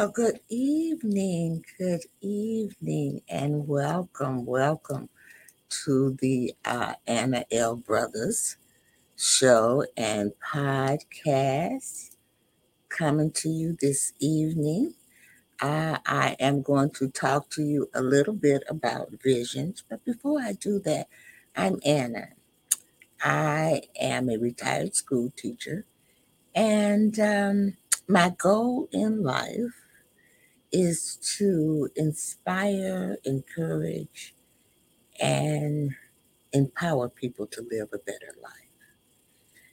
Well, 0.00 0.08
good 0.08 0.40
evening, 0.48 1.62
good 1.76 2.04
evening, 2.22 3.20
and 3.28 3.68
welcome, 3.68 4.46
welcome 4.46 5.10
to 5.84 6.16
the 6.22 6.54
uh, 6.64 6.94
Anna 7.06 7.44
L. 7.52 7.76
Brothers 7.76 8.56
show 9.14 9.84
and 9.98 10.32
podcast 10.54 12.16
coming 12.88 13.30
to 13.32 13.50
you 13.50 13.76
this 13.78 14.14
evening. 14.20 14.94
I 15.60 16.34
am 16.40 16.62
going 16.62 16.92
to 16.92 17.10
talk 17.10 17.50
to 17.50 17.62
you 17.62 17.90
a 17.94 18.00
little 18.00 18.32
bit 18.32 18.62
about 18.70 19.10
visions, 19.22 19.84
but 19.86 20.02
before 20.06 20.40
I 20.40 20.54
do 20.54 20.78
that, 20.78 21.08
I'm 21.54 21.78
Anna. 21.84 22.28
I 23.22 23.82
am 24.00 24.30
a 24.30 24.38
retired 24.38 24.94
school 24.94 25.30
teacher, 25.36 25.84
and 26.54 27.20
um, 27.20 27.76
my 28.08 28.30
goal 28.38 28.88
in 28.92 29.22
life 29.22 29.79
is 30.72 31.16
to 31.38 31.88
inspire, 31.96 33.18
encourage, 33.24 34.34
and 35.20 35.94
empower 36.52 37.08
people 37.08 37.46
to 37.46 37.66
live 37.70 37.88
a 37.92 37.98
better 37.98 38.34
life. 38.42 38.52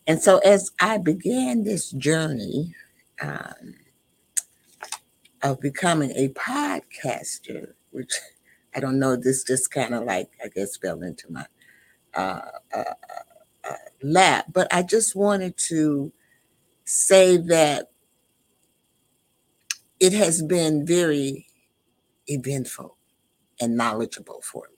And 0.08 0.22
so, 0.22 0.40
as 0.40 0.72
I 0.80 0.98
began 0.98 1.64
this 1.64 1.92
journey 1.92 2.74
um, 3.22 3.76
of 5.44 5.60
becoming 5.60 6.12
a 6.12 6.30
podcaster, 6.30 7.74
which 7.92 8.14
I 8.76 8.80
don't 8.80 9.00
know, 9.00 9.16
this 9.16 9.44
just 9.44 9.72
kind 9.72 9.96
of 9.96 10.04
like, 10.04 10.30
I 10.44 10.50
guess, 10.50 10.78
fell 10.78 11.02
into 11.02 11.32
my 11.32 11.46
uh, 12.14 12.42
uh, 12.74 12.84
uh, 13.68 13.74
lap, 14.04 14.46
but 14.54 14.68
I 14.74 14.84
just 14.84 15.16
wanted 15.16 15.58
to 15.70 16.12
say 16.86 17.38
that 17.38 17.92
it 20.00 20.14
has 20.14 20.42
been 20.42 20.86
very 20.86 21.48
eventful 22.28 22.98
and 23.60 23.76
knowledgeable 23.76 24.42
for 24.42 24.64
me. 24.70 24.76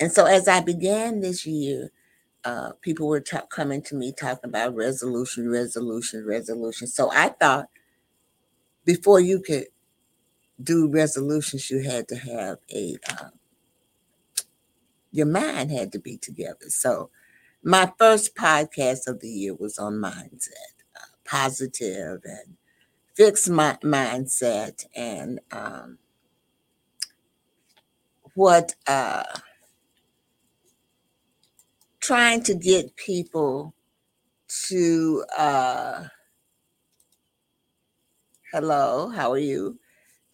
And 0.00 0.12
so 0.12 0.26
as 0.26 0.48
I 0.48 0.60
began 0.60 1.20
this 1.20 1.46
year, 1.46 1.90
uh, 2.44 2.72
people 2.80 3.08
were 3.08 3.20
coming 3.50 3.82
to 3.82 3.94
me 3.94 4.12
talking 4.12 4.48
about 4.48 4.74
resolution, 4.74 5.50
resolution, 5.50 6.24
resolution. 6.26 6.86
So 6.86 7.10
I 7.12 7.30
thought 7.30 7.68
before 8.84 9.20
you 9.20 9.40
could 9.40 9.66
do 10.62 10.88
resolutions, 10.88 11.70
you 11.70 11.82
had 11.82 12.08
to 12.08 12.16
have 12.16 12.58
a, 12.72 12.96
uh, 13.10 13.30
your 15.10 15.26
mind 15.26 15.70
had 15.70 15.92
to 15.92 15.98
be 15.98 16.16
together. 16.18 16.68
So 16.68 17.10
my 17.62 17.92
first 17.98 18.36
podcast 18.36 19.08
of 19.08 19.20
the 19.20 19.28
year 19.28 19.54
was 19.54 19.78
on 19.78 19.94
mindset, 19.94 20.84
uh, 20.94 21.06
positive 21.24 22.20
and 22.24 22.56
fixed 23.16 23.48
my 23.48 23.78
mindset 23.82 24.84
and 24.94 25.40
um, 25.50 25.98
what 28.34 28.74
uh, 28.86 29.24
trying 32.00 32.42
to 32.42 32.54
get 32.54 32.94
people 32.96 33.74
to 34.68 35.24
uh, 35.36 36.04
hello 38.52 39.08
how 39.08 39.32
are 39.32 39.38
you? 39.38 39.78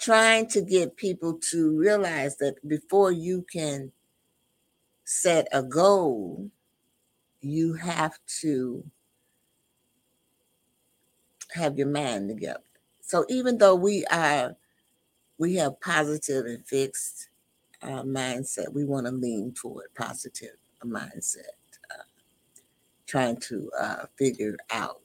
Trying 0.00 0.48
to 0.48 0.62
get 0.62 0.96
people 0.96 1.38
to 1.52 1.78
realize 1.78 2.36
that 2.38 2.56
before 2.66 3.12
you 3.12 3.46
can 3.52 3.92
set 5.04 5.46
a 5.52 5.62
goal 5.62 6.50
you 7.40 7.74
have 7.74 8.18
to 8.40 8.84
have 11.54 11.78
your 11.78 11.88
mind 11.88 12.28
together 12.28 12.71
so 13.02 13.26
even 13.30 13.58
though 13.58 13.76
we 13.76 14.06
are 14.06 14.56
we 15.38 15.56
have 15.56 15.80
positive 15.80 16.46
and 16.46 16.66
fixed 16.66 17.30
uh, 17.82 18.02
mindset 18.02 18.72
we 18.72 18.84
want 18.84 19.06
to 19.06 19.12
lean 19.12 19.52
toward 19.54 19.86
positive 19.96 20.56
mindset 20.84 21.56
uh, 21.92 22.04
trying 23.06 23.36
to 23.38 23.70
uh, 23.80 24.06
figure 24.18 24.56
out 24.70 25.00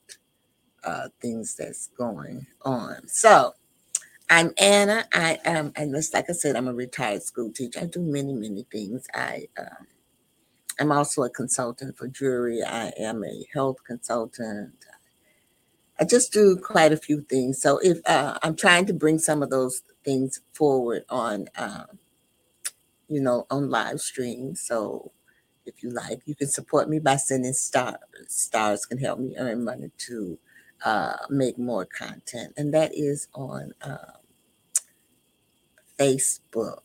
uh, 0.83 1.09
things 1.21 1.55
that's 1.55 1.87
going 1.97 2.45
on. 2.63 3.07
So 3.07 3.53
i'm 4.29 4.53
anna. 4.59 5.05
I 5.13 5.39
am 5.45 5.73
and 5.75 5.93
just 5.95 6.13
like 6.13 6.29
i 6.29 6.33
said 6.33 6.55
i'm 6.55 6.67
a 6.67 6.73
retired 6.73 7.23
school 7.23 7.51
teacher. 7.51 7.79
I 7.81 7.85
do 7.85 8.01
many 8.01 8.33
many 8.33 8.65
things. 8.71 9.07
I 9.15 9.47
um, 9.59 9.87
i'm 10.79 10.91
also 10.91 11.23
a 11.23 11.29
consultant 11.29 11.97
for 11.97 12.07
jury. 12.07 12.63
I 12.63 12.93
am 12.99 13.23
a 13.23 13.45
health 13.53 13.77
consultant 13.85 14.73
I 15.99 16.05
just 16.05 16.33
do 16.33 16.57
quite 16.57 16.91
a 16.91 16.97
few 16.97 17.21
things. 17.21 17.61
So 17.61 17.79
if 17.79 17.99
uh, 18.05 18.37
I'm 18.43 18.55
trying 18.55 18.85
to 18.87 18.93
bring 18.93 19.19
some 19.19 19.43
of 19.43 19.49
those 19.49 19.81
things 20.03 20.41
forward 20.53 21.03
on, 21.09 21.47
um, 21.57 21.99
you 23.07 23.21
know, 23.21 23.47
on 23.49 23.69
live 23.69 24.01
stream. 24.01 24.55
So 24.55 25.11
if 25.65 25.83
you 25.83 25.89
like, 25.91 26.21
you 26.25 26.35
can 26.35 26.49
support 26.49 26.89
me 26.89 26.99
by 26.99 27.17
sending 27.17 27.53
stars. 27.53 27.97
Stars 28.27 28.85
can 28.85 28.99
help 28.99 29.19
me 29.19 29.35
earn 29.37 29.63
money 29.63 29.91
to 30.07 30.39
uh, 30.85 31.17
make 31.29 31.57
more 31.57 31.85
content, 31.85 32.53
and 32.57 32.73
that 32.73 32.91
is 32.95 33.27
on 33.33 33.73
um, 33.81 33.97
Facebook, 35.99 36.81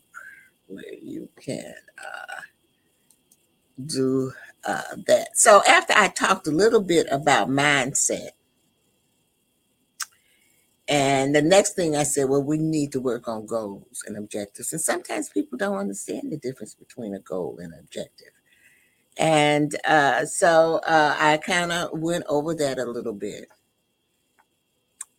where 0.67 0.93
you 1.01 1.29
can 1.39 1.73
uh, 1.99 2.41
do 3.85 4.31
uh, 4.65 4.95
that. 5.07 5.37
So 5.37 5.61
after 5.67 5.93
I 5.95 6.09
talked 6.09 6.47
a 6.47 6.51
little 6.51 6.81
bit 6.81 7.07
about 7.11 7.49
mindset 7.49 8.31
and 10.93 11.33
the 11.33 11.41
next 11.41 11.73
thing 11.73 11.95
I 11.95 12.03
said, 12.03 12.29
well, 12.29 12.43
we 12.43 12.59
need 12.59 12.91
to 12.91 13.01
work 13.01 13.27
on 13.27 13.47
goals 13.47 14.03
and 14.05 14.15
objectives. 14.15 14.71
And 14.73 14.79
sometimes 14.79 15.27
people 15.27 15.57
don't 15.57 15.75
understand 15.75 16.31
the 16.31 16.37
difference 16.37 16.75
between 16.75 17.15
a 17.15 17.19
goal 17.19 17.57
and 17.59 17.73
an 17.73 17.79
objective. 17.79 18.29
And 19.17 19.75
uh, 19.85 20.27
so 20.27 20.81
uh, 20.85 21.15
I 21.17 21.37
kind 21.37 21.71
of 21.71 21.99
went 21.99 22.25
over 22.29 22.53
that 22.53 22.77
a 22.77 22.85
little 22.85 23.13
bit. 23.13 23.47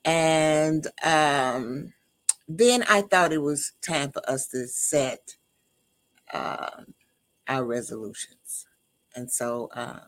And 0.05 0.87
um, 1.03 1.93
then 2.47 2.85
I 2.89 3.01
thought 3.03 3.33
it 3.33 3.43
was 3.43 3.73
time 3.83 4.13
for 4.13 4.23
us 4.31 4.47
to 4.51 4.69
set 4.69 5.35
uh, 6.33 6.85
our 7.49 7.65
resolutions. 7.65 8.69
And 9.17 9.29
so 9.29 9.71
uh, 9.75 10.03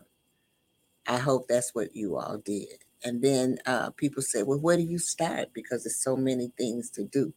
I 1.05 1.17
hope 1.17 1.49
that's 1.49 1.75
what 1.75 1.93
you 1.93 2.15
all 2.15 2.37
did. 2.37 2.85
And 3.07 3.23
then 3.23 3.59
uh, 3.67 3.91
people 3.91 4.23
say, 4.23 4.43
well, 4.43 4.59
where 4.59 4.77
do 4.77 4.83
you 4.83 4.99
start? 4.99 5.53
Because 5.53 5.85
there's 5.85 6.01
so 6.03 6.17
many 6.17 6.51
things 6.57 6.91
to 6.91 7.05
do. 7.05 7.33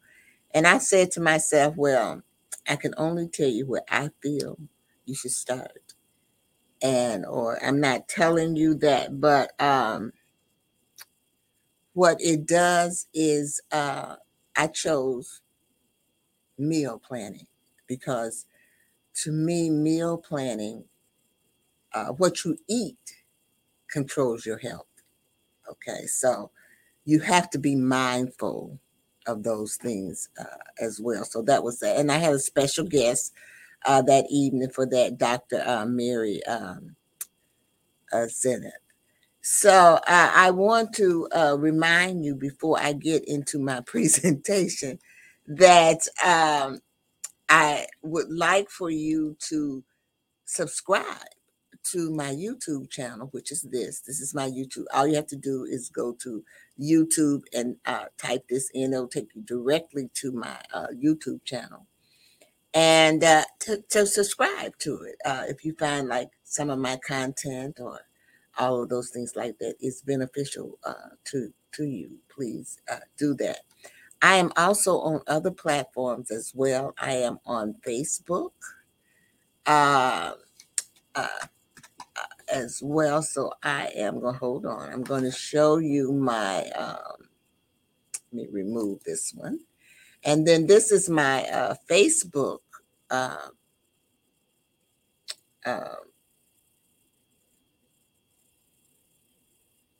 And 0.55 0.67
I 0.67 0.79
said 0.79 1.13
to 1.13 1.23
myself, 1.23 1.77
well, 1.77 2.23
I 2.69 2.77
can 2.77 2.95
only 2.99 3.29
tell 3.29 3.49
you 3.49 3.67
where 3.67 3.85
I 3.91 4.11
feel 4.23 4.59
you 5.07 5.15
should 5.15 5.33
start. 5.33 5.95
And, 6.83 7.27
or 7.27 7.65
I'm 7.65 7.81
not 7.81 8.09
telling 8.09 8.57
you 8.57 8.75
that, 8.77 9.21
but 9.21 9.53
um, 9.61 10.13
what 11.95 12.19
it 12.21 12.47
does 12.47 13.09
is 13.15 13.61
uh, 13.73 14.17
I 14.57 14.69
chose 14.69 15.43
meal 16.59 17.01
planning 17.01 17.47
because 17.87 18.47
to 19.17 19.33
me, 19.33 19.71
meal 19.71 20.19
planning, 20.19 20.85
uh, 21.95 22.09
what 22.09 22.45
you 22.45 22.59
eat 22.69 22.99
controls 23.91 24.47
your 24.47 24.59
health. 24.59 24.90
Okay, 25.71 26.07
so 26.07 26.51
you 27.05 27.21
have 27.21 27.51
to 27.51 27.59
be 27.59 27.77
mindful 27.77 28.79
of 29.27 29.43
those 29.43 29.77
things 29.77 30.29
uh, 30.41 30.45
as 30.81 31.01
well. 31.01 31.25
So 31.25 31.43
that 31.43 31.63
was 31.65 31.81
that. 31.81 31.99
And 31.99 32.13
I 32.13 32.19
had 32.19 32.35
a 32.35 32.39
special 32.39 32.85
guest 32.85 33.33
uh, 33.87 34.03
that 34.03 34.27
evening 34.31 34.71
for 34.71 34.87
that, 34.87 35.19
Dr. 35.19 35.63
Uh, 35.65 35.87
Mary 35.87 36.45
um, 36.47 36.97
uh, 38.13 38.27
Zenith. 38.29 38.73
So 39.43 40.01
uh, 40.07 40.33
I 40.35 40.51
want 40.51 40.95
to 40.97 41.29
uh, 41.35 41.57
remind 41.59 42.25
you 42.25 42.35
before 42.35 42.79
I 42.81 42.93
get 42.93 43.25
into 43.27 43.59
my 43.59 43.81
presentation 43.87 44.99
that 45.47 46.01
um, 46.25 46.81
I 47.49 47.87
would 48.03 48.31
like 48.31 48.71
for 48.71 48.91
you 48.91 49.37
to 49.49 49.85
subscribe 50.47 51.07
to 51.93 52.11
my 52.11 52.33
YouTube 52.33 52.91
channel, 52.91 53.29
which 53.33 53.51
is 53.51 53.63
this. 53.63 54.01
This 54.01 54.21
is 54.21 54.35
my 54.35 54.49
YouTube. 54.49 54.85
All 54.95 55.07
you 55.07 55.17
have 55.17 55.27
to 55.29 55.37
do 55.37 55.65
is 55.65 55.89
go 55.89 56.13
to 56.23 56.45
YouTube 56.81 57.43
and 57.55 57.77
uh, 57.87 58.07
type 58.19 58.47
this 58.49 58.71
in. 58.75 58.93
It'll 58.93 59.09
take 59.09 59.35
you 59.35 59.43
directly 59.43 60.11
to 60.15 60.33
my 60.33 60.57
uh, 60.73 60.89
YouTube 60.95 61.45
channel. 61.45 61.87
And 62.73 63.25
uh, 63.25 63.45
to, 63.61 63.83
to 63.91 64.07
subscribe 64.07 64.79
to 64.79 65.03
it. 65.03 65.17
Uh, 65.25 65.45
if 65.49 65.65
you 65.65 65.75
find 65.79 66.09
like 66.09 66.31
some 66.45 66.71
of 66.71 66.79
my 66.79 66.99
content 67.07 67.79
or 67.81 68.01
all 68.59 68.83
of 68.83 68.89
those 68.89 69.11
things 69.11 69.35
like 69.35 69.59
that 69.59 69.75
is 69.81 70.03
beneficial 70.03 70.79
uh, 70.85 71.11
to, 71.25 71.53
to 71.73 71.85
you, 71.85 72.19
please 72.29 72.79
uh, 72.91 73.01
do 73.17 73.35
that. 73.35 73.61
I 74.23 74.37
am 74.37 74.53
also 74.57 74.99
on 74.99 75.23
other 75.27 75.51
platforms 75.51 76.31
as 76.31 76.53
well. 76.55 76.95
I 76.99 77.13
am 77.13 77.39
on 77.47 77.75
Facebook. 77.87 78.53
Uh, 79.67 80.33
uh, 81.15 81.29
as 82.53 82.81
well. 82.83 83.23
So 83.23 83.53
I 83.63 83.91
am 83.97 84.21
going 84.21 84.35
to 84.35 84.39
hold 84.41 84.67
on. 84.67 84.93
I'm 84.93 85.05
going 85.05 85.25
to 85.25 85.33
show 85.33 85.79
you 85.79 86.13
my 86.13 86.65
um, 86.71 87.29
Let 88.33 88.35
me 88.35 88.49
remove 88.53 89.05
this 89.05 89.33
one. 89.35 89.61
And 90.25 90.47
then 90.47 90.67
this 90.67 90.93
is 90.93 91.09
my 91.11 91.45
uh, 91.47 91.75
Facebook 91.91 92.61
uh, 93.11 93.37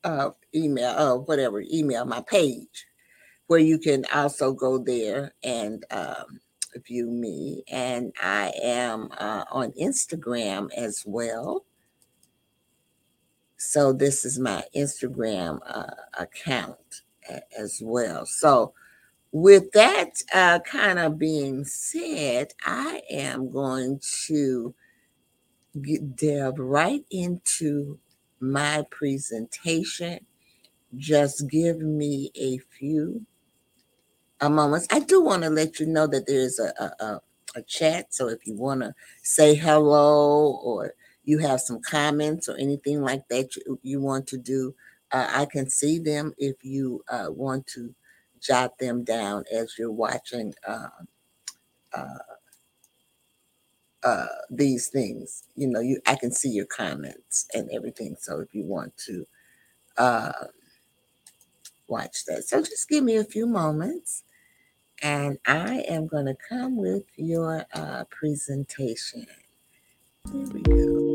uh, 0.05 0.31
email, 0.55 0.91
uh, 0.91 1.17
whatever, 1.17 1.63
email, 1.73 2.05
my 2.07 2.23
page, 2.23 2.87
where 3.49 3.61
you 3.61 3.79
can 3.79 4.05
also 4.15 4.53
go 4.53 4.79
there 4.79 5.35
and 5.45 5.85
um, 5.91 6.41
view 6.87 7.11
me. 7.11 7.65
And 7.71 8.13
I 8.23 8.53
am 8.63 9.11
uh, 9.19 9.45
on 9.53 9.73
Instagram 9.73 10.71
as 10.77 11.05
well. 11.07 11.65
So 13.63 13.93
this 13.93 14.25
is 14.25 14.39
my 14.39 14.65
Instagram 14.75 15.61
uh, 15.67 15.91
account 16.19 17.03
as 17.59 17.79
well. 17.85 18.25
So 18.25 18.73
with 19.33 19.71
that 19.73 20.23
uh, 20.33 20.61
kind 20.61 20.99
of 20.99 21.19
being 21.19 21.65
said, 21.67 22.55
I 22.65 23.03
am 23.11 23.51
going 23.51 24.01
to 24.29 24.75
delve 26.15 26.59
right 26.59 27.05
into 27.11 27.99
my 28.41 28.87
presentation. 28.91 30.21
Just 30.97 31.47
give 31.51 31.81
me 31.81 32.31
a 32.35 32.57
few 32.59 33.27
uh, 34.41 34.49
moments. 34.49 34.89
I 34.91 35.01
do 35.01 35.21
want 35.21 35.43
to 35.43 35.51
let 35.51 35.79
you 35.79 35.87
know 35.87 36.07
that 36.07 36.27
there's 36.27 36.59
a, 36.59 36.73
a, 36.83 37.05
a, 37.05 37.21
a 37.57 37.63
chat. 37.65 38.15
So 38.15 38.29
if 38.29 38.47
you 38.47 38.55
want 38.55 38.81
to 38.81 38.95
say 39.23 39.55
hello 39.55 40.59
or 40.65 40.95
you 41.25 41.39
have 41.39 41.61
some 41.61 41.81
comments 41.81 42.49
or 42.49 42.57
anything 42.57 43.03
like 43.03 43.29
that 43.29 43.55
you, 43.57 43.79
you 43.83 44.01
want 44.01 44.27
to 44.29 44.39
do, 44.39 44.75
uh, 45.13 45.29
I 45.31 45.47
can 45.47 45.69
see 45.69 45.99
them 45.99 46.33
if 46.39 46.65
you 46.65 47.05
uh, 47.09 47.27
want 47.29 47.67
to 47.69 47.95
jot 48.41 48.79
them 48.79 49.05
down 49.05 49.45
as 49.53 49.75
you're 49.79 49.93
watching 49.93 50.55
uh, 50.67 50.89
uh, 51.93 52.19
uh, 54.03 54.27
these 54.51 54.89
things. 54.89 55.45
You 55.57 55.69
know, 55.69 55.81
you 55.81 56.01
I 56.07 56.15
can 56.17 56.33
see 56.33 56.51
your 56.51 56.67
comments 56.67 57.47
and 57.55 57.71
everything. 57.71 58.17
So 58.19 58.41
if 58.41 58.55
you 58.55 58.65
want 58.65 58.97
to 59.07 59.27
uh, 59.97 60.33
watch 61.89 62.25
that, 62.27 62.45
so 62.45 62.63
just 62.63 62.89
give 62.89 63.05
me 63.05 63.17
a 63.17 63.25
few 63.25 63.47
moments, 63.47 64.25
and 65.03 65.39
I 65.47 65.85
am 65.89 66.07
going 66.07 66.27
to 66.27 66.37
come 66.49 66.77
with 66.77 67.05
your 67.17 67.67
uh, 67.75 68.05
presentation. 68.11 69.27
Here 70.33 70.47
we 70.53 70.63
go. 70.63 71.10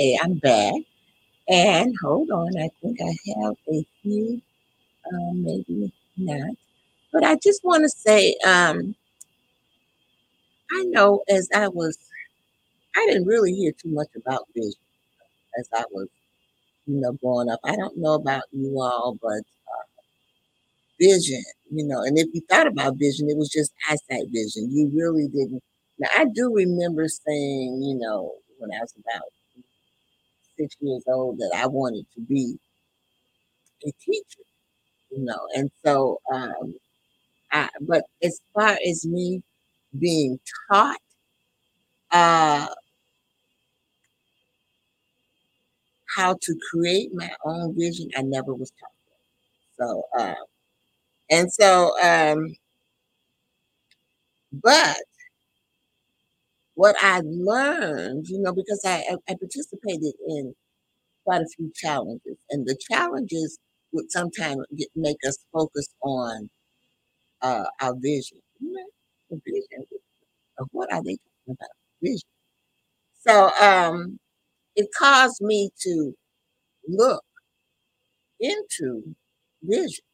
Okay, 0.00 0.18
I'm 0.22 0.34
back. 0.38 0.72
And 1.48 1.94
hold 2.02 2.30
on, 2.30 2.56
I 2.58 2.70
think 2.82 2.98
I 3.02 3.14
have 3.42 3.54
a 3.70 3.86
few, 4.02 4.42
um, 5.12 5.44
maybe 5.44 5.92
not. 6.16 6.56
But 7.12 7.24
I 7.24 7.36
just 7.36 7.64
want 7.64 7.84
to 7.84 7.90
say, 7.90 8.36
um, 8.46 8.94
I 10.72 10.84
know 10.84 11.22
as 11.28 11.48
I 11.54 11.68
was, 11.68 11.98
I 12.96 13.06
didn't 13.06 13.26
really 13.26 13.52
hear 13.52 13.72
too 13.72 13.90
much 13.90 14.08
about 14.16 14.48
vision 14.54 14.72
as 15.58 15.68
I 15.74 15.84
was, 15.92 16.08
you 16.86 17.00
know, 17.00 17.12
growing 17.12 17.50
up. 17.50 17.60
I 17.64 17.76
don't 17.76 17.98
know 17.98 18.14
about 18.14 18.44
you 18.52 18.80
all, 18.80 19.18
but 19.22 19.40
uh, 19.40 19.86
vision, 21.00 21.42
you 21.70 21.86
know, 21.86 22.02
and 22.02 22.18
if 22.18 22.28
you 22.34 22.42
thought 22.50 22.66
about 22.68 22.96
vision, 22.98 23.30
it 23.30 23.36
was 23.36 23.50
just 23.50 23.72
eyesight 23.88 24.28
vision. 24.32 24.70
You 24.70 24.90
really 24.94 25.28
didn't. 25.28 25.62
Now, 25.98 26.08
I 26.16 26.26
do 26.34 26.52
remember 26.54 27.08
saying, 27.08 27.82
you 27.82 27.98
know, 27.98 28.34
when 28.58 28.70
I 28.72 28.80
was 28.80 28.94
about 28.98 29.22
six 30.60 30.76
years 30.80 31.04
old 31.08 31.38
that 31.38 31.52
I 31.56 31.66
wanted 31.68 32.06
to 32.16 32.22
be 32.22 32.58
a 33.86 33.92
teacher, 34.04 34.44
you 35.10 35.24
know, 35.24 35.40
and 35.54 35.70
so, 35.84 36.20
um, 36.32 36.74
I, 37.52 37.68
but 37.82 38.04
as 38.22 38.40
far 38.54 38.78
as 38.88 39.06
me 39.06 39.42
being 39.98 40.40
taught, 40.70 40.98
uh, 42.10 42.66
how 46.16 46.34
to 46.42 46.54
create 46.70 47.10
my 47.14 47.30
own 47.44 47.74
vision, 47.78 48.08
I 48.16 48.22
never 48.22 48.54
was 48.54 48.72
taught. 48.80 48.90
So, 49.78 50.04
uh, 50.18 50.34
and 51.30 51.52
so, 51.52 51.92
um, 52.02 52.54
but 54.52 54.96
what 56.80 56.96
I 57.02 57.20
learned, 57.26 58.24
you 58.28 58.40
know, 58.40 58.54
because 58.54 58.80
I, 58.86 59.04
I 59.28 59.34
participated 59.34 60.14
in 60.26 60.54
quite 61.24 61.42
a 61.42 61.48
few 61.54 61.70
challenges, 61.74 62.38
and 62.48 62.66
the 62.66 62.74
challenges 62.90 63.58
would 63.92 64.10
sometimes 64.10 64.64
get, 64.74 64.88
make 64.96 65.18
us 65.28 65.36
focus 65.52 65.88
on 66.00 66.48
uh, 67.42 67.64
our 67.82 67.94
vision. 68.00 68.38
The 69.28 69.40
vision 69.46 69.84
what 70.72 70.90
are 70.90 71.02
they 71.02 71.18
talking 71.18 71.48
about? 71.58 71.68
Vision. 72.02 72.28
So 73.26 73.50
um, 73.60 74.18
it 74.74 74.88
caused 74.98 75.42
me 75.42 75.70
to 75.82 76.14
look 76.88 77.24
into 78.40 79.14
vision. 79.62 80.04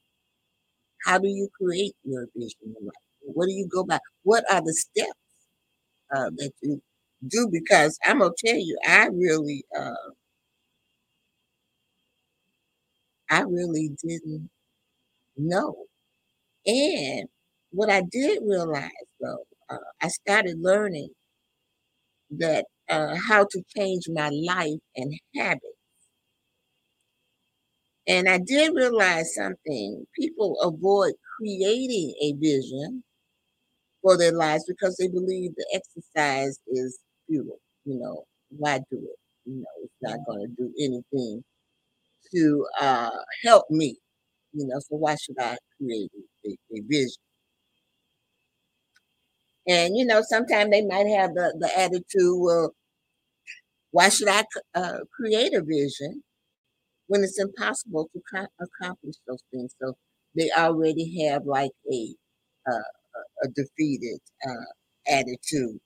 How 1.04 1.18
do 1.18 1.28
you 1.28 1.48
create 1.60 1.94
your 2.02 2.26
vision? 2.36 2.74
What 3.22 3.46
do 3.46 3.52
you 3.52 3.68
go 3.72 3.84
by? 3.84 4.00
What 4.24 4.44
are 4.52 4.60
the 4.60 4.74
steps 4.74 5.12
uh, 6.14 6.30
that 6.36 6.52
you 6.62 6.82
do 7.26 7.48
because 7.50 7.98
I'm 8.04 8.18
gonna 8.20 8.32
tell 8.44 8.56
you, 8.56 8.78
I 8.86 9.06
really, 9.08 9.64
uh, 9.76 9.94
I 13.30 13.42
really 13.42 13.90
didn't 14.02 14.50
know. 15.36 15.86
And 16.66 17.28
what 17.72 17.90
I 17.90 18.02
did 18.02 18.42
realize, 18.44 18.90
though, 19.20 19.46
uh, 19.70 19.78
I 20.02 20.08
started 20.08 20.58
learning 20.60 21.10
that 22.30 22.66
uh, 22.88 23.16
how 23.28 23.44
to 23.50 23.62
change 23.76 24.04
my 24.08 24.28
life 24.30 24.80
and 24.96 25.12
habits. 25.34 25.64
And 28.08 28.28
I 28.28 28.38
did 28.38 28.74
realize 28.74 29.34
something. 29.34 30.06
People 30.18 30.58
avoid 30.60 31.14
creating 31.38 32.14
a 32.20 32.32
vision 32.32 33.04
for 34.06 34.16
their 34.16 34.32
lives 34.32 34.64
because 34.68 34.96
they 34.96 35.08
believe 35.08 35.50
the 35.56 35.66
exercise 35.74 36.60
is 36.68 37.00
futile. 37.28 37.58
You 37.84 37.98
know, 37.98 38.22
why 38.50 38.78
do 38.78 38.98
it? 38.98 39.18
You 39.44 39.56
know, 39.56 39.66
it's 39.82 39.94
not 40.00 40.18
going 40.26 40.46
to 40.46 40.54
do 40.56 40.72
anything 40.78 41.42
to 42.34 42.66
uh, 42.80 43.10
help 43.44 43.64
me. 43.70 43.96
You 44.52 44.68
know, 44.68 44.78
so 44.78 44.96
why 44.96 45.16
should 45.16 45.36
I 45.40 45.56
create 45.76 46.10
a, 46.46 46.50
a 46.50 46.80
vision? 46.88 47.22
And 49.66 49.96
you 49.96 50.06
know, 50.06 50.22
sometimes 50.22 50.70
they 50.70 50.84
might 50.84 51.08
have 51.08 51.34
the, 51.34 51.56
the 51.58 51.78
attitude, 51.78 52.38
well, 52.38 52.72
why 53.90 54.08
should 54.08 54.28
I 54.28 54.44
uh, 54.76 54.98
create 55.12 55.52
a 55.52 55.62
vision 55.62 56.22
when 57.08 57.24
it's 57.24 57.40
impossible 57.40 58.08
to 58.12 58.46
accomplish 58.60 59.16
those 59.26 59.42
things? 59.50 59.74
So 59.82 59.96
they 60.36 60.50
already 60.56 61.26
have 61.26 61.46
like 61.46 61.72
a 61.92 62.14
uh, 62.70 62.82
a 63.42 63.48
defeated 63.48 64.20
uh, 64.46 65.12
attitude. 65.12 65.80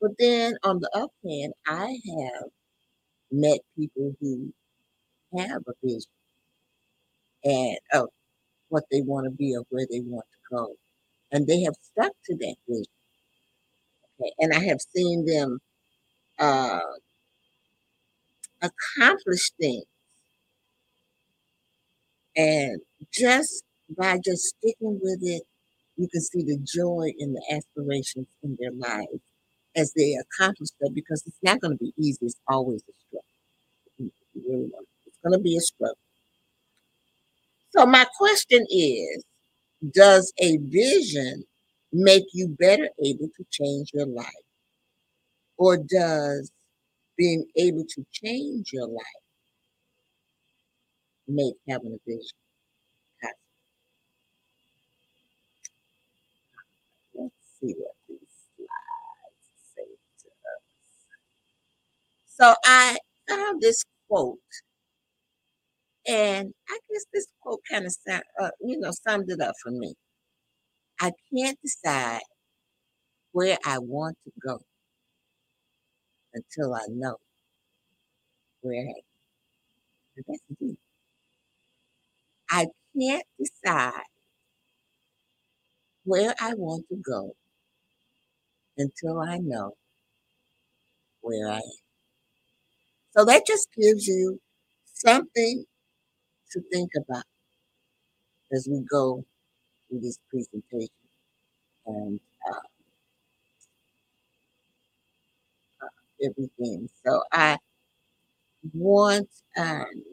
But 0.00 0.12
then 0.18 0.54
on 0.64 0.80
the 0.80 0.90
other 0.94 1.12
hand, 1.24 1.52
I 1.66 1.96
have 2.18 2.50
met 3.30 3.60
people 3.78 4.14
who 4.20 4.52
have 5.36 5.62
a 5.66 5.72
vision 5.82 6.10
and 7.44 7.78
of 7.92 8.08
what 8.68 8.84
they 8.90 9.02
want 9.02 9.26
to 9.26 9.30
be 9.30 9.54
or 9.56 9.64
where 9.70 9.86
they 9.90 10.00
want 10.00 10.26
to 10.32 10.56
go. 10.56 10.74
And 11.30 11.46
they 11.46 11.62
have 11.62 11.74
stuck 11.80 12.12
to 12.26 12.36
that 12.36 12.56
vision. 12.68 12.84
Okay. 14.20 14.32
And 14.38 14.52
I 14.52 14.60
have 14.66 14.78
seen 14.94 15.24
them 15.26 15.58
uh, 16.38 16.80
accomplish 18.62 19.50
things. 19.60 19.84
And 22.36 22.80
just 23.12 23.64
by 23.96 24.18
just 24.24 24.54
sticking 24.56 25.00
with 25.02 25.20
it, 25.22 25.42
you 25.96 26.08
can 26.08 26.20
see 26.20 26.42
the 26.42 26.58
joy 26.58 27.12
and 27.18 27.34
the 27.36 27.42
aspirations 27.52 28.28
in 28.42 28.56
their 28.60 28.72
lives 28.72 29.20
as 29.76 29.92
they 29.94 30.14
accomplish 30.14 30.70
that 30.80 30.92
because 30.94 31.22
it's 31.26 31.38
not 31.42 31.60
going 31.60 31.76
to 31.78 31.84
be 31.84 31.94
easy. 31.98 32.26
It's 32.26 32.40
always 32.48 32.82
a 32.88 32.92
struggle. 33.06 33.26
Mm, 34.36 34.70
it's 35.06 35.18
going 35.24 35.38
to 35.38 35.42
be 35.42 35.56
a 35.56 35.60
struggle. 35.60 35.98
So 37.70 37.86
my 37.86 38.06
question 38.18 38.64
is, 38.70 39.24
does 39.92 40.32
a 40.38 40.58
vision 40.58 41.44
make 41.92 42.24
you 42.34 42.48
better 42.48 42.88
able 43.04 43.28
to 43.36 43.44
change 43.50 43.90
your 43.94 44.06
life? 44.06 44.26
Or 45.56 45.78
does 45.78 46.52
being 47.16 47.46
able 47.56 47.84
to 47.86 48.06
change 48.12 48.72
your 48.72 48.88
life 48.88 49.22
make 51.26 51.56
having 51.68 51.94
a 51.94 51.98
vision 52.06 52.36
possible? 53.22 53.38
Let's 57.14 57.51
see 57.62 57.74
what 57.78 57.94
these 58.08 58.18
slides 58.56 59.46
say 59.76 59.84
to 60.22 60.28
us. 60.28 60.62
So 62.26 62.54
I 62.64 62.98
found 63.28 63.60
this 63.62 63.84
quote, 64.08 64.38
and 66.08 66.54
I 66.68 66.78
guess 66.90 67.04
this 67.12 67.26
quote 67.42 67.60
kind 67.70 67.86
of, 67.86 67.96
uh, 68.40 68.50
you 68.60 68.78
know, 68.80 68.90
summed 68.92 69.30
it 69.30 69.40
up 69.40 69.54
for 69.62 69.70
me. 69.72 69.94
I 71.00 71.12
can't 71.36 71.58
decide 71.62 72.22
where 73.32 73.58
I 73.66 73.78
want 73.78 74.16
to 74.24 74.32
go 74.46 74.60
until 76.34 76.74
I 76.74 76.86
know 76.90 77.16
where 78.62 78.82
I 78.88 78.92
That's 80.28 80.40
deep. 80.60 80.78
I 82.50 82.66
can't 82.98 83.24
decide 83.38 84.04
where 86.04 86.34
I 86.40 86.54
want 86.54 86.86
to 86.90 86.96
go 86.96 87.34
until 88.76 89.20
I 89.20 89.38
know 89.38 89.76
where 91.22 91.48
I 91.48 91.56
am. 91.56 91.62
So 93.16 93.24
that 93.24 93.46
just 93.46 93.68
gives 93.74 94.06
you 94.06 94.40
something 94.84 95.64
to 96.52 96.62
think 96.72 96.92
about 96.96 97.24
as 98.52 98.68
we 98.70 98.80
go 98.90 99.24
through 99.88 100.00
this 100.00 100.18
presentation. 100.30 100.88
And 101.86 102.20
uh, 102.50 102.60
everything. 106.24 106.88
So 107.04 107.22
I 107.32 107.58
want, 108.74 109.28
um, 109.56 110.04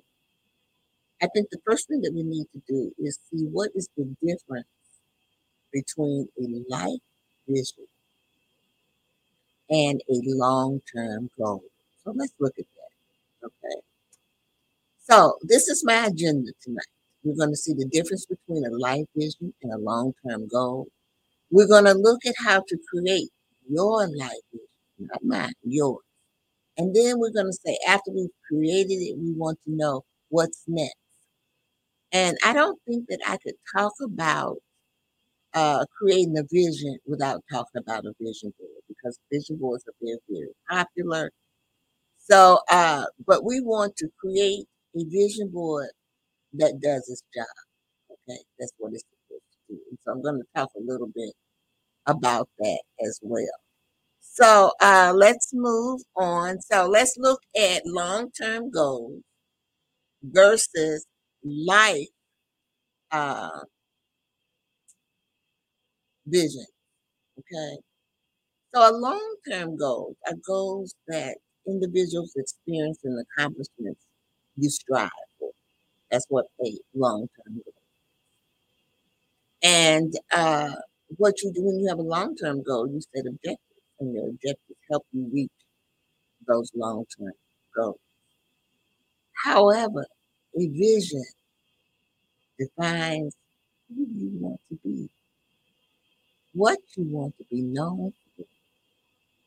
I 1.22 1.28
think 1.28 1.50
the 1.50 1.60
first 1.66 1.88
thing 1.88 2.02
that 2.02 2.14
we 2.14 2.24
need 2.24 2.48
to 2.52 2.62
do 2.68 2.94
is 2.98 3.20
see 3.32 3.46
what 3.46 3.72
is 3.76 3.88
the 3.96 4.04
difference 4.22 4.68
between 5.72 6.28
a 6.38 6.46
life 6.70 7.02
vision 7.48 7.86
and 9.70 10.02
a 10.10 10.20
long-term 10.26 11.30
goal. 11.38 11.64
So 12.04 12.12
let's 12.16 12.34
look 12.40 12.54
at 12.58 12.66
that. 12.66 13.48
Okay. 13.48 13.82
So 14.98 15.38
this 15.44 15.68
is 15.68 15.84
my 15.86 16.08
agenda 16.08 16.52
tonight. 16.62 16.86
We're 17.24 17.36
going 17.36 17.52
to 17.52 17.58
see 17.58 17.74
the 17.74 17.86
difference 17.86 18.26
between 18.26 18.66
a 18.66 18.72
life 18.72 19.06
vision 19.16 19.54
and 19.62 19.74
a 19.74 19.78
long-term 19.78 20.48
goal. 20.48 20.88
We're 21.52 21.68
going 21.68 21.86
to 21.86 21.94
look 21.94 22.26
at 22.26 22.36
how 22.38 22.64
to 22.68 22.78
create 22.92 23.30
your 23.68 24.08
life 24.08 24.44
vision 24.52 24.70
not 25.00 25.24
mine, 25.24 25.54
yours. 25.64 26.04
And 26.78 26.96
then 26.96 27.20
we're 27.20 27.32
going 27.32 27.52
to 27.52 27.54
say, 27.54 27.78
after 27.88 28.12
we've 28.12 28.30
created 28.48 28.96
it, 28.96 29.18
we 29.18 29.34
want 29.34 29.60
to 29.66 29.72
know 29.72 30.04
what's 30.30 30.64
next. 30.68 30.96
And 32.12 32.38
I 32.44 32.54
don't 32.54 32.80
think 32.88 33.08
that 33.10 33.20
I 33.26 33.38
could 33.38 33.56
talk 33.76 33.94
about 34.04 34.58
uh, 35.54 35.86
creating 35.98 36.38
a 36.38 36.44
vision 36.52 36.98
without 37.06 37.44
talking 37.52 37.82
about 37.82 38.06
a 38.06 38.14
vision 38.20 38.54
board 38.60 38.82
because 38.88 39.20
vision 39.32 39.58
boards 39.58 39.84
are 39.88 39.94
very, 40.02 40.20
very 40.30 40.54
popular. 40.70 41.32
So, 42.20 42.60
uh, 42.70 43.06
but 43.26 43.44
we 43.46 43.62
want 43.62 43.96
to 43.98 44.10
create 44.20 44.66
a 44.96 45.04
vision 45.06 45.50
board 45.52 45.90
that 46.54 46.80
does 46.82 47.10
its 47.10 47.24
job. 47.36 47.48
Okay, 48.12 48.40
that's 48.60 48.74
what 48.78 48.94
it's 48.94 49.04
supposed 49.04 49.44
to 49.70 49.76
do. 49.76 49.82
And 49.90 50.00
so 50.04 50.12
I'm 50.12 50.22
going 50.24 50.40
to 50.42 50.48
talk 50.56 50.70
a 50.78 50.82
little 50.84 51.10
bit 51.14 51.34
about 52.08 52.50
that 52.60 52.82
as 53.02 53.20
well. 53.24 53.46
So 54.22 54.72
uh, 54.82 55.14
let's 55.16 55.52
move 55.54 56.02
on. 56.16 56.62
So 56.62 56.88
let's 56.88 57.18
look 57.18 57.42
at 57.58 57.84
long-term 57.86 58.72
goals 58.72 59.22
versus 60.24 61.06
life 61.44 62.08
uh, 63.12 63.62
vision. 66.30 66.66
Okay. 67.40 67.78
So 68.74 68.90
a 68.90 68.94
long-term 68.94 69.78
goal 69.78 70.16
are 70.28 70.36
goals 70.46 70.96
that 71.08 71.38
individuals 71.68 72.34
experience 72.36 73.00
and 73.04 73.20
accomplishments 73.26 74.02
you 74.58 74.70
strive 74.70 75.10
for. 75.40 75.52
That's 76.12 76.26
what 76.30 76.48
a 76.66 76.78
long-term 76.96 77.56
goal. 77.66 77.74
And 79.64 80.14
uh, 80.32 80.76
what 81.18 81.42
you 81.42 81.52
do 81.54 81.64
when 81.64 81.80
you 81.80 81.88
have 81.90 82.00
a 82.00 82.04
long-term 82.04 82.64
goal, 82.64 82.88
you 82.90 83.02
set 83.02 83.26
objectives 83.26 83.60
and 84.00 84.14
your 84.14 84.30
objectives 84.30 84.80
help 84.90 85.06
you 85.12 85.30
reach 85.34 85.52
those 86.48 86.72
long-term 86.76 87.34
goals. 87.76 88.00
However, 89.44 90.06
a 90.56 90.68
vision 90.68 91.24
defines 92.60 93.36
who 93.90 94.08
you 94.16 94.32
want 94.40 94.62
to 94.70 94.76
be, 94.84 95.10
what 96.60 96.80
you 96.98 97.06
want 97.06 97.34
to 97.38 97.46
be 97.50 97.62
known 97.62 98.12
for, 98.36 98.46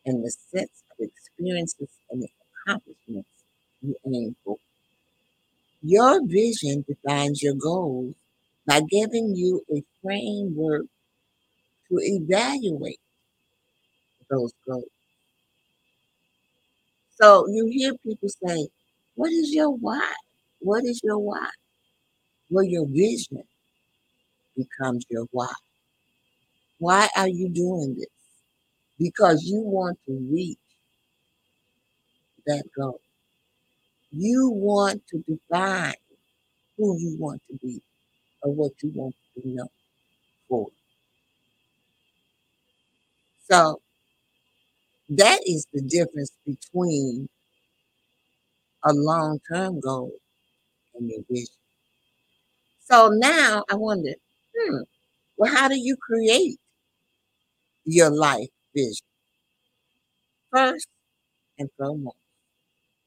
and 0.06 0.24
the 0.24 0.30
sets 0.30 0.82
of 0.90 1.06
experiences 1.06 1.90
and 2.10 2.24
accomplishments 2.64 3.28
you 3.82 3.94
aim 4.06 4.34
for. 4.42 4.56
Your 5.82 6.24
vision 6.26 6.86
defines 6.88 7.42
your 7.42 7.54
goals 7.54 8.14
by 8.66 8.80
giving 8.88 9.36
you 9.36 9.62
a 9.70 9.84
framework 10.02 10.86
to 11.90 11.98
evaluate 12.00 13.00
those 14.30 14.54
goals. 14.66 14.84
So 17.20 17.46
you 17.48 17.66
hear 17.66 17.92
people 18.06 18.30
say, 18.30 18.68
What 19.16 19.32
is 19.32 19.52
your 19.52 19.70
why? 19.70 20.14
What 20.60 20.84
is 20.84 21.02
your 21.04 21.18
why? 21.18 21.50
Well, 22.48 22.64
your 22.64 22.86
vision 22.86 23.44
becomes 24.56 25.04
your 25.10 25.26
why. 25.30 25.52
Why 26.82 27.08
are 27.16 27.28
you 27.28 27.48
doing 27.48 27.94
this? 27.96 28.08
Because 28.98 29.44
you 29.44 29.60
want 29.60 29.98
to 30.06 30.28
reach 30.32 30.58
that 32.46 32.64
goal. 32.76 33.00
You 34.10 34.50
want 34.50 35.02
to 35.08 35.18
define 35.28 35.94
who 36.76 36.98
you 36.98 37.16
want 37.20 37.42
to 37.50 37.58
be 37.58 37.82
or 38.42 38.52
what 38.54 38.72
you 38.82 38.92
want 38.94 39.14
to 39.36 39.42
be 39.42 39.54
known 39.54 39.68
for. 40.48 40.68
So 43.50 43.80
that 45.10 45.40
is 45.46 45.66
the 45.72 45.82
difference 45.82 46.32
between 46.46 47.28
a 48.84 48.92
long 48.92 49.40
term 49.52 49.80
goal 49.80 50.12
and 50.96 51.10
your 51.10 51.20
vision. 51.30 51.46
So 52.80 53.10
now 53.12 53.64
I 53.70 53.76
wonder, 53.76 54.14
hmm, 54.58 54.78
well, 55.36 55.54
how 55.54 55.68
do 55.68 55.76
you 55.78 55.96
create 55.96 56.58
your 57.84 58.10
life 58.10 58.48
vision? 58.74 59.06
First 60.52 60.86
and 61.58 61.70
foremost, 61.78 62.18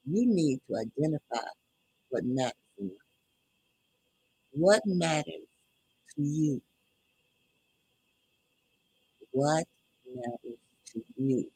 you 0.05 0.27
need 0.27 0.61
to 0.69 0.77
identify 0.77 1.49
what 2.09 2.25
matters 2.25 2.53
in 2.77 2.87
life. 2.87 2.97
What 4.51 4.81
matters 4.85 5.47
to 6.15 6.21
you? 6.21 6.61
What 9.31 9.65
matters 10.13 10.57
to 10.93 11.03
you? 11.17 11.51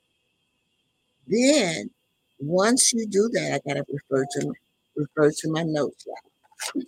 Then 1.28 1.92
once 2.40 2.94
you 2.94 3.08
do 3.08 3.30
that, 3.34 3.62
I 3.66 3.68
gotta 3.68 3.86
refer 3.88 4.26
to 4.26 4.54
refer 4.96 5.32
to 5.32 5.52
my 5.52 5.64
notes. 5.64 6.06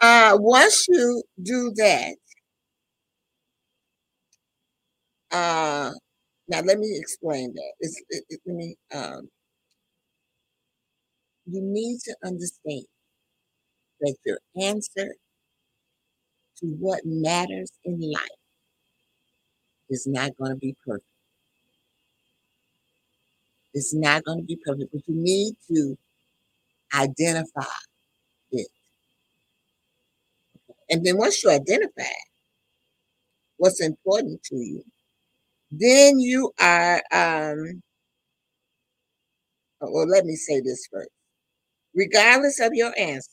uh, 0.00 0.36
once 0.40 0.86
you 0.88 1.22
do 1.42 1.72
that, 1.76 2.14
uh, 5.34 5.92
now 6.48 6.60
let 6.62 6.78
me 6.78 6.96
explain 6.98 7.52
that. 7.54 7.72
It's, 7.80 8.02
it, 8.10 8.24
it, 8.30 8.40
let 8.46 8.56
me. 8.56 8.76
Um, 8.94 9.28
you 11.46 11.60
need 11.62 11.98
to 12.04 12.16
understand 12.24 12.84
that 14.00 14.16
your 14.24 14.38
answer 14.60 15.14
to 16.58 16.66
what 16.78 17.00
matters 17.04 17.72
in 17.84 18.00
life 18.00 18.28
is 19.90 20.06
not 20.06 20.36
going 20.36 20.52
to 20.52 20.56
be 20.56 20.76
perfect. 20.86 21.06
It's 23.74 23.94
not 23.94 24.24
going 24.24 24.38
to 24.38 24.44
be 24.44 24.58
perfect, 24.64 24.90
but 24.92 25.02
you 25.06 25.14
need 25.16 25.54
to 25.68 25.98
identify 26.94 27.64
it. 28.52 28.68
And 30.90 31.04
then 31.04 31.18
once 31.18 31.42
you 31.42 31.50
identify 31.50 32.04
what's 33.56 33.80
important 33.82 34.42
to 34.44 34.56
you, 34.56 34.84
then 35.80 36.18
you 36.18 36.52
are, 36.60 37.02
um, 37.12 37.82
well, 39.80 40.08
let 40.08 40.24
me 40.24 40.34
say 40.36 40.60
this 40.60 40.86
first. 40.92 41.10
Regardless 41.94 42.60
of 42.60 42.72
your 42.74 42.92
answer, 42.98 43.30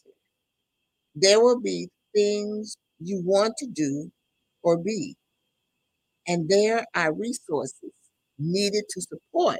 there 1.16 1.42
will 1.42 1.60
be 1.60 1.90
things 2.14 2.78
you 3.00 3.22
want 3.26 3.54
to 3.58 3.68
do 3.68 4.12
or 4.64 4.78
be, 4.78 5.16
and 6.28 6.48
there 6.50 6.86
are 6.96 7.14
resources 7.14 7.92
needed 8.38 8.84
to 8.90 9.02
support 9.02 9.60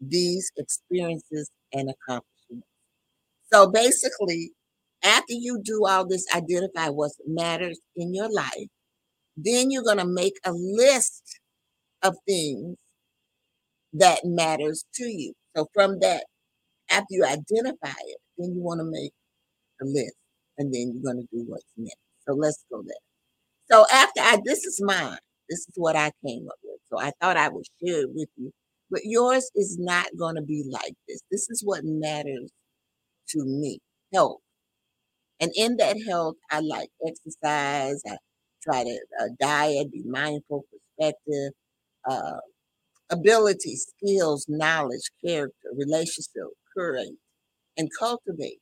these 0.00 0.50
experiences 0.56 1.50
and 1.72 1.90
accomplishments. 1.90 2.68
So 3.52 3.70
basically, 3.70 4.52
after 5.02 5.32
you 5.32 5.60
do 5.62 5.86
all 5.86 6.06
this, 6.06 6.26
identify 6.34 6.88
what 6.88 7.12
matters 7.26 7.80
in 7.96 8.14
your 8.14 8.30
life, 8.30 8.68
then 9.36 9.70
you're 9.70 9.82
going 9.82 9.98
to 9.98 10.06
make 10.06 10.34
a 10.44 10.52
list 10.52 11.40
of 12.04 12.16
things 12.26 12.76
that 13.94 14.20
matters 14.24 14.84
to 14.94 15.04
you. 15.04 15.32
So 15.56 15.66
from 15.74 16.00
that, 16.00 16.24
after 16.90 17.06
you 17.10 17.24
identify 17.24 17.98
it, 18.06 18.18
then 18.38 18.54
you 18.54 18.62
want 18.62 18.80
to 18.80 18.84
make 18.84 19.12
a 19.82 19.84
list 19.86 20.16
and 20.58 20.72
then 20.72 20.92
you're 20.94 21.12
going 21.14 21.26
to 21.26 21.36
do 21.36 21.44
what's 21.48 21.64
next. 21.76 21.96
So 22.26 22.34
let's 22.34 22.64
go 22.70 22.82
there. 22.82 22.94
So 23.70 23.86
after 23.92 24.20
I, 24.20 24.38
this 24.44 24.64
is 24.64 24.80
mine. 24.82 25.18
This 25.48 25.60
is 25.60 25.74
what 25.76 25.96
I 25.96 26.10
came 26.26 26.46
up 26.48 26.56
with. 26.64 26.80
So 26.90 26.98
I 26.98 27.12
thought 27.20 27.36
I 27.36 27.48
would 27.48 27.66
share 27.84 28.02
it 28.02 28.10
with 28.14 28.28
you. 28.36 28.52
But 28.90 29.02
yours 29.04 29.50
is 29.54 29.78
not 29.78 30.06
going 30.18 30.36
to 30.36 30.42
be 30.42 30.64
like 30.70 30.94
this. 31.08 31.20
This 31.30 31.48
is 31.50 31.62
what 31.64 31.82
matters 31.84 32.50
to 33.30 33.44
me 33.44 33.78
health. 34.12 34.40
And 35.40 35.52
in 35.56 35.76
that 35.78 35.96
health, 36.08 36.36
I 36.50 36.60
like 36.60 36.88
exercise. 37.06 38.02
I 38.06 38.16
try 38.62 38.84
to 38.84 38.98
uh, 39.20 39.28
diet, 39.40 39.92
be 39.92 40.02
mindful, 40.06 40.64
perspective, 40.70 41.52
uh, 42.08 42.38
ability, 43.10 43.76
skills, 43.76 44.46
knowledge, 44.48 45.10
character, 45.24 45.68
relationship, 45.76 46.44
courage, 46.76 47.14
and 47.76 47.88
cultivate 47.98 48.58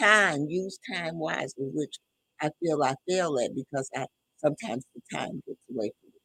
time. 0.00 0.46
Use 0.48 0.78
time 0.92 1.18
wisely, 1.18 1.70
which 1.74 1.96
I 2.40 2.50
feel 2.60 2.82
I 2.82 2.94
fail 3.08 3.38
at 3.38 3.54
because 3.54 3.90
I 3.96 4.06
sometimes 4.38 4.84
the 4.94 5.02
time 5.16 5.42
gets 5.46 5.60
away 5.70 5.92
from 6.00 6.08
me. 6.08 6.20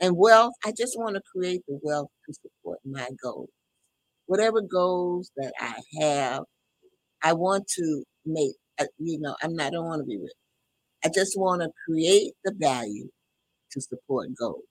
And 0.00 0.16
wealth, 0.16 0.54
I 0.64 0.72
just 0.76 0.98
want 0.98 1.16
to 1.16 1.22
create 1.34 1.62
the 1.68 1.78
wealth 1.82 2.08
to 2.26 2.34
support 2.34 2.80
my 2.84 3.08
goals. 3.22 3.50
Whatever 4.26 4.62
goals 4.62 5.30
that 5.36 5.52
I 5.60 5.76
have, 6.00 6.44
I 7.22 7.32
want 7.34 7.66
to 7.76 8.04
make. 8.26 8.54
Uh, 8.80 8.86
you 8.98 9.20
know, 9.20 9.36
I'm 9.42 9.54
not. 9.54 9.68
I 9.68 9.70
don't 9.70 9.86
want 9.86 10.00
to 10.00 10.06
be 10.06 10.18
rich. 10.18 10.32
I 11.04 11.10
just 11.14 11.38
want 11.38 11.62
to 11.62 11.70
create 11.88 12.32
the 12.44 12.54
value 12.58 13.08
to 13.72 13.80
support 13.80 14.28
goals. 14.38 14.64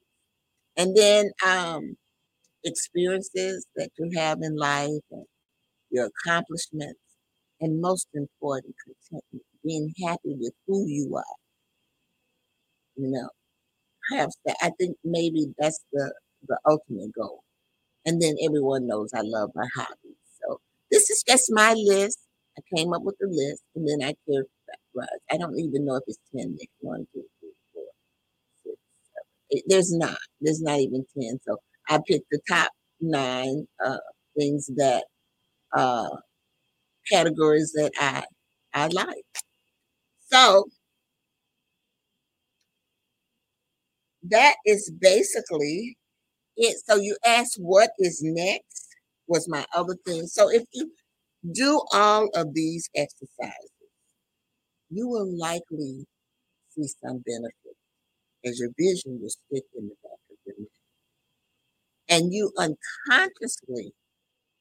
And 0.77 0.95
then 0.95 1.31
um, 1.45 1.97
experiences 2.65 3.67
that 3.75 3.91
you 3.99 4.11
have 4.19 4.39
in 4.41 4.57
life 4.57 5.03
and 5.11 5.25
your 5.91 6.07
accomplishments, 6.07 6.99
and 7.61 7.81
most 7.81 8.07
important, 8.13 8.75
contentment, 8.85 9.45
being 9.63 9.93
happy 10.05 10.35
with 10.39 10.53
who 10.67 10.87
you 10.87 11.15
are. 11.17 11.37
You 12.95 13.09
know, 13.11 13.29
perhaps 14.09 14.37
that 14.45 14.57
I 14.61 14.71
think 14.79 14.97
maybe 15.03 15.53
that's 15.59 15.81
the 15.93 16.13
the 16.47 16.59
ultimate 16.67 17.13
goal. 17.13 17.43
And 18.05 18.21
then 18.21 18.35
everyone 18.45 18.87
knows 18.87 19.11
I 19.13 19.21
love 19.23 19.51
my 19.55 19.67
hobbies. 19.75 20.17
So 20.41 20.61
this 20.91 21.09
is 21.11 21.23
just 21.27 21.47
my 21.51 21.73
list. 21.75 22.19
I 22.57 22.61
came 22.77 22.93
up 22.93 23.03
with 23.03 23.17
the 23.19 23.27
list, 23.27 23.63
and 23.75 23.87
then 23.87 24.01
I 24.07 24.15
characterize. 24.27 25.21
I 25.31 25.37
don't 25.37 25.59
even 25.59 25.85
know 25.85 25.97
if 25.97 26.03
it's 26.07 26.19
ten. 26.35 26.53
Next 26.59 26.75
one, 26.81 27.07
two, 27.13 27.25
three, 27.41 27.53
four, 27.73 27.85
six, 28.63 28.77
seven. 29.13 29.27
It, 29.53 29.63
there's 29.67 29.93
not. 29.93 30.19
There's 30.41 30.61
not 30.61 30.79
even 30.81 31.05
ten. 31.19 31.39
So 31.47 31.57
I 31.89 31.99
picked 32.07 32.29
the 32.31 32.41
top 32.49 32.71
nine 33.01 33.67
uh, 33.85 33.99
things 34.37 34.67
that 34.77 35.05
uh, 35.75 36.09
categories 37.11 37.73
that 37.75 37.91
I 37.99 38.23
I 38.73 38.87
like. 38.87 39.25
So 40.31 40.65
that 44.29 44.55
is 44.65 44.91
basically 44.99 45.97
it. 46.57 46.77
So 46.87 46.97
you 46.97 47.17
asked 47.25 47.57
what 47.59 47.91
is 47.99 48.21
next 48.23 48.87
was 49.27 49.49
my 49.49 49.65
other 49.75 49.97
thing. 50.05 50.27
So 50.27 50.49
if 50.51 50.63
you 50.73 50.91
do 51.53 51.81
all 51.93 52.29
of 52.35 52.53
these 52.55 52.89
exercises, 52.95 53.71
you 54.89 55.07
will 55.09 55.27
likely 55.37 56.05
see 56.71 56.87
some 57.03 57.19
benefit 57.25 57.62
as 58.45 58.59
your 58.59 58.69
vision 58.77 59.19
will 59.21 59.29
stick 59.29 59.63
in 59.75 59.87
the 59.89 59.95
back 60.03 60.19
of 60.31 60.37
your 60.45 60.55
mind. 60.57 60.69
And 62.07 62.33
you 62.33 62.53
unconsciously 62.57 63.93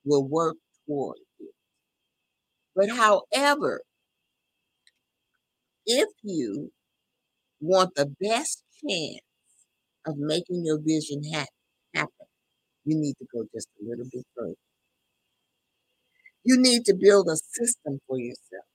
will 0.05 0.27
work 0.27 0.57
toward 0.87 1.19
it. 1.41 1.55
But 2.75 2.91
however, 2.91 3.83
if 5.87 6.09
you 6.23 6.73
want 7.61 7.95
the 7.97 8.07
best 8.21 8.65
chance 8.83 9.21
of 10.07 10.17
making 10.19 10.65
your 10.65 10.79
vision 10.81 11.23
ha- 11.35 11.47
happen, 11.95 12.27
you 12.85 12.99
need 12.99 13.17
to 13.19 13.27
go 13.33 13.45
just 13.55 13.69
a 13.81 13.85
little 13.89 14.07
bit 14.13 14.25
further. 14.37 14.55
You 16.45 16.57
need 16.57 16.85
to 16.85 16.95
build 16.95 17.29
a 17.29 17.37
system 17.37 18.01
for 18.07 18.17
yourself 18.17 18.67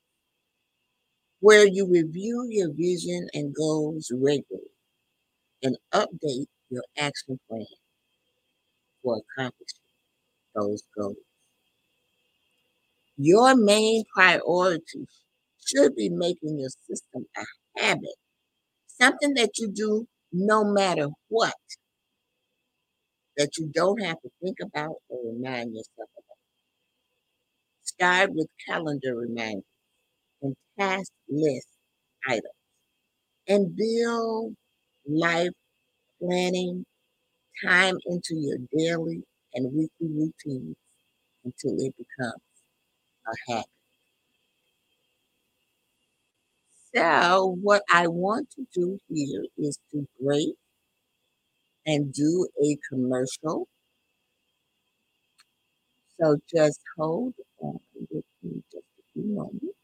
where 1.39 1.65
you 1.67 1.87
review 1.89 2.45
your 2.49 2.71
vision 2.71 3.27
and 3.33 3.53
goals 3.55 4.11
regularly 4.13 4.66
and 5.63 5.77
update 5.93 6.47
your 6.69 6.83
action 6.97 7.39
plan 7.49 7.65
for 9.01 9.17
accomplishing 9.17 9.81
those 10.55 10.83
goals. 10.97 11.17
Your 13.17 13.55
main 13.55 14.03
priority 14.13 15.07
should 15.65 15.95
be 15.95 16.09
making 16.09 16.59
your 16.59 16.69
system 16.87 17.25
a 17.35 17.45
habit, 17.81 18.15
something 18.87 19.33
that 19.35 19.57
you 19.59 19.71
do 19.71 20.07
no 20.31 20.63
matter 20.63 21.09
what, 21.29 21.55
that 23.37 23.57
you 23.57 23.69
don't 23.73 24.01
have 24.01 24.19
to 24.21 24.29
think 24.41 24.57
about 24.61 24.95
or 25.09 25.19
remind 25.33 25.73
yourself 25.73 26.09
about. 26.17 26.37
Start 27.83 28.31
with 28.33 28.47
calendar 28.67 29.15
reminders 29.15 29.63
and 30.41 30.55
task 30.79 31.11
list 31.29 31.67
items 32.27 32.53
and 33.47 33.75
build 33.75 34.55
life 35.07 35.51
planning 36.21 36.85
time 37.65 37.97
into 38.07 38.35
your 38.35 38.57
daily 38.75 39.23
and 39.53 39.73
weekly 39.73 39.89
routines 40.15 40.75
until 41.45 41.75
it 41.79 41.95
becomes 41.97 42.41
a 43.27 43.51
habit. 43.53 43.67
So, 46.95 47.55
what 47.61 47.83
I 47.89 48.07
want 48.07 48.49
to 48.51 48.65
do 48.73 48.99
here 49.07 49.45
is 49.57 49.77
to 49.91 50.07
break 50.19 50.55
and 51.87 52.13
do 52.13 52.47
a 52.63 52.77
commercial. 52.87 53.67
So, 56.19 56.37
just 56.53 56.79
hold 56.97 57.33
on 57.59 57.79
with 58.11 58.25
me 58.43 58.61
just 58.71 58.85
a 58.99 59.03
few 59.13 59.23
moments. 59.33 59.76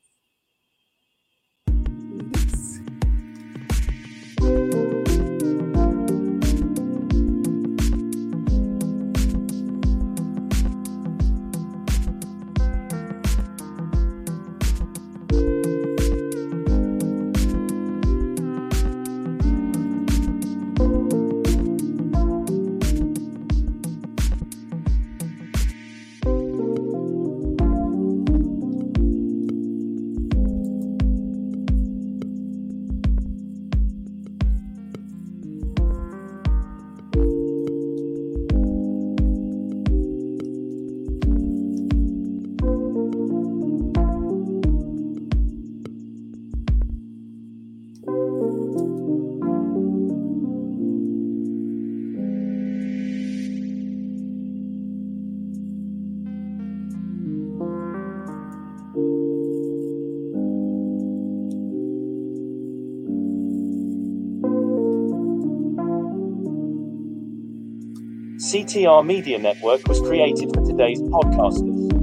CTR 68.73 69.05
Media 69.05 69.37
Network 69.37 69.87
was 69.87 69.99
created 69.99 70.49
for 70.51 70.65
today's 70.65 70.99
podcasters. 70.99 71.93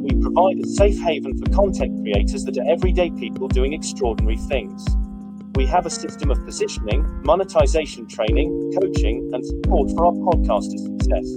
We 0.00 0.18
provide 0.22 0.58
a 0.58 0.66
safe 0.66 0.98
haven 0.98 1.36
for 1.36 1.50
content 1.52 2.00
creators 2.02 2.44
that 2.44 2.56
are 2.56 2.64
everyday 2.66 3.10
people 3.10 3.46
doing 3.46 3.74
extraordinary 3.74 4.38
things. 4.38 4.86
We 5.54 5.66
have 5.66 5.84
a 5.84 5.90
system 5.90 6.30
of 6.30 6.42
positioning, 6.46 7.04
monetization 7.26 8.08
training, 8.08 8.72
coaching, 8.80 9.28
and 9.34 9.44
support 9.44 9.90
for 9.90 10.06
our 10.06 10.12
podcasters' 10.12 10.80
success. 10.80 11.28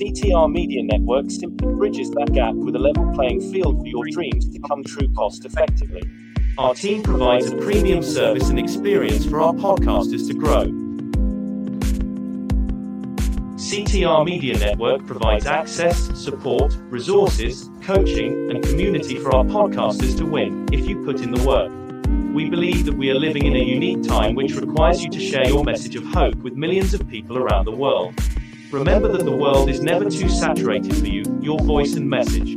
CTR 0.00 0.50
Media 0.50 0.82
Network 0.82 1.30
simply 1.30 1.72
bridges 1.74 2.10
that 2.10 2.32
gap 2.32 2.54
with 2.54 2.74
a 2.74 2.80
level 2.80 3.12
playing 3.14 3.40
field 3.52 3.78
for 3.78 3.86
your 3.86 4.04
dreams 4.10 4.48
to 4.48 4.58
come 4.66 4.82
true 4.82 5.06
cost 5.14 5.44
effectively. 5.44 6.02
Our 6.58 6.74
team 6.74 7.04
provides 7.04 7.52
a 7.52 7.56
premium 7.58 8.02
service 8.02 8.48
and 8.50 8.58
experience 8.58 9.24
for 9.24 9.40
our 9.40 9.52
podcasters 9.52 10.26
to 10.26 10.34
grow. 10.34 10.79
CTR 13.70 14.24
Media 14.24 14.58
Network 14.58 15.06
provides 15.06 15.46
access, 15.46 15.96
support, 16.18 16.76
resources, 16.88 17.70
coaching, 17.82 18.50
and 18.50 18.64
community 18.64 19.16
for 19.16 19.32
our 19.32 19.44
podcasters 19.44 20.18
to 20.18 20.26
win 20.26 20.66
if 20.72 20.88
you 20.88 21.04
put 21.04 21.20
in 21.20 21.30
the 21.30 21.46
work. 21.46 21.70
We 22.34 22.50
believe 22.50 22.84
that 22.86 22.96
we 22.96 23.12
are 23.12 23.14
living 23.14 23.46
in 23.46 23.54
a 23.54 23.62
unique 23.62 24.02
time 24.02 24.34
which 24.34 24.56
requires 24.56 25.04
you 25.04 25.10
to 25.10 25.20
share 25.20 25.46
your 25.46 25.62
message 25.62 25.94
of 25.94 26.04
hope 26.06 26.34
with 26.38 26.54
millions 26.54 26.94
of 26.94 27.08
people 27.08 27.38
around 27.38 27.64
the 27.64 27.70
world. 27.70 28.12
Remember 28.72 29.06
that 29.06 29.24
the 29.24 29.36
world 29.36 29.70
is 29.70 29.80
never 29.80 30.10
too 30.10 30.28
saturated 30.28 30.96
for 30.96 31.06
you, 31.06 31.22
your 31.40 31.60
voice 31.60 31.94
and 31.94 32.10
message. 32.10 32.54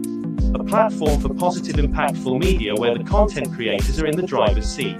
A 0.55 0.63
platform 0.63 1.21
for 1.21 1.31
positive, 1.31 1.75
impactful 1.75 2.39
media 2.39 2.73
where 2.73 2.97
the 2.97 3.03
content 3.03 3.53
creators 3.53 4.01
are 4.01 4.07
in 4.07 4.17
the 4.17 4.25
driver's 4.25 4.65
seat. 4.65 4.97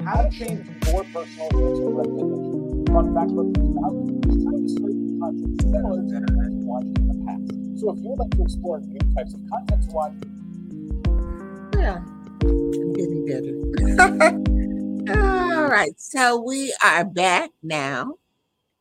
How 0.06 0.22
to 0.22 0.30
change 0.30 0.68
your 0.88 1.04
personal 1.06 1.50
YouTube 1.50 1.98
recommendations 1.98 2.64
fun 2.94 3.10
facts 3.16 3.32
about 3.32 3.54
these 3.54 3.74
values 3.74 4.12
is 4.30 4.44
time 4.46 4.62
to 4.62 4.70
search 4.70 4.94
for 4.94 5.18
content 5.20 5.62
similar 5.62 6.02
to 6.06 6.18
what 6.38 6.48
you've 6.54 6.66
watched 6.66 6.98
in 6.98 7.08
the 7.08 7.16
past. 7.26 7.46
So 7.80 7.84
if 7.92 7.98
you 8.04 8.10
would 8.10 8.20
like 8.20 8.32
to 8.32 8.42
explore 8.44 8.80
new 8.82 9.00
types 9.16 9.34
of 9.34 9.40
content 9.50 9.84
to 9.84 9.90
watch, 9.92 10.14
yeah, 11.76 12.00
I'm 12.44 12.94
getting 12.94 13.26
better. 13.26 13.54
All 15.58 15.68
right, 15.68 16.00
so 16.00 16.40
we 16.40 16.72
are 16.84 17.04
back 17.04 17.50
now. 17.64 18.18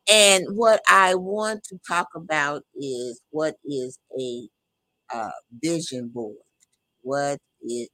And 0.09 0.45
what 0.57 0.81
I 0.87 1.15
want 1.15 1.63
to 1.65 1.79
talk 1.87 2.07
about 2.15 2.63
is 2.75 3.21
what 3.31 3.55
is 3.65 3.97
a 4.19 4.49
uh, 5.13 5.31
vision 5.63 6.09
board? 6.13 6.37
What 7.03 7.39
is 7.63 7.89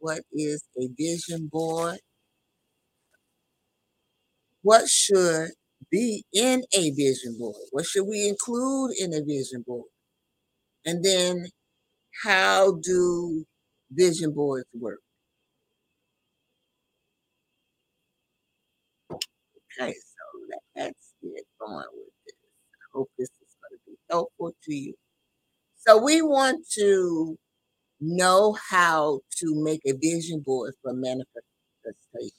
what 0.00 0.22
is 0.32 0.64
a 0.80 0.88
vision 0.98 1.48
board? 1.52 1.98
what 4.62 4.88
should 4.88 5.50
be 5.90 6.24
in 6.32 6.62
a 6.74 6.90
vision 6.92 7.36
board? 7.38 7.56
What 7.70 7.86
should 7.86 8.04
we 8.06 8.28
include 8.28 8.92
in 8.98 9.14
a 9.14 9.22
vision 9.24 9.64
board? 9.66 9.88
And 10.84 11.04
then 11.04 11.46
how 12.24 12.78
do 12.82 13.46
vision 13.92 14.32
boards 14.34 14.68
work? 14.74 15.00
Okay, 19.78 19.94
with 21.76 22.12
this. 22.26 22.34
I 22.74 22.98
hope 22.98 23.10
this 23.18 23.28
is 23.28 23.56
going 23.62 23.78
to 23.78 23.90
be 23.90 23.96
helpful 24.10 24.54
to 24.64 24.74
you. 24.74 24.94
So 25.76 26.02
we 26.02 26.22
want 26.22 26.66
to 26.74 27.38
know 28.00 28.56
how 28.70 29.20
to 29.38 29.64
make 29.64 29.80
a 29.86 29.92
vision 29.92 30.40
board 30.40 30.74
for 30.82 30.92
manifestation. 30.92 32.32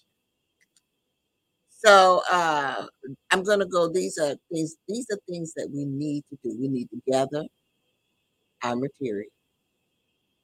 So 1.69 2.21
uh, 2.29 2.85
I'm 3.31 3.43
going 3.43 3.59
to 3.59 3.65
go. 3.65 3.87
These 3.91 4.17
are 4.17 4.35
things. 4.51 4.75
These 4.87 5.05
are 5.11 5.19
things 5.29 5.53
that 5.55 5.69
we 5.73 5.85
need 5.85 6.23
to 6.29 6.37
do. 6.43 6.57
We 6.59 6.67
need 6.67 6.89
to 6.89 7.01
gather 7.09 7.45
our 8.63 8.75
material. 8.75 9.29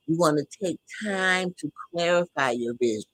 You 0.08 0.17
want 0.17 0.38
to 0.38 0.65
take 0.65 0.80
time 1.04 1.54
to 1.60 1.71
clarify 1.91 2.52
your 2.52 2.76
vision, 2.80 3.10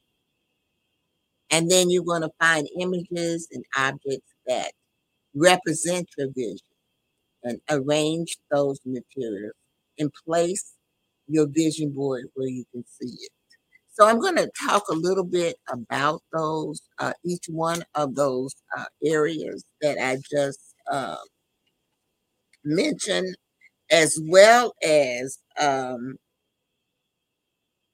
and 1.50 1.72
then 1.72 1.90
you're 1.90 2.04
going 2.04 2.22
to 2.22 2.32
find 2.40 2.68
images 2.80 3.48
and 3.52 3.64
objects 3.76 4.34
that 4.46 4.72
represent 5.36 6.10
your 6.18 6.30
vision, 6.36 6.60
and 7.44 7.60
arrange 7.70 8.38
those 8.52 8.80
materials 8.86 9.54
and 9.98 10.12
place 10.26 10.74
your 11.28 11.48
vision 11.48 11.92
board 11.92 12.26
where 12.34 12.48
you 12.48 12.66
can 12.72 12.84
see 12.88 13.14
it. 13.14 13.32
So 13.94 14.08
I'm 14.08 14.20
going 14.20 14.38
to 14.38 14.50
talk 14.68 14.84
a 14.90 14.94
little 14.96 15.24
bit 15.24 15.58
about 15.70 16.22
those, 16.34 16.82
uh, 17.00 17.14
each 17.26 17.46
one 17.48 17.84
of 17.96 18.16
those 18.16 18.54
uh, 18.78 18.86
areas 19.04 19.64
that 19.82 19.98
I 19.98 20.18
just 20.32 20.60
uh, 20.90 21.18
mentioned, 22.64 23.36
as 23.92 24.20
well 24.24 24.74
as 24.82 25.40
um, 25.60 26.16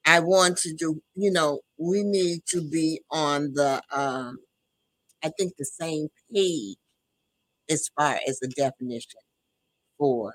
I 0.06 0.20
want 0.20 0.58
to 0.60 0.74
do, 0.74 1.02
you 1.16 1.32
know, 1.32 1.62
we 1.78 2.04
need 2.04 2.42
to 2.50 2.62
be 2.62 3.02
on 3.12 3.54
the, 3.54 3.82
um, 3.92 4.38
I 5.24 5.30
think, 5.38 5.54
the 5.58 5.66
same 5.66 6.08
page 6.34 6.78
as 7.70 7.90
far 7.98 8.20
as 8.28 8.40
the 8.40 8.48
definition 8.50 9.22
for 9.98 10.34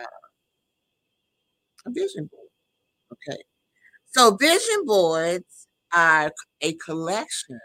uh, 0.00 0.04
a 1.86 1.90
vision 1.90 2.28
board. 2.30 2.48
Okay. 3.12 3.42
So 4.06 4.36
vision 4.36 4.84
boards 4.86 5.68
are 5.94 6.32
a 6.62 6.74
collection 6.74 7.60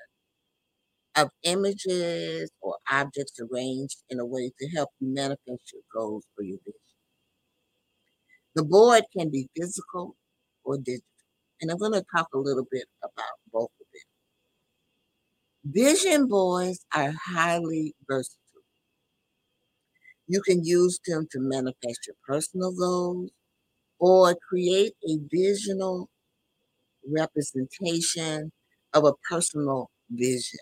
of 1.16 1.30
images 1.44 2.52
or 2.62 2.78
objects 2.92 3.40
arranged 3.40 4.04
in 4.10 4.20
a 4.20 4.26
way 4.26 4.52
to 4.60 4.68
help 4.70 4.90
you 5.00 5.14
manifest 5.14 5.72
your 5.74 5.84
goals 5.94 6.26
for 6.36 6.44
your 6.44 6.58
vision. 6.66 6.80
The 8.56 8.64
board 8.64 9.04
can 9.16 9.30
be 9.30 9.50
physical 9.56 10.16
or 10.64 10.78
digital. 10.78 11.04
And 11.62 11.72
I'm 11.72 11.78
going 11.78 11.94
to 11.94 12.06
talk 12.16 12.28
a 12.34 12.38
little 12.38 12.66
bit 12.72 12.86
about 13.04 13.38
both 13.52 13.72
of 13.80 13.88
them. 13.94 15.74
Vision 15.74 16.28
boards 16.28 16.86
are 16.96 17.14
highly 17.26 17.96
versatile. 18.08 18.43
You 20.28 20.42
can 20.42 20.66
use 20.66 21.00
them 21.06 21.28
to 21.32 21.40
manifest 21.40 22.08
your 22.08 22.18
personal 22.28 22.74
goals 22.74 23.32
or 24.00 24.36
create 24.36 24.96
a 25.08 25.18
visual 25.32 26.10
representation 27.08 28.52
of 28.94 29.06
a 29.06 29.14
personal 29.30 29.92
vision. 30.10 30.60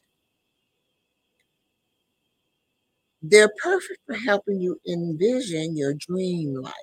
They're 3.23 3.49
perfect 3.63 4.01
for 4.05 4.13
helping 4.13 4.61
you 4.61 4.79
envision 4.87 5.75
your 5.75 5.95
dream 5.95 6.53
life, 6.53 6.73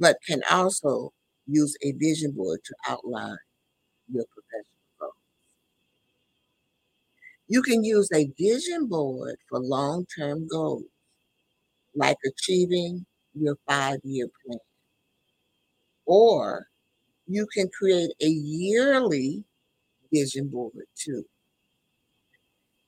but 0.00 0.18
can 0.26 0.42
also 0.50 1.12
use 1.46 1.76
a 1.82 1.92
vision 1.92 2.32
board 2.32 2.58
to 2.64 2.74
outline 2.88 3.38
your 4.08 4.24
professional 4.34 4.80
goals. 5.00 5.14
You 7.48 7.60
can 7.60 7.84
use 7.84 8.08
a 8.14 8.28
vision 8.38 8.86
board 8.86 9.36
for 9.50 9.60
long 9.60 10.06
term 10.06 10.46
goals, 10.48 10.84
like 11.94 12.16
achieving 12.26 13.06
your 13.34 13.56
five 13.68 13.98
year 14.04 14.28
plan, 14.46 14.58
or 16.06 16.66
you 17.26 17.46
can 17.54 17.68
create 17.78 18.10
a 18.22 18.28
yearly 18.28 19.44
vision 20.12 20.48
board 20.48 20.74
too. 20.96 21.24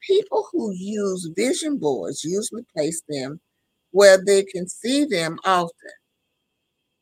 People 0.07 0.49
who 0.53 0.73
use 0.75 1.31
vision 1.37 1.79
boards 1.79 2.25
usually 2.25 2.65
place 2.75 3.03
them 3.09 3.41
where 3.93 4.19
they 4.25 4.45
can 4.45 4.69
see 4.69 5.05
them 5.05 5.39
often. 5.45 5.93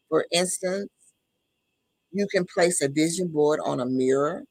For 0.09 0.27
instance, 0.33 0.91
you 2.13 2.27
can 2.31 2.47
place 2.55 2.83
a 2.83 2.89
vision 2.89 3.29
board 3.29 3.61
on 3.65 3.81
a 3.81 3.87
mirror 3.87 4.45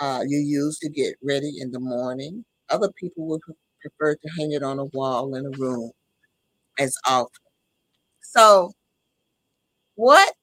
uh, 0.00 0.20
you 0.26 0.38
use 0.38 0.78
to 0.80 0.88
get 0.88 1.16
ready 1.22 1.54
in 1.60 1.70
the 1.70 1.80
morning. 1.80 2.44
Other 2.70 2.90
people 2.92 3.26
would 3.28 3.40
prefer 3.80 4.14
to 4.14 4.28
hang 4.38 4.52
it 4.52 4.62
on 4.62 4.78
a 4.78 4.84
wall 4.86 5.34
in 5.34 5.46
a 5.46 5.50
room 5.58 5.90
as 6.78 6.96
often. 7.06 7.42
So, 8.22 8.72
what 9.96 10.34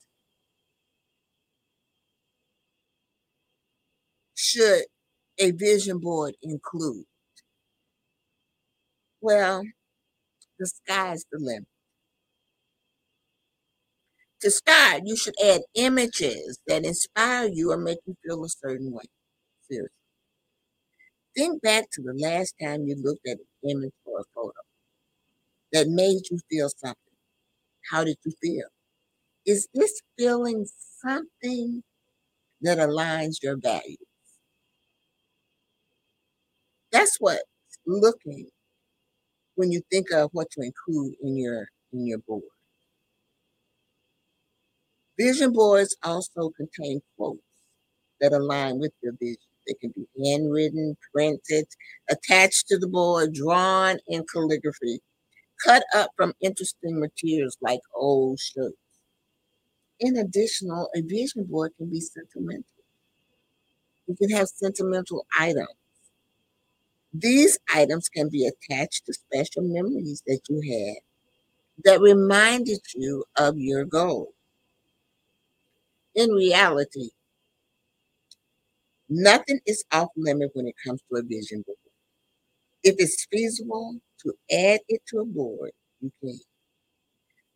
should 4.36 4.86
a 5.40 5.52
vision 5.52 5.98
board 6.00 6.36
include? 6.44 7.06
Well, 9.20 9.64
the 10.60 10.68
sky's 10.68 11.26
the 11.32 11.40
limit. 11.40 11.68
To 14.44 14.50
start, 14.50 15.02
you 15.04 15.18
should 15.18 15.34
add 15.44 15.64
images 15.74 16.58
that 16.68 16.86
inspire 16.86 17.50
you 17.50 17.72
or 17.72 17.78
make 17.78 18.00
you 18.06 18.16
feel 18.24 18.46
a 18.46 18.50
certain 18.50 18.94
way. 18.94 19.04
Seriously. 19.70 19.90
Think 21.36 21.62
back 21.62 21.92
to 21.92 22.02
the 22.02 22.14
last 22.14 22.56
time 22.60 22.88
you 22.88 22.96
looked 22.96 23.28
at 23.28 23.38
an 23.38 23.70
image 23.70 23.94
or 24.06 24.22
a 24.22 24.24
photo 24.34 24.55
that 25.76 25.90
made 25.90 26.24
you 26.32 26.40
feel 26.50 26.70
something. 26.70 26.98
How 27.92 28.04
did 28.06 28.18
you 28.26 28.34
feel? 28.42 28.68
Is 29.46 29.68
this 29.76 30.02
feeling 30.18 30.68
something 31.02 31.84
that 32.62 32.78
aligns 32.80 33.36
your 33.44 33.58
values. 33.58 33.98
That's 36.92 37.18
what 37.20 37.40
looking 37.86 38.48
when 39.56 39.72
you 39.72 39.82
think 39.92 40.12
of 40.12 40.30
what 40.34 40.50
to 40.52 40.62
include 40.62 41.16
in 41.22 41.38
your 41.38 41.68
in 41.94 42.08
your 42.08 42.20
board. 42.20 42.44
Vision 45.20 45.54
boards 45.54 45.96
also 46.04 46.52
contain 46.58 47.02
quotes 47.18 47.42
that 48.22 48.34
align 48.34 48.80
with 48.80 48.94
your 49.02 49.14
vision. 49.20 49.38
They 49.68 49.76
can 49.76 49.94
be 49.96 50.08
handwritten, 50.24 50.98
printed, 51.14 51.66
attached 52.10 52.68
to 52.70 52.78
the 52.78 52.88
board, 52.88 53.34
drawn 53.34 53.98
in 54.08 54.26
calligraphy, 54.32 55.00
cut 55.64 55.84
up 55.96 56.12
from 56.16 56.34
interesting 56.42 57.00
materials 57.00 57.58
like 57.62 57.82
old 57.94 58.40
shirts. 58.40 58.78
In 60.00 60.18
addition, 60.18 60.70
a 60.72 61.02
vision 61.02 61.46
board 61.46 61.74
can 61.78 61.90
be 61.90 62.02
sentimental. 62.02 62.66
You 64.08 64.16
can 64.16 64.30
have 64.32 64.48
sentimental 64.48 65.26
items. 65.40 65.70
These 67.14 67.58
items 67.74 68.10
can 68.10 68.30
be 68.30 68.46
attached 68.46 69.06
to 69.06 69.14
special 69.14 69.64
memories 69.64 70.22
that 70.28 70.42
you 70.50 70.62
had 70.62 71.02
that 71.84 72.02
reminded 72.02 72.82
you 72.94 73.26
of 73.38 73.58
your 73.58 73.86
goal. 73.86 74.34
In 76.16 76.32
reality, 76.32 77.12
nothing 79.10 79.60
is 79.66 79.84
off 79.92 80.10
limit 80.16 80.52
when 80.54 80.68
it 80.68 80.76
comes 80.86 81.02
to 81.10 81.18
a 81.18 81.24
vision 81.24 81.64
board. 81.66 81.78
If 82.84 82.96
it's 83.00 83.26
feasible 83.32 84.00
to 84.26 84.34
add 84.52 84.80
it 84.88 85.02
to 85.08 85.20
a 85.20 85.26
board, 85.26 85.72
you 86.02 86.12
can. 86.22 86.40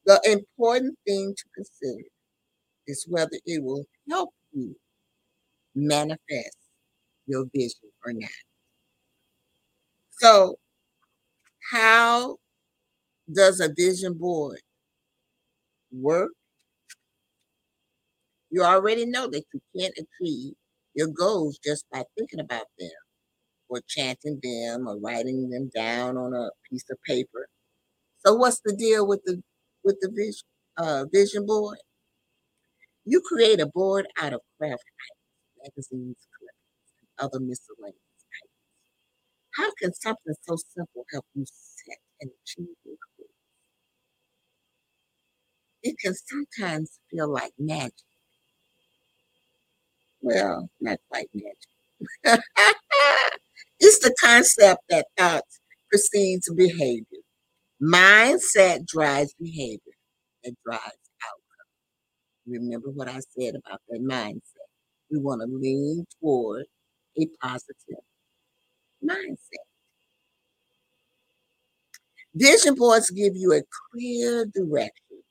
The 0.05 0.21
important 0.25 0.97
thing 1.05 1.36
to 1.36 1.43
consider 1.55 2.03
is 2.88 3.05
whether 3.08 3.38
it 3.45 3.63
will 3.63 3.86
help 4.10 4.32
you 4.51 4.75
manifest 5.75 6.58
your 7.27 7.45
vision 7.53 7.91
or 8.05 8.13
not. 8.13 8.29
So, 10.12 10.55
how 11.71 12.38
does 13.32 13.60
a 13.60 13.71
vision 13.73 14.13
board 14.15 14.60
work? 15.91 16.32
You 18.49 18.63
already 18.63 19.05
know 19.05 19.27
that 19.27 19.43
you 19.53 19.62
can't 19.77 19.93
achieve 19.97 20.53
your 20.95 21.08
goals 21.08 21.60
just 21.63 21.86
by 21.91 22.03
thinking 22.17 22.39
about 22.39 22.65
them 22.79 22.89
or 23.69 23.82
chanting 23.88 24.39
them 24.43 24.88
or 24.88 24.97
writing 24.99 25.49
them 25.49 25.69
down 25.75 26.17
on 26.17 26.34
a 26.34 26.49
piece 26.69 26.86
of 26.91 26.97
paper. 27.08 27.47
So 28.25 28.36
what's 28.36 28.62
the 28.65 28.75
deal 28.75 29.08
with 29.08 29.21
the 29.25 29.41
with 29.84 29.97
the 30.01 30.10
vision 30.15 30.47
uh, 30.77 31.05
vision 31.12 31.45
board? 31.45 31.79
You 33.03 33.19
create 33.19 33.60
a 33.60 33.65
board 33.67 34.08
out 34.17 34.32
of 34.32 34.39
craft 34.58 34.86
items, 35.12 35.63
magazines, 35.75 36.27
clippings, 36.38 36.93
and 37.01 37.10
other 37.19 37.39
miscellaneous 37.41 37.99
items. 38.41 38.51
How 39.58 39.71
can 39.79 39.93
something 39.93 40.34
so 40.41 40.55
simple 40.55 41.05
help 41.12 41.25
you 41.36 41.45
set 41.45 41.99
and 42.19 42.32
achieve 42.43 42.75
your 42.84 42.95
goals? 43.17 43.29
It 45.84 45.97
can 45.99 46.13
sometimes 46.15 47.01
feel 47.12 47.27
like 47.27 47.51
magic. 47.58 48.05
Well, 50.21 50.69
not 50.79 50.99
quite 51.10 51.29
magic. 51.34 52.43
it's 53.79 53.99
the 53.99 54.15
concept 54.21 54.81
that 54.89 55.07
thoughts 55.17 55.59
precedes 55.89 56.51
behavior. 56.55 57.19
Mindset 57.81 58.85
drives 58.87 59.33
behavior. 59.39 59.79
and 60.45 60.55
drives 60.65 60.83
outcome. 60.83 61.43
Remember 62.47 62.89
what 62.91 63.09
I 63.09 63.19
said 63.37 63.55
about 63.55 63.81
that 63.89 64.01
mindset. 64.01 64.67
We 65.11 65.19
want 65.19 65.41
to 65.41 65.47
lean 65.57 66.05
toward 66.21 66.65
a 67.19 67.27
positive 67.41 68.03
mindset. 69.03 69.65
Vision 72.35 72.75
boards 72.75 73.11
give 73.11 73.33
you 73.35 73.53
a 73.53 73.61
clear 73.93 74.45
direction 74.45 75.23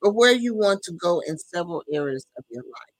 for 0.00 0.12
where 0.12 0.32
you 0.32 0.54
want 0.54 0.82
to 0.84 0.92
go 0.92 1.22
in 1.26 1.38
several 1.38 1.82
areas 1.92 2.26
of 2.38 2.44
your 2.50 2.62
life. 2.64 2.94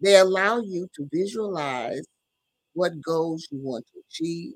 They 0.00 0.16
allow 0.16 0.60
you 0.60 0.88
to 0.96 1.08
visualize 1.12 2.04
what 2.74 3.00
goals 3.02 3.48
you 3.50 3.58
want 3.62 3.86
to 3.92 4.00
achieve. 4.08 4.54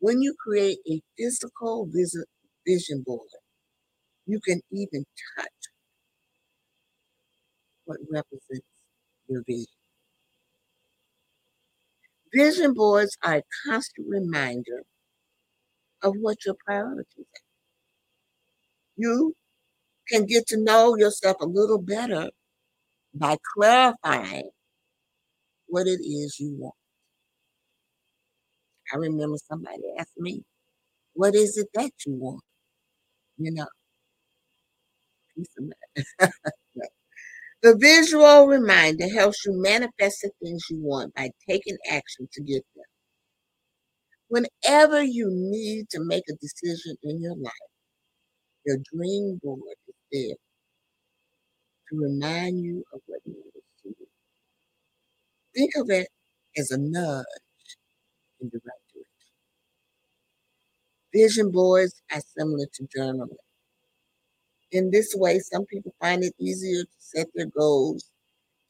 When 0.00 0.22
you 0.22 0.34
create 0.38 0.78
a 0.90 1.02
physical 1.18 1.88
vision 2.66 3.02
board, 3.04 3.28
you 4.26 4.40
can 4.40 4.60
even 4.70 5.04
touch 5.36 5.48
what 7.84 7.98
represents 8.10 8.66
your 9.28 9.42
vision. 9.46 9.66
Vision 12.34 12.74
boards 12.74 13.16
are 13.22 13.36
a 13.36 13.42
constant 13.66 14.06
reminder 14.08 14.82
of 16.02 16.14
what 16.20 16.44
your 16.44 16.54
priorities 16.64 17.06
are. 17.18 17.46
You 18.96 19.34
can 20.08 20.26
get 20.26 20.46
to 20.48 20.56
know 20.62 20.96
yourself 20.96 21.38
a 21.40 21.46
little 21.46 21.80
better 21.80 22.30
by 23.14 23.36
clarifying 23.54 24.50
what 25.68 25.86
it 25.86 26.00
is 26.02 26.36
you 26.40 26.56
want. 26.58 26.74
I 28.92 28.96
remember 28.96 29.36
somebody 29.48 29.82
asked 29.98 30.18
me, 30.18 30.44
What 31.14 31.34
is 31.34 31.56
it 31.58 31.68
that 31.74 31.92
you 32.06 32.14
want? 32.14 32.42
You 33.38 33.52
know. 33.52 33.66
The 37.62 37.76
visual 37.76 38.48
reminder 38.48 39.08
helps 39.08 39.44
you 39.46 39.52
manifest 39.52 40.22
the 40.22 40.32
things 40.42 40.64
you 40.70 40.80
want 40.82 41.14
by 41.14 41.30
taking 41.48 41.78
action 41.88 42.28
to 42.32 42.42
get 42.42 42.64
them. 42.74 42.84
Whenever 44.28 45.02
you 45.02 45.28
need 45.30 45.90
to 45.90 46.00
make 46.02 46.24
a 46.30 46.34
decision 46.36 46.96
in 47.02 47.20
your 47.20 47.36
life, 47.36 47.52
your 48.64 48.78
dream 48.92 49.40
board 49.42 49.60
is 49.88 49.94
there 50.12 50.36
to 51.90 51.96
remind 51.96 52.62
you 52.64 52.84
of 52.94 53.00
what 53.06 53.20
you 53.26 53.34
you. 53.54 53.57
Think 55.58 55.72
of 55.76 55.90
it 55.90 56.08
as 56.58 56.70
a 56.72 56.78
nudge 56.78 57.26
in 58.40 58.50
the 58.52 58.60
right 58.64 58.82
direction. 58.94 59.12
Vision 61.12 61.50
boards 61.52 62.00
are 62.12 62.22
similar 62.36 62.66
to 62.72 62.84
journaling 62.96 63.36
in 64.70 64.90
this 64.90 65.14
way, 65.16 65.38
some 65.38 65.64
people 65.66 65.94
find 66.00 66.22
it 66.22 66.34
easier 66.38 66.82
to 66.84 66.90
set 66.98 67.28
their 67.34 67.46
goals 67.46 68.10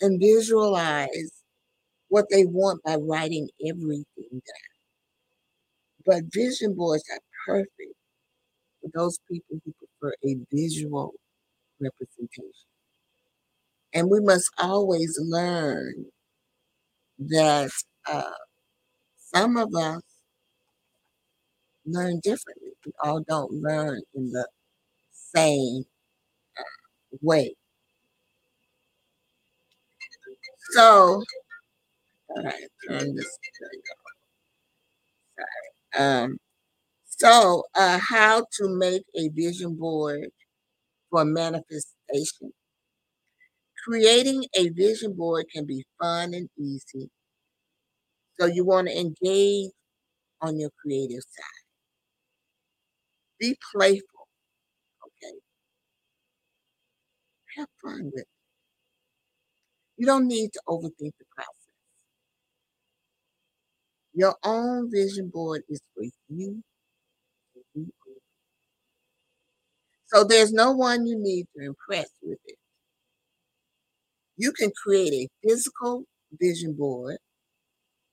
and 0.00 0.20
visualize 0.20 1.32
what 2.08 2.26
they 2.30 2.46
want 2.46 2.82
by 2.84 2.96
writing 2.96 3.48
everything 3.66 4.04
down. 4.32 4.68
But 6.06 6.24
vision 6.32 6.74
boards 6.74 7.04
are 7.12 7.20
perfect 7.46 7.94
for 8.80 8.90
those 8.94 9.18
people 9.30 9.60
who 9.64 9.72
prefer 9.74 10.14
a 10.24 10.36
visual 10.52 11.14
representation. 11.80 12.52
And 13.94 14.10
we 14.10 14.20
must 14.20 14.50
always 14.58 15.18
learn 15.22 16.06
that 17.18 17.70
uh, 18.06 18.30
some 19.34 19.56
of 19.56 19.74
us 19.74 20.02
learn 21.84 22.20
differently. 22.22 22.70
We 22.86 22.92
all 23.02 23.20
don't 23.20 23.52
learn 23.52 24.02
in 24.14 24.30
the 24.30 24.48
same 25.12 25.84
uh, 26.58 27.18
way. 27.22 27.56
So, 30.72 31.22
all 32.30 32.42
right, 32.42 32.68
turn 32.88 33.14
this. 33.14 33.38
Sorry. 35.94 36.24
Um, 36.24 36.38
so, 37.06 37.64
uh, 37.74 37.98
how 38.00 38.46
to 38.58 38.68
make 38.78 39.04
a 39.16 39.28
vision 39.30 39.76
board 39.76 40.30
for 41.10 41.24
manifestation? 41.24 42.52
Creating 43.88 44.44
a 44.54 44.68
vision 44.68 45.14
board 45.14 45.46
can 45.50 45.64
be 45.64 45.86
fun 45.98 46.34
and 46.34 46.50
easy. 46.58 47.10
So, 48.40 48.46
you 48.46 48.64
want 48.64 48.88
to 48.88 48.96
engage 48.98 49.72
on 50.40 50.58
your 50.60 50.70
creative 50.82 51.22
side. 51.22 51.62
Be 53.40 53.56
playful 53.72 54.26
Okay. 55.06 55.38
Have 57.56 57.68
fun 57.82 58.06
with 58.06 58.14
it. 58.22 58.26
You 59.98 60.06
don't 60.06 60.28
need 60.28 60.52
to 60.52 60.62
overthink 60.68 61.12
the 61.18 61.24
process. 61.34 61.72
Your 64.14 64.36
own 64.42 64.90
vision 64.90 65.28
board 65.28 65.62
is 65.68 65.80
for 65.94 66.04
you. 66.28 66.62
So 70.06 70.24
there's 70.24 70.52
no 70.52 70.72
one 70.72 71.06
you 71.06 71.18
need 71.18 71.46
to 71.56 71.64
impress 71.64 72.08
with 72.22 72.38
it. 72.46 72.56
You 74.38 74.52
can 74.52 74.72
create 74.84 75.14
a 75.14 75.28
physical 75.48 76.04
vision 76.40 76.74
board 76.74 77.18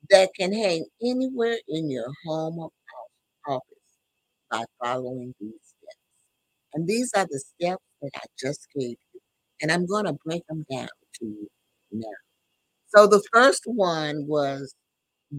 that 0.10 0.32
can 0.40 0.54
hang 0.54 0.86
anywhere 1.04 1.58
in 1.68 1.92
your 1.92 2.08
home 2.26 2.60
or 2.60 2.70
office 3.48 3.64
by 4.52 4.64
following 4.84 5.34
these 5.40 5.54
steps. 5.64 5.98
And 6.74 6.88
these 6.88 7.12
are 7.16 7.26
the 7.30 7.40
steps 7.40 7.84
that 8.02 8.12
I 8.16 8.24
just 8.40 8.68
gave 8.76 8.92
you 9.14 9.22
and 9.62 9.72
I'm 9.72 9.86
going 9.86 10.06
to 10.06 10.14
break 10.26 10.46
them 10.48 10.66
down 10.72 10.90
to 11.20 11.26
you 11.26 11.48
now. 11.92 12.08
So 12.96 13.08
the 13.08 13.24
first 13.34 13.64
one 13.66 14.28
was 14.28 14.74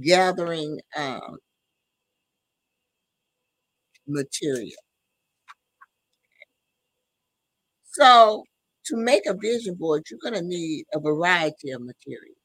gathering 0.02 0.80
um, 0.96 1.38
material. 4.06 4.70
So 7.92 8.44
to 8.86 8.96
make 8.96 9.26
a 9.26 9.34
vision 9.34 9.74
board, 9.74 10.04
you're 10.10 10.20
going 10.22 10.34
to 10.40 10.46
need 10.46 10.84
a 10.94 11.00
variety 11.00 11.70
of 11.70 11.80
materials. 11.80 12.36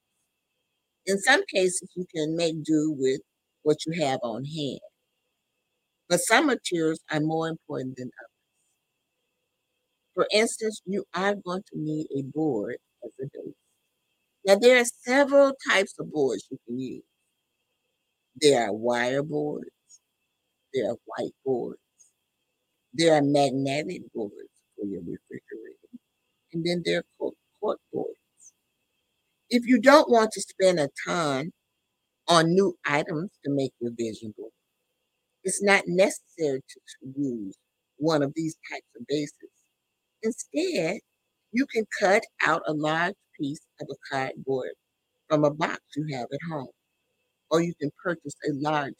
In 1.06 1.17
some 1.19 1.41
cases, 1.54 1.89
you 1.95 2.06
can 2.13 2.36
make 2.36 2.63
do 2.63 2.95
with 2.97 3.21
what 3.63 3.86
you 3.86 4.04
have 4.04 4.19
on 4.23 4.45
hand. 4.45 4.80
But 6.10 6.19
some 6.19 6.47
materials 6.47 6.99
are 7.12 7.19
more 7.19 7.47
important 7.47 7.97
than 7.97 8.08
others. 8.08 8.32
For 10.13 10.27
instance, 10.32 10.82
you 10.86 11.06
are 11.13 11.36
going 11.36 11.63
to 11.73 11.80
need 11.80 12.08
a 12.17 12.23
board 12.23 12.77
as 13.04 13.12
a 13.19 13.25
base. 13.25 13.54
Now, 14.45 14.56
there 14.56 14.82
are 14.82 14.86
several 14.86 15.54
types 15.69 15.93
of 15.99 16.12
boards 16.12 16.47
you 16.49 16.58
can 16.67 16.80
use. 16.80 17.04
There 18.36 18.67
are 18.67 18.73
wire 18.73 19.23
boards, 19.23 19.69
there 20.73 20.91
are 20.91 20.97
white 21.06 21.34
boards, 21.45 21.80
there 22.93 23.13
are 23.13 23.21
magnetic 23.21 24.01
boards 24.13 24.34
for 24.75 24.86
your 24.86 25.01
refrigerator, 25.01 25.61
and 26.54 26.66
then 26.66 26.84
there 26.86 27.00
are 27.00 27.32
cork 27.60 27.80
boards. 27.92 28.18
If 29.50 29.66
you 29.66 29.80
don't 29.80 30.10
want 30.10 30.32
to 30.34 30.42
spend 30.42 30.80
a 30.80 30.90
ton 31.08 31.52
on 32.28 32.54
new 32.54 32.76
items 32.86 33.32
to 33.44 33.52
make 33.52 33.74
your 33.80 33.92
vision 33.98 34.34
board, 34.38 34.52
it's 35.44 35.64
not 35.64 35.84
necessary 35.88 36.62
to 36.70 36.80
use 37.18 37.58
one 37.98 38.24
of 38.24 38.34
these 38.36 38.56
types 38.72 38.88
of 39.00 39.06
bases. 39.08 39.50
Instead, 40.24 41.00
you 41.52 41.66
can 41.68 41.86
cut 42.00 42.24
out 42.46 42.62
a 42.68 42.74
large 42.74 43.16
piece 43.40 43.62
of 43.82 43.88
a 43.92 43.96
cardboard 44.12 44.72
from 45.28 45.44
a 45.44 45.52
box 45.52 45.80
you 45.96 46.16
have 46.16 46.28
at 46.32 46.40
home, 46.50 46.70
or 47.52 47.62
you 47.62 47.74
can 47.80 47.92
purchase 48.04 48.36
a 48.50 48.54
large 48.54 48.96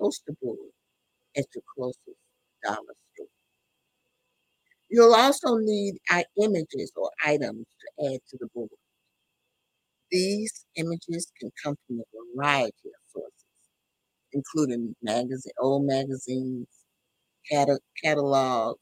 poster 0.00 0.32
board 0.42 0.58
at 1.36 1.46
your 1.54 1.62
closest 1.76 2.00
dollar. 2.64 2.94
You'll 4.90 5.14
also 5.14 5.56
need 5.56 5.98
uh, 6.10 6.24
images 6.36 6.92
or 6.96 7.10
items 7.24 7.66
to 7.80 8.06
add 8.06 8.20
to 8.28 8.36
the 8.38 8.48
board. 8.54 8.70
These 10.10 10.66
images 10.76 11.32
can 11.40 11.50
come 11.64 11.76
from 11.86 12.00
a 12.00 12.04
variety 12.36 12.88
of 12.90 13.00
sources, 13.10 13.46
including 14.32 14.96
magazine, 15.02 15.52
old 15.60 15.84
magazines, 15.86 16.68
cata- 17.50 17.80
catalogs, 18.02 18.80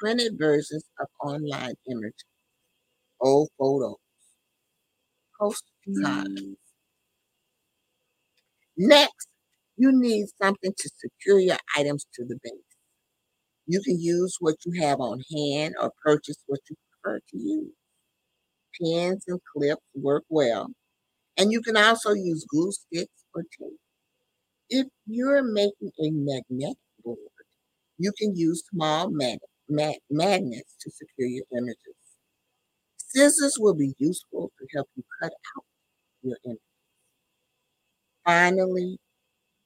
printed 0.00 0.38
versions 0.38 0.84
of 1.00 1.08
online 1.22 1.74
images, 1.90 2.24
old 3.20 3.50
photos, 3.58 3.96
postcards. 5.36 6.28
Mm. 6.40 6.56
Next, 8.76 9.28
you 9.76 9.92
need 9.92 10.26
something 10.42 10.72
to 10.76 10.90
secure 10.98 11.38
your 11.38 11.58
items 11.76 12.04
to 12.14 12.24
the 12.24 12.36
base. 12.42 12.69
You 13.70 13.80
can 13.82 13.98
use 14.00 14.36
what 14.40 14.56
you 14.66 14.82
have 14.82 15.00
on 15.00 15.20
hand 15.34 15.76
or 15.80 15.92
purchase 16.04 16.36
what 16.46 16.60
you 16.68 16.76
prefer 17.02 17.20
to 17.20 17.38
use. 17.38 17.72
Pens 18.80 19.22
and 19.28 19.40
clips 19.44 19.86
work 19.94 20.24
well, 20.28 20.72
and 21.36 21.52
you 21.52 21.62
can 21.62 21.76
also 21.76 22.12
use 22.14 22.44
glue 22.44 22.72
sticks 22.72 23.24
or 23.34 23.42
tape. 23.42 23.80
If 24.70 24.88
you're 25.06 25.42
making 25.42 25.92
a 26.00 26.10
magnetic 26.10 26.78
board, 27.04 27.18
you 27.98 28.12
can 28.18 28.36
use 28.36 28.64
small 28.70 29.10
mag- 29.10 29.40
mag- 29.68 30.00
magnets 30.10 30.76
to 30.80 30.90
secure 30.90 31.28
your 31.28 31.46
images. 31.56 31.96
Scissors 32.98 33.58
will 33.58 33.74
be 33.74 33.94
useful 33.98 34.52
to 34.58 34.66
help 34.74 34.88
you 34.94 35.02
cut 35.20 35.32
out 35.56 35.64
your 36.22 36.38
images. 36.44 36.62
Finally, 38.24 38.98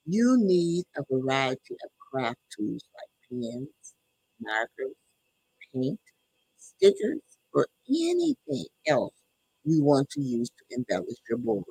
you 0.07 0.37
need 0.39 0.87
a 0.97 1.05
variety 1.11 1.75
of 1.85 1.91
craft 1.99 2.41
tools 2.57 2.85
like 2.95 3.11
pens, 3.31 3.94
markers, 4.45 4.97
paint, 5.75 6.01
stickers, 6.59 7.21
or 7.55 7.67
anything 7.89 8.67
else 8.89 9.15
you 9.65 9.85
want 9.85 10.11
to 10.11 10.21
use 10.23 10.51
to 10.51 10.77
embellish 10.77 11.19
your 11.29 11.39
board. 11.39 11.65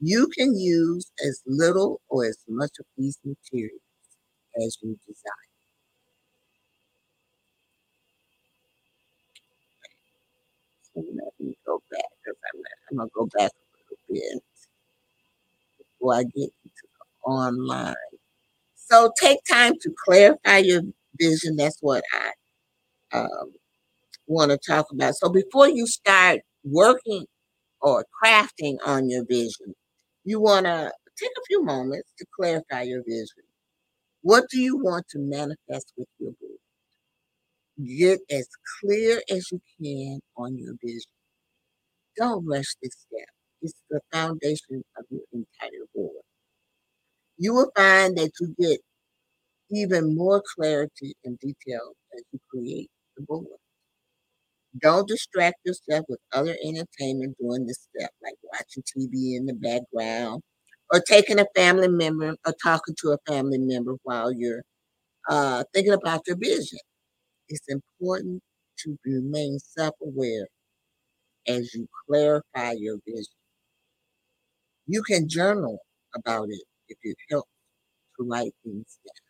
You 0.00 0.28
can 0.28 0.56
use 0.58 1.10
as 1.26 1.42
little 1.46 2.00
or 2.08 2.26
as 2.26 2.38
much 2.48 2.72
of 2.80 2.86
these 2.98 3.18
materials 3.24 3.80
as 4.64 4.78
you 4.82 4.98
desire. 5.06 5.46
So 10.94 11.00
let 11.14 11.32
me 11.40 11.56
go 11.66 11.82
back 11.90 12.04
because 12.24 12.38
I'm, 12.54 12.62
I'm 12.90 12.96
going 12.98 13.08
to 13.08 13.12
go 13.14 13.26
back 13.38 13.52
a 13.52 14.14
little 14.14 14.32
bit 14.34 14.42
before 16.00 16.14
I 16.16 16.22
get 16.24 16.50
into 16.64 16.84
the 16.84 17.30
online. 17.30 17.94
So 18.76 19.12
take 19.20 19.40
time 19.50 19.74
to 19.82 19.94
clarify 20.06 20.58
your 20.58 20.82
vision. 21.20 21.56
That's 21.56 21.78
what 21.80 22.04
I 22.12 23.18
um, 23.20 23.52
want 24.26 24.50
to 24.50 24.58
talk 24.58 24.86
about. 24.92 25.14
So 25.16 25.30
before 25.30 25.68
you 25.68 25.86
start 25.86 26.40
working 26.64 27.26
or 27.80 28.04
crafting 28.22 28.76
on 28.86 29.10
your 29.10 29.24
vision, 29.28 29.74
you 30.24 30.40
want 30.40 30.66
to 30.66 30.92
take 31.20 31.30
a 31.38 31.42
few 31.48 31.64
moments 31.64 32.12
to 32.18 32.26
clarify 32.38 32.82
your 32.82 33.02
vision. 33.06 33.44
What 34.22 34.44
do 34.50 34.60
you 34.60 34.76
want 34.76 35.06
to 35.10 35.18
manifest 35.18 35.92
with 35.96 36.08
your 36.18 36.32
board? 36.40 36.58
Get 37.86 38.20
as 38.30 38.48
clear 38.80 39.22
as 39.30 39.50
you 39.52 39.60
can 39.80 40.20
on 40.36 40.58
your 40.58 40.74
vision. 40.84 41.10
Don't 42.16 42.46
rush 42.46 42.74
this 42.82 42.92
step. 43.06 43.28
It's 43.62 43.74
the 43.90 44.00
foundation 44.12 44.82
of 44.98 45.04
your 45.10 45.22
entire 45.32 45.86
board. 45.94 46.22
You 47.38 47.54
will 47.54 47.70
find 47.76 48.16
that 48.18 48.32
you 48.40 48.54
get 48.58 48.80
even 49.70 50.14
more 50.16 50.42
clarity 50.56 51.14
and 51.24 51.38
detail 51.38 51.94
as 52.16 52.22
you 52.32 52.40
create 52.50 52.90
the 53.16 53.22
board. 53.24 53.46
Don't 54.80 55.06
distract 55.08 55.58
yourself 55.64 56.06
with 56.08 56.20
other 56.32 56.56
entertainment 56.64 57.36
during 57.38 57.66
this 57.66 57.86
step, 57.94 58.12
like 58.22 58.34
watching 58.52 58.82
TV 58.86 59.36
in 59.36 59.44
the 59.46 59.52
background 59.54 60.42
or 60.92 61.00
taking 61.00 61.38
a 61.38 61.46
family 61.54 61.88
member 61.88 62.34
or 62.46 62.52
talking 62.62 62.94
to 63.00 63.10
a 63.12 63.18
family 63.30 63.58
member 63.58 63.96
while 64.04 64.32
you're 64.32 64.62
uh, 65.30 65.64
thinking 65.74 65.94
about 65.94 66.22
your 66.26 66.36
vision. 66.38 66.80
It's 67.48 67.68
important 67.68 68.42
to 68.80 68.98
remain 69.06 69.58
self 69.60 69.94
aware 70.02 70.48
as 71.48 71.74
you 71.74 71.88
clarify 72.06 72.72
your 72.78 72.98
vision. 73.06 73.34
You 74.86 75.04
can 75.04 75.28
journal 75.28 75.78
about 76.16 76.48
it 76.50 76.64
if 76.88 76.98
it 77.04 77.16
helps 77.30 77.48
to 78.18 78.24
write 78.24 78.54
things 78.64 78.98
down. 79.06 79.27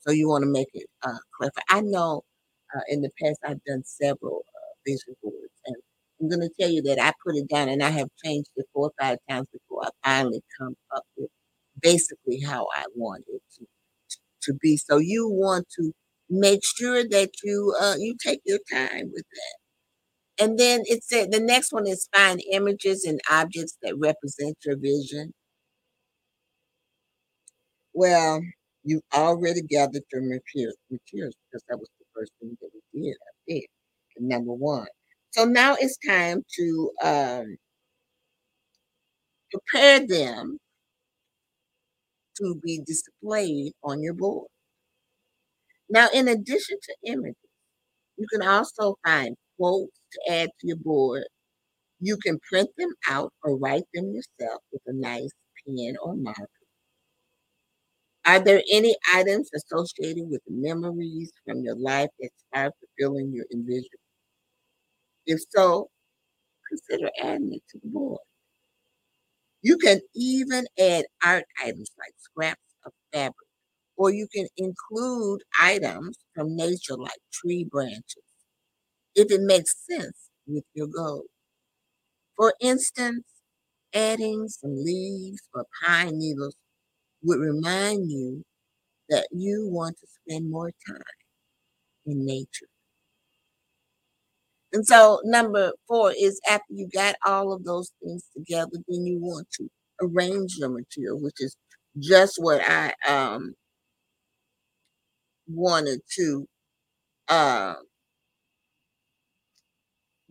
So 0.00 0.12
you 0.12 0.28
want 0.28 0.44
to 0.44 0.50
make 0.50 0.68
it 0.74 0.86
uh. 1.02 1.18
I 1.70 1.80
know 1.82 2.22
uh, 2.76 2.80
in 2.88 3.02
the 3.02 3.10
past 3.22 3.38
I've 3.46 3.62
done 3.64 3.82
several 3.84 4.44
uh, 4.54 4.74
vision 4.86 5.14
boards, 5.22 5.52
and 5.66 5.76
I'm 6.20 6.28
going 6.28 6.40
to 6.40 6.50
tell 6.60 6.70
you 6.70 6.82
that 6.82 7.00
I 7.02 7.12
put 7.24 7.36
it 7.36 7.48
down 7.48 7.68
and 7.68 7.82
I 7.82 7.90
have 7.90 8.08
changed 8.24 8.50
it 8.56 8.66
four 8.72 8.86
or 8.88 8.92
five 9.00 9.18
times 9.28 9.48
before 9.52 9.84
I 9.84 9.90
finally 10.04 10.42
come 10.58 10.76
up 10.94 11.04
with 11.16 11.30
basically 11.80 12.40
how 12.40 12.66
I 12.76 12.84
want 12.96 13.24
it 13.28 13.42
to, 13.58 13.66
to 14.42 14.58
be. 14.60 14.76
So 14.76 14.98
you 14.98 15.28
want 15.28 15.68
to 15.78 15.92
make 16.30 16.60
sure 16.76 17.04
that 17.08 17.30
you 17.44 17.74
uh, 17.80 17.96
you 17.98 18.16
take 18.22 18.40
your 18.46 18.60
time 18.72 19.10
with 19.12 19.24
that. 19.32 20.44
And 20.44 20.58
then 20.58 20.82
it 20.86 21.04
said 21.04 21.32
the 21.32 21.40
next 21.40 21.72
one 21.72 21.86
is 21.86 22.08
find 22.14 22.42
images 22.52 23.04
and 23.04 23.20
objects 23.30 23.76
that 23.82 23.96
represent 23.98 24.56
your 24.64 24.76
vision. 24.78 25.32
Well, 27.92 28.40
you 28.84 29.00
already 29.14 29.62
gathered 29.62 30.02
your 30.12 30.22
materials 30.22 30.76
because 30.90 31.62
that 31.68 31.78
was 31.78 31.88
the 31.98 32.06
first 32.14 32.32
thing 32.40 32.56
that 32.60 32.70
we 32.94 33.02
did 33.02 33.12
up 33.14 33.34
there. 33.46 33.60
Number 34.20 34.52
one. 34.52 34.88
So 35.30 35.44
now 35.44 35.76
it's 35.78 35.96
time 36.06 36.42
to 36.56 36.90
um, 37.02 37.56
prepare 39.50 40.06
them 40.06 40.58
to 42.36 42.54
be 42.62 42.80
displayed 42.86 43.72
on 43.82 44.02
your 44.02 44.14
board. 44.14 44.48
Now, 45.90 46.08
in 46.14 46.28
addition 46.28 46.78
to 46.82 46.96
images, 47.12 47.36
you 48.18 48.26
can 48.32 48.42
also 48.42 48.96
find 49.04 49.36
quotes 49.58 49.98
to 50.12 50.32
add 50.32 50.50
to 50.60 50.66
your 50.68 50.76
board. 50.78 51.24
You 52.00 52.18
can 52.18 52.40
print 52.48 52.70
them 52.78 52.90
out 53.08 53.32
or 53.42 53.58
write 53.58 53.84
them 53.94 54.12
yourself 54.14 54.62
with 54.72 54.82
a 54.86 54.94
nice 54.94 55.30
pen 55.66 55.96
or 56.02 56.16
marker. 56.16 56.48
Are 58.24 58.38
there 58.38 58.62
any 58.70 58.96
items 59.12 59.50
associated 59.52 60.28
with 60.30 60.42
memories 60.48 61.32
from 61.44 61.62
your 61.64 61.74
life 61.74 62.10
that 62.20 62.30
spark 62.38 62.74
fulfilling 62.78 63.32
your 63.32 63.46
envision? 63.52 63.98
If 65.26 65.42
so, 65.50 65.90
consider 66.68 67.10
adding 67.22 67.54
it 67.54 67.62
to 67.70 67.78
the 67.80 67.88
board. 67.88 68.20
You 69.62 69.76
can 69.78 70.00
even 70.16 70.66
add 70.78 71.04
art 71.24 71.44
items 71.62 71.92
like 71.96 72.12
scraps 72.18 72.60
of 72.84 72.92
fabric, 73.12 73.46
or 73.96 74.10
you 74.10 74.26
can 74.28 74.48
include 74.56 75.42
items 75.60 76.18
from 76.34 76.56
nature 76.56 76.96
like 76.96 77.20
tree 77.32 77.64
branches 77.64 78.24
if 79.14 79.30
it 79.32 79.42
makes 79.42 79.76
sense 79.86 80.30
with 80.46 80.64
your 80.74 80.88
goal. 80.88 81.26
For 82.36 82.54
instance, 82.58 83.26
adding 83.94 84.48
some 84.48 84.76
leaves 84.76 85.42
or 85.54 85.66
pine 85.84 86.18
needles 86.18 86.56
would 87.22 87.40
remind 87.40 88.10
you 88.10 88.44
that 89.10 89.28
you 89.32 89.68
want 89.70 89.98
to 89.98 90.06
spend 90.06 90.50
more 90.50 90.72
time 90.88 91.02
in 92.06 92.24
nature. 92.26 92.68
And 94.72 94.86
so, 94.86 95.20
number 95.24 95.72
four 95.86 96.12
is 96.12 96.40
after 96.48 96.72
you 96.74 96.88
got 96.92 97.14
all 97.26 97.52
of 97.52 97.64
those 97.64 97.90
things 98.02 98.24
together, 98.36 98.70
then 98.86 99.06
you 99.06 99.18
want 99.20 99.48
to 99.58 99.68
arrange 100.02 100.56
your 100.58 100.68
material, 100.68 101.18
which 101.20 101.36
is 101.40 101.56
just 101.98 102.36
what 102.38 102.60
I 102.62 102.92
um, 103.08 103.54
wanted 105.48 106.00
to 106.16 106.46
uh, 107.28 107.74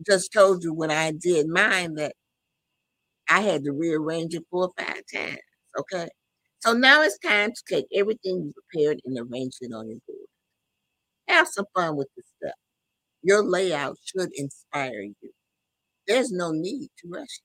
just 0.04 0.32
told 0.32 0.62
you 0.64 0.72
when 0.72 0.90
I 0.90 1.12
did 1.12 1.48
mine 1.48 1.94
that 1.94 2.14
I 3.28 3.40
had 3.40 3.64
to 3.64 3.72
rearrange 3.72 4.34
it 4.34 4.44
four 4.50 4.64
or 4.64 4.72
five 4.76 5.02
times. 5.12 5.38
Okay. 5.78 6.08
So 6.60 6.72
now 6.72 7.02
it's 7.02 7.18
time 7.18 7.52
to 7.52 7.62
take 7.68 7.86
everything 7.94 8.42
you 8.44 8.52
prepared 8.52 9.00
and 9.04 9.18
arrange 9.18 9.54
it 9.60 9.72
on 9.72 9.88
your 9.88 9.98
board. 10.06 10.26
Have 11.28 11.48
some 11.48 11.66
fun 11.74 11.96
with 11.96 12.08
this 12.16 12.26
stuff. 12.40 12.56
Your 13.22 13.44
layout 13.44 13.96
should 14.04 14.30
inspire 14.34 15.02
you. 15.02 15.30
There's 16.06 16.32
no 16.32 16.50
need 16.52 16.88
to 16.98 17.08
rush. 17.08 17.40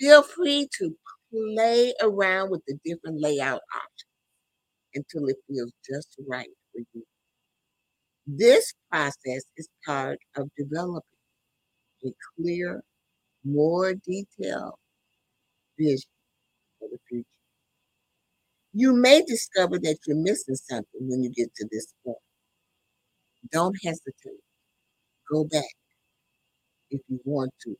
Feel 0.00 0.22
free 0.22 0.68
to 0.78 0.94
play 1.32 1.94
around 2.02 2.50
with 2.50 2.62
the 2.66 2.78
different 2.84 3.20
layout 3.20 3.60
options 3.74 4.08
until 4.94 5.28
it 5.28 5.36
feels 5.48 5.72
just 5.88 6.16
right 6.28 6.48
for 6.72 6.82
you. 6.94 7.04
This 8.26 8.74
process 8.90 9.44
is 9.56 9.68
part 9.86 10.18
of 10.36 10.50
developing 10.56 11.02
a 12.04 12.10
clear, 12.36 12.82
more 13.44 13.94
detailed 13.94 14.74
vision 15.78 16.10
for 16.78 16.88
the 16.90 16.98
future. 17.08 17.37
You 18.78 18.94
may 18.94 19.22
discover 19.22 19.76
that 19.80 19.98
you're 20.06 20.16
missing 20.16 20.54
something 20.54 21.00
when 21.00 21.24
you 21.24 21.30
get 21.30 21.52
to 21.56 21.66
this 21.68 21.92
point. 22.04 22.16
Don't 23.50 23.74
hesitate. 23.82 24.38
Go 25.28 25.42
back 25.42 25.64
if 26.88 27.00
you 27.08 27.18
want 27.24 27.50
to. 27.64 27.76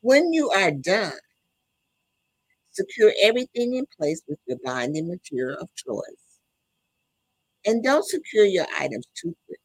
When 0.00 0.32
you 0.32 0.48
are 0.50 0.70
done, 0.70 1.18
secure 2.70 3.12
everything 3.20 3.74
in 3.74 3.84
place 3.98 4.22
with 4.28 4.38
your 4.46 4.58
binding 4.64 5.08
material 5.08 5.58
of 5.60 5.68
choice. 5.74 6.38
And 7.66 7.82
don't 7.82 8.04
secure 8.04 8.44
your 8.44 8.66
items 8.78 9.08
too 9.20 9.34
quick. 9.48 9.58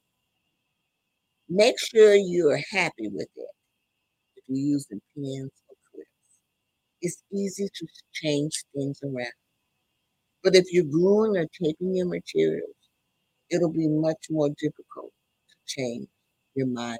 Make 1.49 1.79
sure 1.79 2.15
you 2.15 2.49
are 2.49 2.61
happy 2.71 3.09
with 3.09 3.29
it 3.35 3.49
if 4.37 4.43
you're 4.47 4.57
using 4.57 5.01
pins. 5.15 5.51
It's 7.03 7.23
easy 7.33 7.69
to 7.75 7.87
change 8.13 8.65
things 8.75 8.99
around. 9.03 9.33
But 10.43 10.55
if 10.55 10.65
you're 10.71 10.85
gluing 10.85 11.37
or 11.37 11.47
taping 11.61 11.95
your 11.95 12.07
materials, 12.07 12.75
it'll 13.51 13.71
be 13.73 13.87
much 13.89 14.27
more 14.29 14.49
difficult 14.49 15.11
to 15.49 15.55
change 15.67 16.07
your 16.55 16.67
mind. 16.67 16.99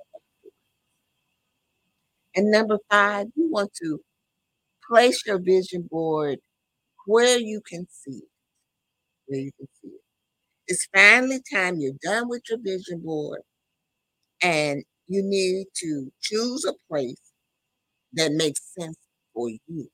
And 2.36 2.52
number 2.52 2.78
five, 2.92 3.28
you 3.36 3.50
want 3.52 3.74
to 3.84 4.00
place 4.90 5.26
your 5.26 5.40
vision 5.40 5.88
board 5.92 6.40
where 7.08 7.40
you 7.40 7.62
can 7.68 7.88
see 7.92 8.18
it. 8.20 8.30
Where 9.28 9.40
you 9.42 9.52
can 9.58 9.68
see 9.82 9.90
it. 9.90 10.02
It's 10.68 10.88
finally 10.96 11.42
time 11.54 11.80
you're 11.80 11.94
done 12.02 12.30
with 12.30 12.44
your 12.50 12.60
vision 12.62 13.02
board 13.04 13.42
and 14.42 14.84
you 15.08 15.24
need 15.24 15.68
to 15.78 16.12
choose 16.22 16.66
a 16.66 16.74
place 16.90 17.22
that 18.14 18.34
makes 18.34 18.62
sense 18.80 18.98
for 19.34 19.50
you. 19.68 19.90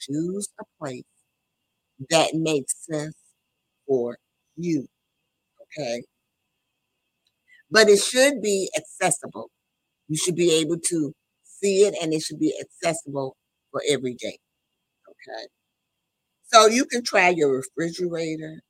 Choose 0.00 0.48
a 0.60 0.64
place 0.80 1.04
that 2.10 2.34
makes 2.34 2.74
sense 2.86 3.16
for 3.86 4.18
you. 4.56 4.88
Okay. 5.62 6.04
But 7.70 7.88
it 7.88 7.98
should 8.00 8.40
be 8.42 8.70
accessible. 8.76 9.50
You 10.08 10.16
should 10.18 10.36
be 10.36 10.52
able 10.54 10.78
to 10.80 11.14
see 11.44 11.82
it 11.84 11.94
and 12.02 12.14
it 12.14 12.22
should 12.22 12.38
be 12.40 12.54
accessible 12.60 13.36
for 13.72 13.82
every 13.88 14.14
day. 14.14 14.38
Okay. 15.08 15.48
So 16.44 16.66
you 16.66 16.84
can 16.86 17.02
try 17.04 17.30
your 17.30 17.52
refrigerator. 17.56 18.60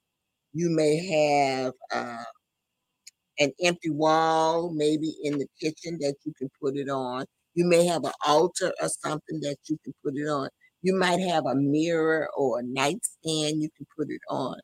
You 0.54 0.70
may 0.70 0.96
have 1.08 1.74
uh, 1.92 2.24
an 3.38 3.52
empty 3.62 3.90
wall, 3.90 4.70
maybe 4.74 5.14
in 5.22 5.38
the 5.38 5.46
kitchen 5.60 5.98
that 6.00 6.14
you 6.24 6.32
can 6.38 6.48
put 6.60 6.76
it 6.76 6.88
on. 6.88 7.24
You 7.54 7.64
may 7.66 7.86
have 7.86 8.04
an 8.04 8.12
altar 8.26 8.72
or 8.80 8.88
something 8.88 9.40
that 9.40 9.56
you 9.68 9.78
can 9.84 9.94
put 10.04 10.14
it 10.16 10.26
on. 10.28 10.48
You 10.87 10.95
might 10.97 11.20
have 11.20 11.47
a 11.47 11.55
mirror 11.57 12.28
or 12.37 12.61
a 12.61 12.64
nightstand 12.64 13.62
you 13.62 13.70
can 13.76 13.87
put 13.99 14.09
it 14.11 14.22
on. 14.30 14.59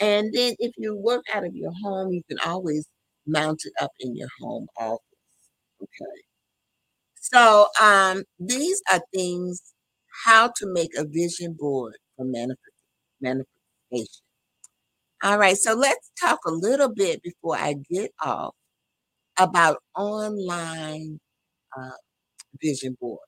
And 0.00 0.32
then 0.34 0.54
if 0.58 0.72
you 0.78 0.96
work 0.96 1.24
out 1.34 1.44
of 1.46 1.54
your 1.56 1.72
home, 1.84 2.12
you 2.12 2.22
can 2.28 2.38
always 2.46 2.88
mount 3.26 3.62
it 3.64 3.72
up 3.80 3.92
in 4.00 4.16
your 4.16 4.28
home 4.40 4.68
office. 4.78 5.00
Okay. 5.82 6.22
So 7.16 7.68
um, 7.80 8.24
these 8.38 8.80
are 8.92 9.00
things 9.12 9.62
how 10.24 10.48
to 10.56 10.66
make 10.72 10.90
a 10.96 11.04
vision 11.06 11.56
board 11.58 11.94
for 12.16 12.24
manifestation. 12.24 14.22
All 15.22 15.38
right, 15.38 15.56
so 15.56 15.74
let's 15.74 16.10
talk 16.20 16.40
a 16.46 16.50
little 16.50 16.92
bit 16.92 17.22
before 17.22 17.56
I 17.56 17.74
get 17.90 18.12
off 18.22 18.54
about 19.38 19.78
online 19.96 21.20
uh, 21.78 21.92
vision 22.62 22.96
boards. 23.00 23.22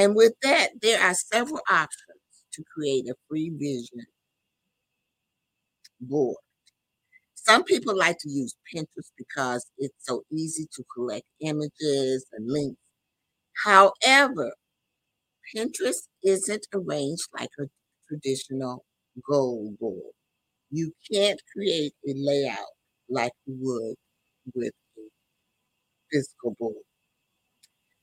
And 0.00 0.16
with 0.16 0.34
that, 0.42 0.70
there 0.82 1.00
are 1.00 1.14
several 1.14 1.60
options 1.70 2.22
to 2.54 2.64
create 2.74 3.06
a 3.08 3.14
free 3.28 3.50
vision 3.50 4.06
board. 6.00 6.36
Some 7.34 7.64
people 7.64 7.96
like 7.96 8.18
to 8.20 8.30
use 8.30 8.54
Pinterest 8.72 9.10
because 9.18 9.66
it's 9.78 9.96
so 10.06 10.22
easy 10.30 10.68
to 10.76 10.84
collect 10.94 11.26
images 11.40 12.26
and 12.32 12.46
links. 12.48 12.78
However, 13.64 14.54
Pinterest 15.54 16.08
isn't 16.24 16.66
arranged 16.72 17.28
like 17.38 17.50
a 17.60 17.66
traditional 18.08 18.86
goal 19.22 19.76
board. 19.78 20.14
You 20.70 20.94
can't 21.12 21.42
create 21.52 21.94
a 22.06 22.14
layout 22.14 22.74
like 23.08 23.32
you 23.46 23.56
would 23.60 23.96
with 24.54 24.74
a 24.98 25.02
physical 26.10 26.54
board. 26.58 26.84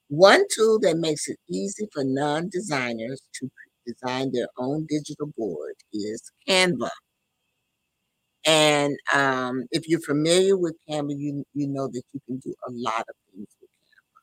One 0.09 0.43
tool 0.53 0.79
that 0.79 0.97
makes 0.97 1.29
it 1.29 1.39
easy 1.49 1.87
for 1.93 2.03
non-designers 2.03 3.21
to 3.35 3.49
design 3.85 4.31
their 4.33 4.49
own 4.57 4.85
digital 4.89 5.27
board 5.37 5.75
is 5.93 6.21
Canva. 6.47 6.89
And 8.45 8.97
um, 9.13 9.65
if 9.71 9.87
you're 9.87 9.99
familiar 10.01 10.57
with 10.57 10.75
Canva, 10.89 11.13
you, 11.17 11.43
you 11.53 11.67
know 11.67 11.87
that 11.87 12.03
you 12.13 12.19
can 12.25 12.37
do 12.37 12.53
a 12.67 12.71
lot 12.71 13.01
of 13.01 13.15
things 13.31 13.47
with 13.61 13.69
Canva. 13.69 14.21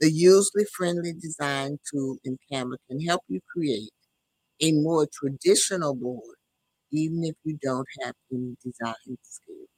The 0.00 0.12
user-friendly 0.12 1.14
design 1.14 1.78
tool 1.90 2.18
in 2.24 2.38
Canva 2.52 2.76
can 2.90 3.00
help 3.02 3.22
you 3.28 3.40
create 3.52 3.92
a 4.62 4.72
more 4.72 5.06
traditional 5.12 5.94
board 5.94 6.36
even 6.92 7.24
if 7.24 7.36
you 7.44 7.58
don't 7.62 7.88
have 8.02 8.14
any 8.32 8.56
design 8.64 9.18
skills. 9.22 9.68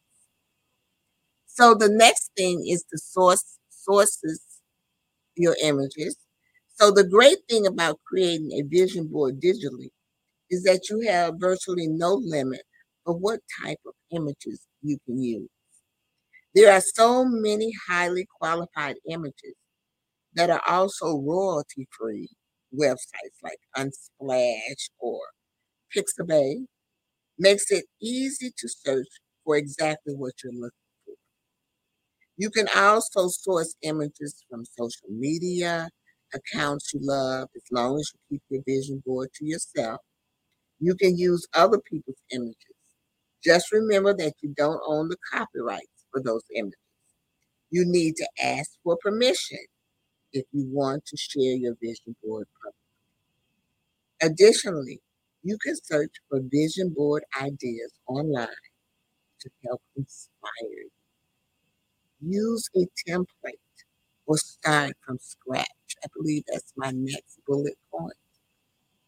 So 1.46 1.74
the 1.74 1.88
next 1.90 2.30
thing 2.36 2.66
is 2.66 2.84
the 2.90 2.98
source 2.98 3.58
sources 3.68 4.40
your 5.43 5.57
images. 5.62 6.16
So 6.74 6.91
the 6.91 7.05
great 7.05 7.38
thing 7.49 7.66
about 7.66 8.01
creating 8.07 8.53
a 8.53 8.62
vision 8.62 9.09
board 9.09 9.41
digitally 9.41 9.91
is 10.51 10.64
that 10.64 10.88
you 10.91 11.01
have 11.09 11.34
virtually 11.41 11.88
no 11.88 12.14
limit 12.14 12.62
of 13.07 13.18
what 13.20 13.41
type 13.62 13.80
of 13.86 13.95
images 14.12 14.66
you 14.82 14.99
can 15.07 15.22
use. 15.22 15.51
There 16.55 16.72
are 16.72 16.80
so 16.80 17.24
many 17.24 17.72
highly 17.88 18.24
qualified 18.38 18.97
images 19.09 19.55
that 20.34 20.51
are 20.51 20.62
also 20.68 21.18
royalty 21.18 21.88
free 21.91 22.28
websites 22.74 23.38
like 23.43 23.61
Unsplash 23.76 24.91
or 24.99 25.20
Pixabay 25.97 26.66
makes 27.38 27.70
it 27.70 27.86
easy 28.03 28.53
to 28.59 28.68
search 28.68 29.09
for 29.45 29.57
exactly 29.57 30.14
what 30.14 30.34
you're 30.45 30.53
looking. 30.55 30.79
You 32.41 32.51
can 32.51 32.68
also 32.74 33.28
source 33.28 33.76
images 33.82 34.45
from 34.51 34.64
social 34.66 35.11
media, 35.11 35.91
accounts 36.34 36.95
you 36.95 37.01
love, 37.05 37.51
as 37.57 37.64
long 37.70 38.01
as 38.01 38.11
you 38.14 38.20
keep 38.38 38.43
your 38.51 38.62
vision 38.66 39.03
board 39.07 39.30
to 39.36 39.47
yourself. 39.47 40.01
You 40.80 40.95
can 40.97 41.16
use 41.18 41.47
other 41.55 41.78
people's 41.80 42.22
images. 42.32 42.76
Just 43.45 43.72
remember 43.72 44.14
that 44.16 44.34
you 44.43 44.55
don't 44.57 44.80
own 44.86 45.09
the 45.09 45.18
copyrights 45.32 46.07
for 46.12 46.22
those 46.22 46.45
images. 46.57 46.78
You 47.70 47.84
need 47.86 48.16
to 48.16 48.28
ask 48.43 48.72
for 48.84 48.99
permission 49.03 49.59
if 50.32 50.47
you 50.53 50.66
want 50.72 51.07
to 51.07 51.16
share 51.18 51.57
your 51.57 51.76
vision 51.82 52.16
board 52.24 52.49
publicly. 52.62 54.32
Additionally, 54.32 55.01
you 55.43 55.59
can 55.59 55.76
search 55.82 56.14
for 56.28 56.41
vision 56.43 56.91
board 56.97 57.24
ideas 57.41 57.93
online 58.09 58.49
to 59.41 59.51
help 59.66 59.82
inspire 59.97 60.51
you. 60.70 60.91
Use 62.20 62.68
a 62.76 62.86
template 63.08 63.54
or 64.26 64.36
start 64.38 64.92
from 65.04 65.18
scratch. 65.20 65.66
I 66.04 66.06
believe 66.14 66.44
that's 66.46 66.72
my 66.76 66.90
next 66.94 67.40
bullet 67.46 67.74
point 67.90 68.14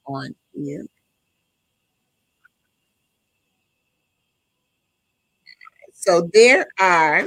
on 0.07 0.35
here. 0.55 0.87
So 5.95 6.29
there 6.33 6.67
are 6.81 7.27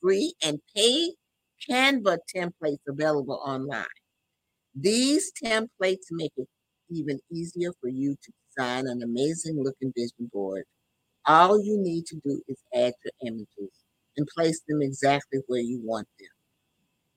free 0.00 0.34
and 0.42 0.60
paid 0.74 1.12
Canva 1.68 2.18
templates 2.34 2.80
available 2.88 3.40
online. 3.44 3.84
These 4.74 5.32
templates 5.42 6.06
make 6.10 6.32
it 6.36 6.48
even 6.90 7.20
easier 7.32 7.72
for 7.80 7.88
you 7.88 8.16
to 8.22 8.32
design 8.48 8.86
an 8.86 9.02
amazing 9.02 9.62
looking 9.62 9.92
vision 9.96 10.30
board. 10.32 10.64
All 11.26 11.62
you 11.62 11.78
need 11.78 12.06
to 12.06 12.16
do 12.24 12.42
is 12.48 12.58
add 12.74 12.94
your 13.04 13.32
images 13.32 13.79
and 14.16 14.26
place 14.36 14.60
them 14.68 14.82
exactly 14.82 15.40
where 15.46 15.60
you 15.60 15.80
want 15.82 16.08
them. 16.18 16.28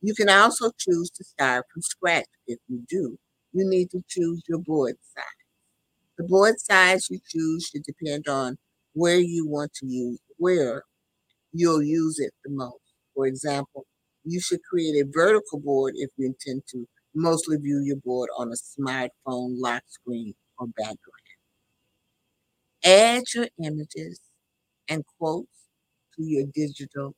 You 0.02 0.14
can 0.16 0.30
also 0.30 0.72
choose 0.78 1.10
to 1.12 1.24
start 1.24 1.66
from 1.74 1.82
scratch. 1.82 2.28
If 2.48 2.60
you 2.68 2.84
do, 2.90 3.18
you 3.54 3.70
need 3.70 3.92
to 3.92 4.04
choose 4.08 4.44
your 4.48 4.60
board 4.60 4.96
size. 5.16 5.26
The 6.18 6.24
board 6.26 6.60
size 6.60 7.08
you 7.10 7.20
choose 7.28 7.66
should 7.72 7.84
depend 7.84 8.28
on 8.28 8.58
where 8.94 9.20
you 9.20 9.48
want 9.48 9.74
to 9.76 9.86
use, 9.88 10.20
where 10.38 10.84
you'll 11.54 11.84
use 11.84 12.20
it 12.20 12.34
the 12.46 12.52
most. 12.52 12.94
For 13.16 13.28
example, 13.28 13.86
you 14.26 14.42
should 14.42 14.64
create 14.64 14.96
a 15.02 15.10
vertical 15.12 15.60
board 15.60 15.94
if 15.98 16.12
you 16.18 16.28
intend 16.28 16.64
to 16.72 16.88
mostly 17.16 17.58
view 17.58 17.82
your 17.86 17.98
board 17.98 18.30
on 18.38 18.50
a 18.50 18.56
smartphone 18.56 19.56
lock 19.60 19.84
screen 19.90 20.36
or 20.60 20.68
background. 20.68 21.00
Add 22.86 23.24
your 23.34 23.50
images 23.62 24.22
and 24.90 25.06
quotes 25.20 25.63
to 26.16 26.24
your 26.24 26.46
digital 26.54 27.16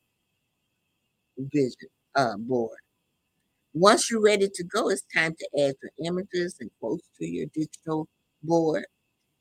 vision 1.38 1.90
uh, 2.16 2.38
board. 2.38 2.78
Once 3.74 4.10
you're 4.10 4.22
ready 4.22 4.48
to 4.54 4.64
go, 4.64 4.90
it's 4.90 5.04
time 5.14 5.36
to 5.38 5.66
add 5.66 5.76
your 5.82 6.08
images 6.08 6.56
and 6.62 6.70
quotes 6.80 7.08
to 7.20 7.26
your 7.26 7.46
digital 7.54 8.08
board. 8.42 8.86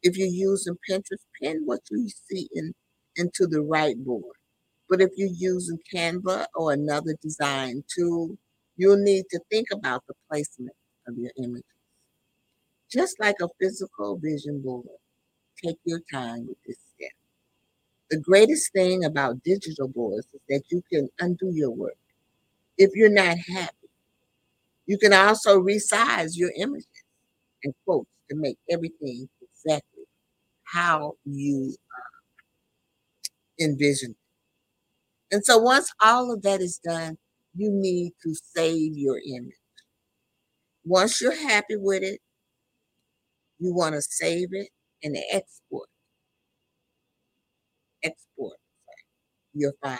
If 0.02 0.16
you're 0.16 0.26
using 0.26 0.76
Pinterest, 0.88 1.24
pin 1.40 1.62
what 1.64 1.80
you 1.90 2.08
see 2.08 2.48
in, 2.54 2.74
into 3.16 3.46
the 3.46 3.60
right 3.60 3.96
board. 3.96 4.36
But 4.88 5.00
if 5.00 5.10
you're 5.16 5.28
using 5.28 5.78
Canva 5.92 6.46
or 6.54 6.72
another 6.72 7.14
design 7.22 7.84
tool, 7.94 8.36
you'll 8.76 9.02
need 9.02 9.24
to 9.30 9.40
think 9.50 9.68
about 9.72 10.02
the 10.08 10.14
placement 10.28 10.74
of 11.06 11.16
your 11.16 11.30
images. 11.38 11.64
Just 12.90 13.18
like 13.20 13.36
a 13.40 13.48
physical 13.60 14.18
vision 14.18 14.60
board, 14.62 14.86
take 15.64 15.78
your 15.84 16.00
time 16.12 16.46
with 16.48 16.58
this. 16.66 16.76
The 18.14 18.20
greatest 18.20 18.72
thing 18.72 19.04
about 19.04 19.42
digital 19.42 19.88
boards 19.88 20.28
is 20.32 20.40
that 20.48 20.62
you 20.70 20.84
can 20.92 21.08
undo 21.18 21.50
your 21.52 21.70
work 21.72 21.98
if 22.78 22.92
you're 22.94 23.10
not 23.10 23.36
happy. 23.38 23.88
You 24.86 24.98
can 24.98 25.12
also 25.12 25.60
resize 25.60 26.36
your 26.36 26.52
images 26.56 26.86
and 27.64 27.74
quotes 27.84 28.10
to 28.30 28.36
make 28.36 28.58
everything 28.70 29.28
exactly 29.42 30.04
how 30.64 31.16
you 31.24 31.74
uh, 33.58 33.64
envision 33.64 34.16
and 35.30 35.44
so 35.44 35.58
once 35.58 35.92
all 36.02 36.32
of 36.32 36.42
that 36.42 36.60
is 36.60 36.78
done, 36.78 37.18
you 37.54 37.70
need 37.70 38.12
to 38.22 38.34
save 38.34 38.96
your 38.96 39.18
image. 39.18 39.54
Once 40.84 41.20
you're 41.20 41.34
happy 41.34 41.76
with 41.76 42.02
it, 42.02 42.20
you 43.58 43.74
want 43.74 43.94
to 43.94 44.02
save 44.02 44.48
it 44.52 44.68
and 45.02 45.16
export. 45.32 45.88
Export 48.04 48.58
your 49.54 49.72
file. 49.82 49.98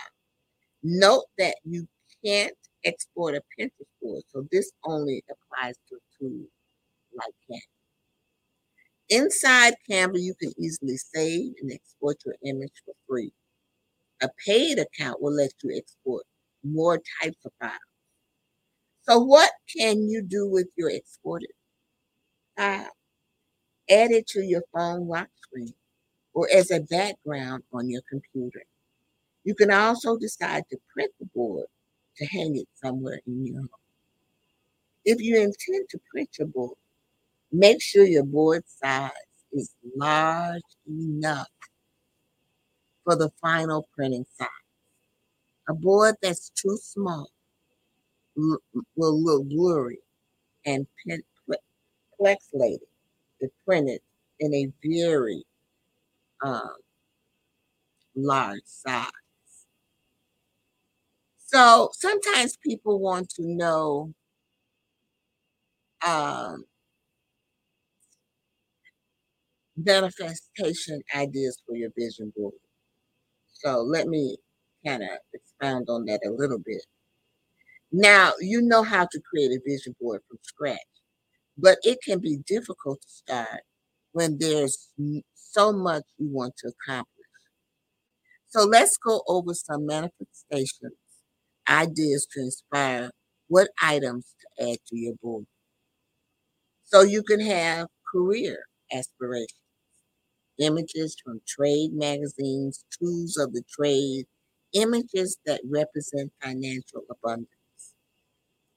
Note 0.83 1.25
that 1.39 1.57
you 1.65 1.89
can't 2.25 2.55
export 2.85 3.35
a 3.35 3.43
Pinterest 3.59 3.87
board, 4.03 4.23
so 4.29 4.47
this 4.53 4.71
only 4.85 5.25
applies 5.31 5.77
to 5.89 5.97
tools 6.19 6.49
like 7.17 7.33
Canva. 7.51 7.61
Inside 9.09 9.75
Canva, 9.91 10.21
you 10.21 10.35
can 10.35 10.53
easily 10.59 10.97
save 10.97 11.55
and 11.63 11.73
export 11.73 12.19
your 12.25 12.35
image 12.45 12.73
for 12.85 12.95
free. 13.09 13.33
A 14.23 14.29
paid 14.47 14.79
account 14.79 15.23
will 15.23 15.35
let 15.35 15.53
you 15.63 15.77
export 15.77 16.25
more 16.63 17.01
types 17.23 17.39
of 17.45 17.53
files. 17.61 17.79
So 19.03 19.19
what 19.21 19.51
can 19.77 20.09
you 20.09 20.23
do 20.23 20.49
with 20.49 20.69
your 20.77 20.91
exported 20.91 21.51
file? 22.57 22.89
Add 23.91 24.11
it 24.13 24.27
to 24.29 24.41
your 24.41 24.63
phone 24.73 25.09
lock 25.09 25.29
screen 25.43 25.75
or 26.35 26.49
as 26.53 26.70
a 26.70 26.80
background 26.80 27.62
on 27.72 27.89
your 27.89 28.03
computer. 28.11 28.62
You 29.45 29.55
can 29.55 29.70
also 29.70 30.16
decide 30.16 30.64
to 30.70 30.78
print 30.93 31.12
the 31.18 31.26
board 31.35 31.66
to 32.16 32.26
hang 32.26 32.57
it 32.57 32.68
somewhere 32.74 33.20
in 33.26 33.47
your 33.47 33.61
home. 33.61 33.68
If 35.05 35.20
you 35.20 35.37
intend 35.37 35.89
to 35.91 36.01
print 36.11 36.30
your 36.39 36.49
board, 36.49 36.76
make 37.53 37.80
sure 37.80 38.05
your 38.05 38.24
board 38.24 38.64
size 38.66 39.11
is 39.53 39.74
large 39.97 40.62
enough 40.89 41.49
for 43.05 43.16
the 43.16 43.30
final 43.41 43.89
printing 43.95 44.26
size. 44.37 44.49
A 45.68 45.74
board 45.74 46.16
that's 46.20 46.51
too 46.51 46.78
small 46.82 47.30
will 48.37 49.22
look 49.22 49.45
blurry 49.49 50.01
and 50.66 50.87
pixelated 52.20 52.78
if 53.41 53.51
printed 53.64 54.01
in 54.41 54.55
a 54.55 54.72
very 54.82 55.45
um, 56.45 56.70
large 58.16 58.62
size. 58.66 59.11
So 61.38 61.90
sometimes 61.92 62.57
people 62.57 62.99
want 63.01 63.30
to 63.30 63.42
know 63.45 64.12
um, 66.07 66.64
manifestation 69.76 71.03
ideas 71.14 71.62
for 71.66 71.76
your 71.76 71.90
vision 71.97 72.32
board. 72.36 72.55
So 73.53 73.82
let 73.82 74.09
me 74.09 74.36
kind 74.86 75.03
of 75.03 75.09
expound 75.32 75.88
on 75.88 76.05
that 76.07 76.20
a 76.26 76.30
little 76.30 76.59
bit. 76.59 76.84
Now, 77.92 78.32
you 78.40 78.61
know 78.61 78.82
how 78.82 79.07
to 79.11 79.20
create 79.30 79.53
a 79.53 79.61
vision 79.66 79.95
board 80.01 80.20
from 80.28 80.38
scratch, 80.42 80.78
but 81.57 81.78
it 81.82 81.99
can 82.05 82.18
be 82.18 82.38
difficult 82.47 83.01
to 83.03 83.09
start 83.09 83.61
when 84.12 84.38
there's 84.38 84.90
so 85.55 85.73
much 85.73 86.05
you 86.19 86.29
want 86.31 86.57
to 86.59 86.69
accomplish. 86.69 87.27
So 88.49 88.65
let's 88.65 88.97
go 88.97 89.23
over 89.29 89.53
some 89.55 89.85
manifestations, 89.87 90.95
ideas 91.69 92.27
to 92.33 92.41
inspire 92.41 93.11
what 93.49 93.69
items 93.83 94.35
to 94.41 94.73
add 94.73 94.79
to 94.89 94.97
your 94.99 95.15
board. 95.23 95.47
So 96.85 97.03
you 97.03 97.23
can 97.23 97.41
have 97.41 97.89
career 98.11 98.65
aspirations 98.93 99.59
images 100.59 101.17
from 101.25 101.41
trade 101.47 101.93
magazines, 101.93 102.85
tools 102.99 103.37
of 103.37 103.53
the 103.53 103.63
trade, 103.71 104.27
images 104.73 105.39
that 105.47 105.61
represent 105.65 106.33
financial 106.43 107.03
abundance, 107.11 107.49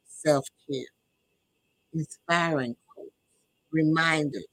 self 0.06 0.46
care, 0.70 0.86
inspiring 1.94 2.76
quotes, 2.94 3.12
reminders, 3.72 4.48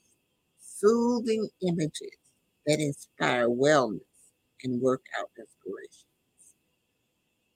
soothing 0.84 1.48
images 1.62 2.18
that 2.66 2.78
inspire 2.78 3.48
wellness 3.48 4.00
and 4.62 4.80
workout 4.82 5.30
inspirations, 5.38 6.04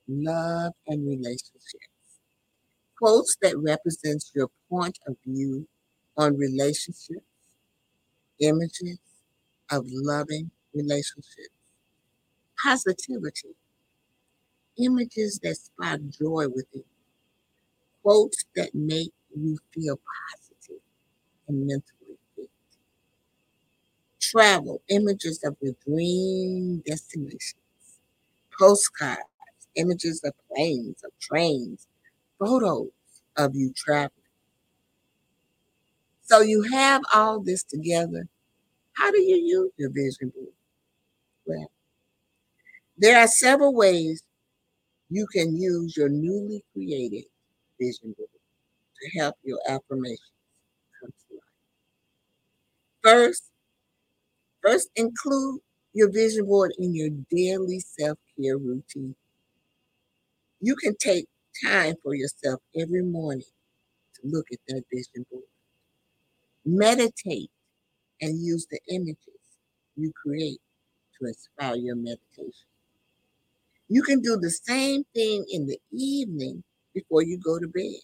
love 0.09 0.73
and 0.87 1.07
relationships, 1.07 1.89
quotes 2.99 3.37
that 3.43 3.59
represents 3.59 4.33
your 4.35 4.49
point 4.71 4.99
of 5.07 5.17
view 5.27 5.67
on 6.17 6.37
relationships, 6.39 7.25
images, 8.41 8.99
of 9.71 9.85
loving 9.91 10.51
relationships, 10.75 11.55
positivity, 12.63 13.55
images 14.79 15.39
that 15.43 15.57
spark 15.57 16.01
joy 16.11 16.47
within, 16.49 16.85
quotes 18.03 18.45
that 18.57 18.75
make 18.75 19.13
you 19.37 19.59
feel 19.75 19.99
positive 20.39 20.83
and 21.49 21.61
mentally 21.67 21.83
fit, 21.98 21.98
travel, 24.31 24.83
images 24.89 25.43
of 25.45 25.57
your 25.61 25.75
dream 25.87 26.83
destinations, 26.87 27.55
postcards, 28.59 29.23
images 29.77 30.23
of 30.25 30.35
planes, 30.49 31.03
of 31.05 31.13
trains, 31.21 31.87
photos 32.39 32.91
of 33.37 33.55
you 33.57 33.73
traveling. 33.75 34.13
So 36.23 36.43
you 36.43 36.63
have 36.63 37.03
all 37.13 37.41
this 37.41 37.65
together 37.65 38.29
how 38.95 39.11
do 39.13 39.21
you 39.23 39.37
use 39.37 39.73
your 39.79 39.91
vision 39.91 40.31
board? 40.31 40.55
Well, 41.47 41.71
there 42.97 43.19
are 43.19 43.27
several 43.27 43.75
ways 43.75 44.23
you 45.11 45.27
can 45.29 45.57
use 45.57 45.97
your 45.97 46.09
newly 46.11 46.65
created 46.75 47.25
vision 47.81 48.15
board 48.19 48.31
to 49.03 49.19
help 49.21 49.37
your 49.45 49.61
affirmations 49.69 50.33
come 51.01 51.13
to 51.29 51.35
life. 51.37 51.43
First, 53.03 53.51
first 54.69 54.91
include 54.97 55.61
your 55.95 56.11
vision 56.11 56.45
board 56.45 56.73
in 56.79 56.95
your 56.95 57.09
daily 57.31 57.81
self-care 57.81 58.59
routine. 58.59 59.15
You 60.61 60.77
can 60.77 60.95
take 60.97 61.27
time 61.65 61.95
for 62.03 62.15
yourself 62.15 62.61
every 62.79 63.03
morning 63.03 63.47
to 64.15 64.21
look 64.25 64.47
at 64.53 64.59
that 64.69 64.83
vision 64.93 65.25
board. 65.31 65.45
Meditate 66.67 67.51
and 68.21 68.41
use 68.41 68.67
the 68.71 68.79
images 68.89 69.41
you 69.97 70.13
create 70.23 70.61
to 71.19 71.29
inspire 71.29 71.77
your 71.77 71.97
meditation. 71.97 72.69
You 73.89 74.03
can 74.03 74.21
do 74.21 74.37
the 74.37 74.51
same 74.51 75.05
thing 75.15 75.47
in 75.51 75.67
the 75.67 75.79
evening 75.93 76.63
before 76.93 77.23
you 77.23 77.39
go 77.39 77.59
to 77.59 77.69
bed. 77.69 78.03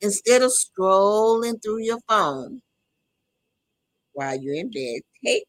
Instead 0.00 0.42
of 0.42 0.52
scrolling 0.52 1.60
through 1.60 1.82
your 1.82 1.98
phone 2.08 2.62
while 4.12 4.38
you're 4.40 4.54
in 4.54 4.70
bed, 4.70 5.00
take 5.24 5.44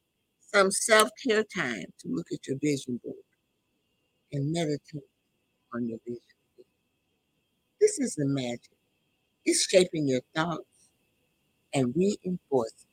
Um, 0.55 0.71
some 0.71 0.71
self 0.71 1.09
care 1.27 1.43
time 1.43 1.85
to 1.99 2.07
look 2.07 2.27
at 2.31 2.47
your 2.47 2.57
vision 2.61 2.99
board 3.03 3.15
and 4.31 4.53
meditate 4.53 5.03
on 5.73 5.87
your 5.87 5.99
vision. 6.05 6.21
This 7.81 7.99
is 7.99 8.15
the 8.15 8.25
magic. 8.25 8.71
It's 9.43 9.67
shaping 9.67 10.07
your 10.07 10.21
thoughts 10.33 10.63
and 11.73 11.93
reinforcing 11.95 12.87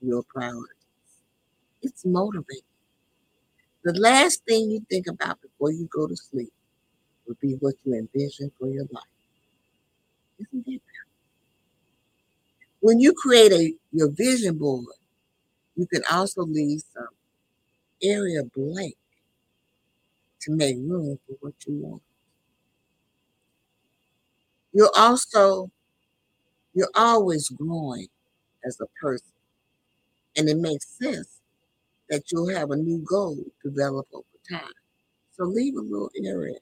your 0.00 0.22
priorities. 0.28 0.68
It's 1.82 2.04
motivating. 2.04 2.62
The 3.82 3.98
last 3.98 4.44
thing 4.46 4.70
you 4.70 4.86
think 4.88 5.08
about 5.08 5.40
before 5.42 5.72
you 5.72 5.88
go 5.92 6.06
to 6.06 6.16
sleep 6.16 6.52
would 7.26 7.40
be 7.40 7.56
what 7.60 7.74
you 7.84 7.94
envision 7.94 8.52
for 8.58 8.68
your 8.68 8.86
life. 8.92 9.02
Isn't 10.38 10.64
that 10.66 10.80
When 12.80 13.00
you 13.00 13.12
create 13.14 13.52
a 13.52 13.74
your 13.92 14.10
vision 14.10 14.58
board, 14.58 14.86
you 15.76 15.86
can 15.86 16.02
also 16.10 16.42
leave 16.42 16.82
some 16.94 17.08
area 18.02 18.42
blank 18.54 18.96
to 20.42 20.52
make 20.52 20.76
room 20.78 21.18
for 21.26 21.36
what 21.40 21.54
you 21.66 21.74
want. 21.74 22.02
You're 24.72 24.92
also, 24.96 25.70
you're 26.74 26.90
always 26.94 27.48
growing 27.50 28.08
as 28.64 28.80
a 28.80 28.86
person. 29.00 29.32
And 30.36 30.48
it 30.48 30.56
makes 30.58 30.86
sense 30.98 31.40
that 32.10 32.24
you'll 32.30 32.48
have 32.54 32.70
a 32.70 32.76
new 32.76 33.04
goal 33.08 33.38
develop 33.64 34.06
over 34.12 34.24
time. 34.50 34.72
So 35.32 35.44
leave 35.44 35.74
a 35.76 35.80
little 35.80 36.10
area 36.24 36.58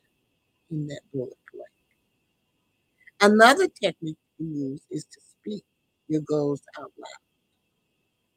in 0.71 0.87
that 0.89 1.01
bullet 1.13 1.37
blank. 1.53 1.69
Another 3.35 3.69
technique 3.69 4.19
you 4.39 4.47
use 4.47 4.83
is 4.91 5.05
to 5.05 5.21
speak 5.21 5.65
your 6.09 6.23
goals 6.23 6.63
out 6.79 6.93
loud. 6.99 7.32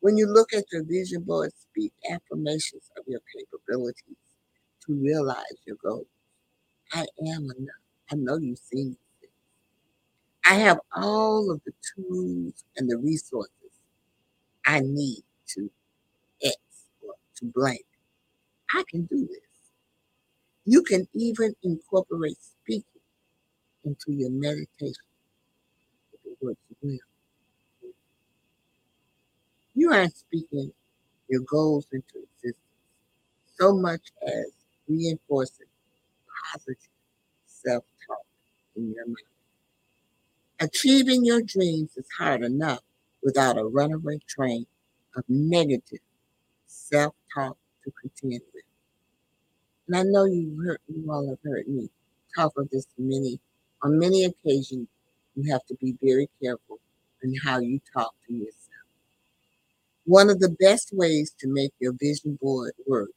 When 0.06 0.18
you 0.18 0.28
look 0.28 0.54
at 0.54 0.66
your 0.72 0.84
vision 0.84 1.24
board, 1.24 1.52
speak 1.58 1.92
affirmations 2.12 2.92
of 2.96 3.06
your 3.08 3.22
capabilities 3.36 4.18
to 4.86 4.94
realize 4.94 5.58
your 5.66 5.78
goals. 5.84 6.06
I 6.94 7.08
am 7.22 7.50
enough. 7.58 7.82
I 8.12 8.16
know 8.16 8.38
you've 8.38 8.60
seen 8.60 8.98
things. 9.20 9.34
I 10.46 10.60
have 10.60 10.80
all 10.96 11.50
of 11.50 11.60
the 11.66 11.74
tools 11.96 12.64
and 12.78 12.88
the 12.88 12.98
resources 12.98 13.50
I 14.64 14.82
need 14.82 15.24
to 15.56 15.72
X 16.44 16.56
or 17.02 17.16
to 17.38 17.46
blank. 17.46 17.86
I 18.76 18.84
can 18.88 19.06
do 19.06 19.26
this. 19.26 19.40
You 20.66 20.84
can 20.84 21.08
even 21.16 21.56
incorporate 21.64 22.38
speaking 22.62 23.02
into 23.84 24.12
your 24.12 24.30
meditation 24.30 24.94
if 26.14 26.20
it 26.26 26.38
works 26.40 26.62
well. 26.84 27.15
You 29.76 29.92
aren't 29.94 30.16
speaking 30.18 30.74
your 31.30 31.42
goals 31.42 31.88
into 31.92 32.20
existence 32.24 32.58
so 33.60 33.76
much 33.76 34.12
as 34.28 34.48
reinforcing 34.88 35.68
positive 36.54 36.78
self 37.48 37.86
talk 38.08 38.26
in 38.76 38.94
your 38.94 39.06
mind. 39.08 39.18
Achieving 40.60 41.24
your 41.26 41.42
dreams 41.42 41.96
is 41.98 42.08
hard 42.18 42.44
enough 42.44 42.82
without 43.24 43.58
a 43.58 43.66
runaway 43.66 44.20
train 44.28 44.68
of 45.16 45.24
negative 45.30 46.02
self 46.68 47.16
talk 47.34 47.58
to 47.84 47.92
contend 48.02 48.42
with. 48.54 48.64
And 49.88 49.98
I 49.98 50.04
know 50.04 50.26
you 50.26 50.62
heard 50.66 50.80
you 50.88 51.12
all 51.12 51.30
have 51.30 51.40
heard 51.44 51.68
me 51.68 51.90
talk 52.36 52.54
of 52.58 52.70
this 52.72 52.88
many 52.98 53.40
on 53.84 54.00
many 54.00 54.24
occasions. 54.26 54.88
You 55.36 55.52
have 55.52 55.66
to 55.68 55.76
be 55.76 55.98
very 56.02 56.30
careful 56.42 56.80
in 57.24 57.36
how 57.46 57.60
you 57.60 57.82
talk 57.94 58.16
to 58.28 58.34
yourself. 58.34 58.65
One 60.06 60.30
of 60.30 60.40
the 60.40 60.50
best 60.50 60.92
ways 60.94 61.34
to 61.40 61.48
make 61.50 61.74
your 61.80 61.94
vision 62.00 62.38
board 62.42 62.74
work 62.88 63.12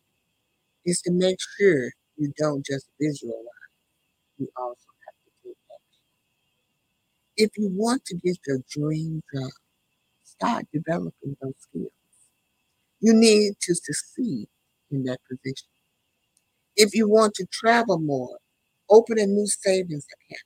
is 0.86 1.00
to 1.02 1.12
make 1.12 1.38
sure 1.58 1.92
you 2.16 2.32
don't 2.38 2.64
just 2.66 2.88
visualize, 3.00 3.44
you 4.38 4.48
also 4.56 4.88
have 5.06 5.16
to 5.24 5.30
take 5.44 5.56
action. 5.72 6.02
If 7.38 7.50
you 7.56 7.70
want 7.72 8.04
to 8.06 8.16
get 8.16 8.36
your 8.46 8.58
dream 8.70 9.22
job, 9.34 9.50
start 10.24 10.66
developing 10.72 11.36
those 11.42 11.54
skills. 11.58 11.92
You 13.00 13.12
need 13.14 13.54
to 13.62 13.74
succeed 13.74 14.48
in 14.90 15.02
that 15.04 15.18
position. 15.28 15.68
If 16.76 16.94
you 16.94 17.08
want 17.08 17.34
to 17.34 17.46
travel 17.52 17.98
more, 17.98 18.38
open 18.90 19.18
a 19.18 19.26
new 19.26 19.46
savings 19.46 20.06
account 20.06 20.42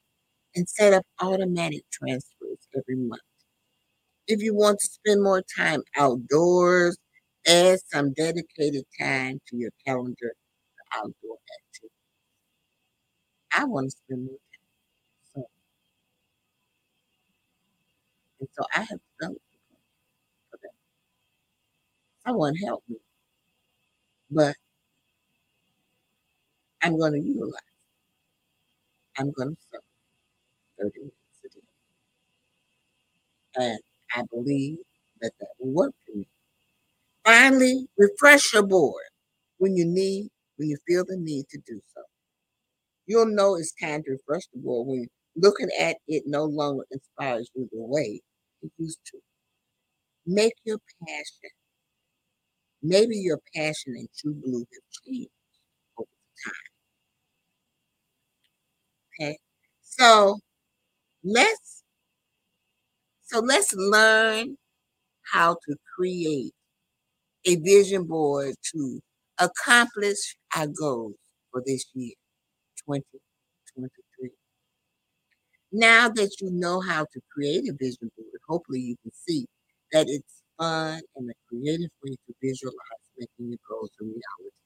and 0.57 0.69
set 0.69 0.95
up 0.95 1.07
automatic 1.21 1.85
transfers 1.93 2.59
every 2.77 2.97
month. 2.97 3.23
If 4.33 4.43
you 4.43 4.55
want 4.55 4.81
to 4.81 4.87
spend 4.89 5.23
more 5.23 5.43
time 5.59 5.83
outdoors, 5.99 6.97
add 7.47 7.81
some 7.93 8.15
dedicated 8.15 8.85
time 8.99 9.41
to 9.49 9.57
your 9.59 9.73
calendar 9.87 10.33
for 10.75 10.99
outdoor 11.01 11.37
activities. 11.61 11.99
I 13.55 13.65
want 13.67 13.91
to 13.91 13.97
spend 13.97 14.25
more 14.27 14.39
time. 14.39 15.35
So, 15.35 15.47
and 18.41 18.49
so 18.53 18.65
I 18.75 18.81
have 18.81 19.01
developed 19.21 19.43
for 20.51 20.59
that. 20.63 20.71
Someone 22.27 22.57
help 22.57 22.85
me. 22.89 22.97
But 24.31 24.57
I'm 26.83 26.99
going 26.99 27.13
to 27.15 27.21
utilize. 27.21 27.53
I'm 29.19 29.33
going 29.33 29.57
to 29.57 29.63
serve 29.73 29.83
30 30.81 30.99
minutes 31.01 31.17
a 31.45 31.49
day. 33.61 33.67
And 33.69 33.81
I 34.15 34.23
believe 34.31 34.79
that 35.21 35.33
that 35.41 35.49
will 35.59 35.73
work 35.73 35.95
for 36.07 36.17
me. 36.19 36.29
Finally, 37.25 37.89
refresh 37.99 38.53
your 38.55 38.67
board 38.67 39.05
when 39.59 39.77
you 39.77 39.85
need, 39.87 40.31
when 40.57 40.69
you 40.69 40.79
feel 40.87 41.05
the 41.05 41.17
need 41.19 41.49
to 41.51 41.59
do 41.67 41.81
so. 41.95 42.03
You'll 43.07 43.27
know 43.27 43.55
it's 43.55 43.73
time 43.75 44.03
to 44.03 44.11
refresh 44.11 44.49
the 44.49 44.59
board 44.59 44.89
when 44.89 45.09
looking 45.37 45.71
at 45.79 45.99
it 46.09 46.25
no 46.27 46.45
longer 46.47 46.85
inspires 46.91 47.49
you 47.55 47.69
the 47.71 47.81
way 47.81 48.23
it 48.61 48.73
used 48.77 48.99
to. 49.13 49.21
Make 50.27 50.55
your 50.65 50.81
passion. 51.07 51.51
Maybe 52.83 53.17
your 53.17 53.41
passion 53.55 53.95
and 53.97 54.11
true 54.15 54.35
blue 54.35 54.67
have 54.75 55.03
changed 55.07 55.31
over 55.99 56.09
time. 56.45 56.55
Okay. 59.27 59.39
So 59.83 60.39
let's 61.25 61.82
so 63.33 63.41
let's 63.41 63.73
learn 63.75 64.57
how 65.33 65.55
to 65.55 65.77
create 65.97 66.53
a 67.47 67.57
vision 67.57 68.05
board 68.05 68.55
to 68.75 69.01
accomplish 69.39 70.37
our 70.57 70.67
goals 70.67 71.17
for 71.51 71.63
this 71.67 71.87
year, 71.95 72.15
2023. 72.87 74.31
Now 75.73 76.11
that 76.11 76.31
you 76.41 76.51
know 76.53 76.81
how 76.81 77.07
to 77.13 77.21
create 77.33 77.65
a 77.71 77.73
vision 77.73 78.11
board, 78.17 78.41
hopefully 78.47 78.81
you 78.81 78.97
can 79.03 79.13
see 79.27 79.47
that 79.93 80.07
it's 80.09 80.43
fun 80.59 81.01
and 81.17 81.31
a 81.31 81.35
creative 81.49 81.91
way 82.05 82.13
to 82.13 82.35
visualize 82.43 83.07
making 83.19 83.49
your 83.49 83.59
goals 83.69 83.91
a 84.01 84.05
reality. 84.05 84.57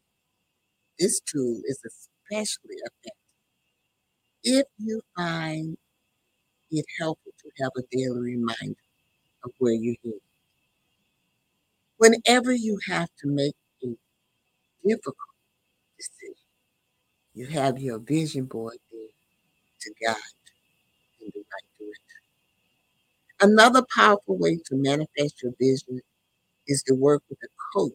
This 0.98 1.20
tool 1.20 1.60
is 1.66 1.80
especially 1.86 2.76
effective 2.76 3.12
if 4.42 4.66
you 4.78 5.00
find 5.16 5.76
it 6.70 6.84
helpful 7.00 7.32
to 7.42 7.50
have 7.62 7.72
a 7.78 7.82
daily 7.90 8.20
reminder 8.20 8.80
of 9.44 9.52
where 9.58 9.72
you're 9.74 9.96
headed. 10.04 10.20
Whenever 11.98 12.52
you 12.52 12.78
have 12.88 13.08
to 13.20 13.28
make 13.28 13.54
a 13.84 13.88
difficult 14.86 15.16
decision, 15.98 16.34
you 17.34 17.46
have 17.48 17.78
your 17.80 17.98
vision 17.98 18.46
board 18.46 18.76
there 18.92 19.08
to 19.82 19.92
guide 20.04 20.16
in 21.20 21.30
the 21.34 21.40
right 21.40 21.70
direction. 21.78 22.04
Another 23.40 23.82
powerful 23.94 24.38
way 24.38 24.56
to 24.66 24.76
manifest 24.76 25.42
your 25.42 25.52
vision 25.60 26.00
is 26.66 26.82
to 26.84 26.94
work 26.94 27.22
with 27.30 27.38
a 27.44 27.48
coach 27.76 27.92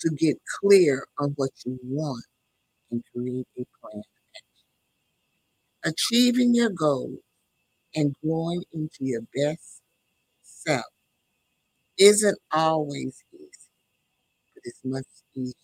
to 0.00 0.10
get 0.10 0.36
clear 0.60 1.06
on 1.18 1.30
what 1.36 1.50
you 1.64 1.78
want 1.84 2.24
and 2.90 3.02
create 3.14 3.46
a 3.58 3.64
plan. 3.80 4.02
Achieving 5.84 6.54
your 6.54 6.70
goals 6.70 7.20
and 7.94 8.14
growing 8.22 8.64
into 8.72 8.98
your 9.00 9.22
best 9.34 9.82
self 10.42 10.86
isn't 11.98 12.38
always 12.52 13.22
easy, 13.32 13.68
but 14.54 14.62
it's 14.64 14.80
much 14.84 15.06
easier 15.36 15.54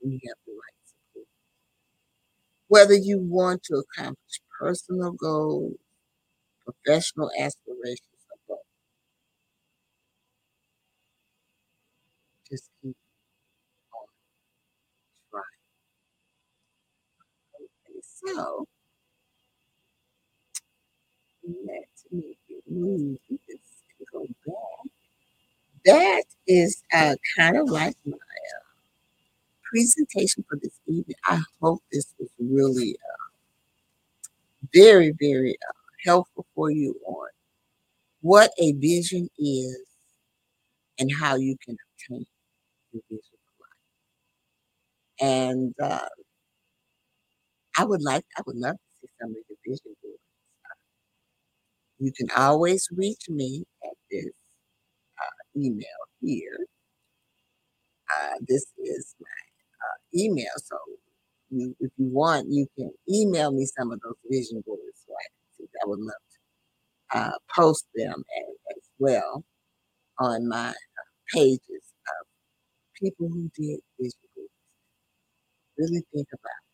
when 0.00 0.12
you 0.12 0.20
have 0.28 0.38
the 0.46 0.52
right 0.52 0.80
support. 0.86 1.28
Whether 2.68 2.94
you 2.94 3.18
want 3.18 3.64
to 3.64 3.76
accomplish 3.76 4.40
personal 4.60 5.10
goals, 5.10 5.74
professional 6.64 7.30
aspirations, 7.38 8.26
or 8.30 8.38
both. 8.56 8.64
Just 12.50 12.70
keep 12.82 12.96
on 13.94 14.06
trying. 15.30 15.58
Okay, 17.86 18.00
so 18.02 18.66
let 21.66 21.88
me 22.10 23.18
this 23.30 23.58
go 24.12 24.26
back. 24.46 24.90
That 25.84 26.24
is 26.46 26.82
uh, 26.92 27.16
kind 27.36 27.56
of 27.56 27.68
like 27.70 27.96
my 28.04 28.16
uh, 28.16 28.64
presentation 29.70 30.44
for 30.48 30.58
this 30.62 30.78
evening. 30.86 31.16
I 31.24 31.40
hope 31.62 31.82
this 31.92 32.14
was 32.18 32.28
really 32.38 32.96
uh, 32.96 33.16
very, 34.74 35.14
very 35.20 35.56
uh, 35.68 35.72
helpful 36.04 36.46
for 36.54 36.70
you 36.70 36.94
on 37.06 37.28
what 38.20 38.50
a 38.60 38.72
vision 38.72 39.28
is 39.38 39.78
and 40.98 41.10
how 41.20 41.36
you 41.36 41.56
can 41.64 41.76
obtain 41.94 42.26
your 42.92 43.02
vision. 43.10 43.22
And 45.20 45.74
uh, 45.82 46.08
I 47.78 47.84
would 47.84 48.02
like, 48.02 48.24
I 48.36 48.42
would 48.46 48.56
love 48.56 48.74
to 48.76 48.80
see 49.00 49.08
some 49.20 49.30
of 49.30 49.36
your 49.48 49.58
vision 49.66 49.96
boards. 50.02 50.18
You 51.98 52.12
can 52.12 52.28
always 52.36 52.88
reach 52.96 53.28
me 53.28 53.64
at 53.84 53.96
this 54.10 54.26
uh, 55.18 55.60
email 55.60 55.84
here. 56.20 56.66
Uh, 58.14 58.34
this 58.46 58.66
is 58.78 59.14
my 59.20 59.26
uh, 59.26 59.98
email, 60.24 60.52
so 60.56 60.76
you, 61.50 61.74
if 61.80 61.90
you 61.96 62.06
want, 62.06 62.46
you 62.48 62.66
can 62.76 62.90
email 63.12 63.52
me 63.52 63.66
some 63.66 63.90
of 63.90 64.00
those 64.00 64.16
vision 64.30 64.62
boards 64.66 64.82
so 65.06 65.12
I. 65.12 65.26
I 65.82 65.86
would 65.86 66.00
love 66.00 66.12
to 67.12 67.18
uh, 67.18 67.38
post 67.54 67.86
them 67.94 68.14
as, 68.38 68.76
as, 68.76 68.82
well 69.00 69.44
on 70.18 70.48
my 70.48 70.70
uh, 70.70 70.72
pages 71.32 71.60
of 71.70 72.26
people 73.00 73.28
who 73.28 73.50
did 73.56 73.80
vision 73.98 74.18
boards. 74.34 74.50
Really 75.76 76.02
think 76.12 76.26
about, 76.32 76.64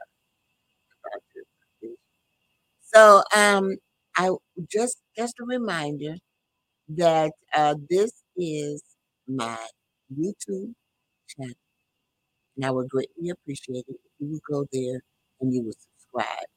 uh, 0.00 1.18
about. 1.82 1.96
So, 2.80 3.22
um, 3.36 3.76
I 4.16 4.30
just 4.72 4.98
just 5.16 5.34
a 5.40 5.44
reminder 5.44 6.14
that 6.88 7.32
uh, 7.54 7.74
this 7.90 8.12
is 8.36 8.82
my 9.28 9.58
YouTube 10.16 10.74
channel, 11.28 11.54
and 12.56 12.64
I 12.64 12.70
would 12.70 12.88
greatly 12.88 13.30
appreciate 13.30 13.84
it 13.88 13.96
if 14.04 14.12
you 14.18 14.28
would 14.32 14.42
go 14.50 14.66
there 14.72 15.02
and 15.40 15.54
you 15.54 15.62
would 15.64 15.74
subscribe 15.74 16.48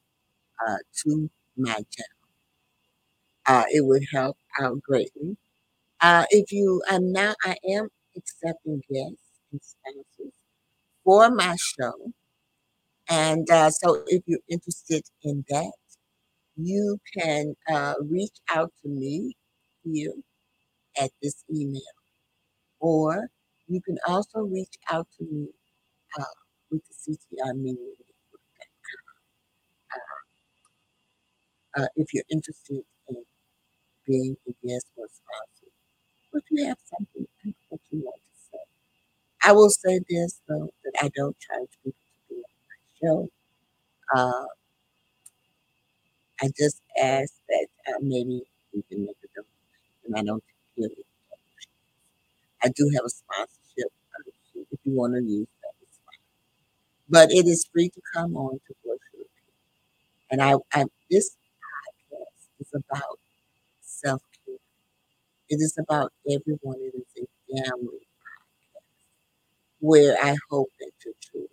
uh, 0.66 0.78
to 1.04 1.30
my 1.56 1.74
channel. 1.74 2.16
Uh, 3.46 3.64
it 3.72 3.84
would 3.84 4.02
help 4.12 4.36
out 4.60 4.80
greatly. 4.82 5.36
Uh, 6.00 6.24
if 6.30 6.52
you 6.52 6.82
um, 6.90 7.12
now, 7.12 7.34
I 7.44 7.56
am 7.70 7.88
accepting 8.16 8.82
guests 8.90 9.22
and 9.52 9.60
sponsors 9.62 10.34
for 11.04 11.30
my 11.30 11.56
show, 11.56 12.12
and 13.08 13.48
uh, 13.50 13.70
so 13.70 14.02
if 14.08 14.22
you're 14.26 14.40
interested 14.48 15.04
in 15.22 15.44
that 15.48 15.72
you 16.56 16.98
can 17.18 17.54
uh, 17.72 17.94
reach 18.08 18.36
out 18.50 18.72
to 18.82 18.88
me 18.88 19.36
here 19.84 20.12
at 21.00 21.10
this 21.22 21.44
email, 21.54 21.82
or 22.80 23.28
you 23.68 23.80
can 23.82 23.98
also 24.08 24.40
reach 24.40 24.74
out 24.90 25.06
to 25.18 25.24
me 25.24 25.48
uh, 26.18 26.24
with 26.70 26.82
the 26.88 26.94
CTR 27.12 27.56
Media 27.56 27.94
uh, 31.76 31.82
uh, 31.82 31.88
if 31.96 32.12
you're 32.14 32.24
interested 32.30 32.82
in 33.08 33.16
being 34.06 34.36
a 34.48 34.52
guest 34.66 34.86
or 34.96 35.06
sponsor, 35.08 35.72
or 36.32 36.40
if 36.40 36.44
you 36.50 36.66
have 36.66 36.78
something 36.86 37.26
that 37.70 37.80
you 37.90 38.00
want 38.04 38.20
to 38.22 38.40
say. 38.52 38.58
I 39.44 39.52
will 39.52 39.70
say 39.70 40.00
this 40.08 40.40
though 40.48 40.70
that 40.84 40.94
I 41.02 41.10
don't 41.16 41.36
charge 41.40 41.70
people 41.84 42.00
to 42.28 42.34
be 42.34 42.36
on 42.36 42.42
my 42.70 42.78
show. 43.02 43.28
Uh, 44.16 44.46
I 46.40 46.48
just 46.56 46.80
ask 47.00 47.34
that 47.48 47.66
uh, 47.88 47.98
maybe 48.00 48.42
you 48.72 48.82
can 48.88 49.04
make 49.04 49.16
a 49.24 49.28
donation, 49.34 50.04
and 50.06 50.16
I 50.16 50.22
don't 50.22 50.42
it. 50.76 51.06
I 52.62 52.68
do 52.68 52.90
have 52.94 53.04
a 53.04 53.08
sponsorship 53.08 53.92
if 54.72 54.80
you 54.84 54.94
want 54.96 55.14
to 55.14 55.22
use 55.22 55.48
that, 55.62 55.72
it's 55.82 55.98
fine. 56.06 56.20
But 57.08 57.30
it 57.32 57.46
is 57.46 57.66
free 57.72 57.90
to 57.90 58.00
come 58.14 58.36
on 58.36 58.60
to 58.66 58.74
Voice 58.84 59.00
And 60.30 60.40
I, 60.42 60.54
I 60.72 60.84
this 61.10 61.36
podcast 61.72 62.48
is 62.60 62.68
about 62.74 63.18
self 63.82 64.22
care. 64.46 64.56
It 65.48 65.56
is 65.60 65.76
about 65.78 66.12
everyone. 66.30 66.78
It 66.80 66.94
is 66.96 67.24
a 67.24 67.62
family 67.62 68.06
podcast 68.22 68.82
where 69.80 70.16
I 70.22 70.36
hope 70.50 70.70
that 70.80 70.92
your 71.04 71.14
children 71.20 71.48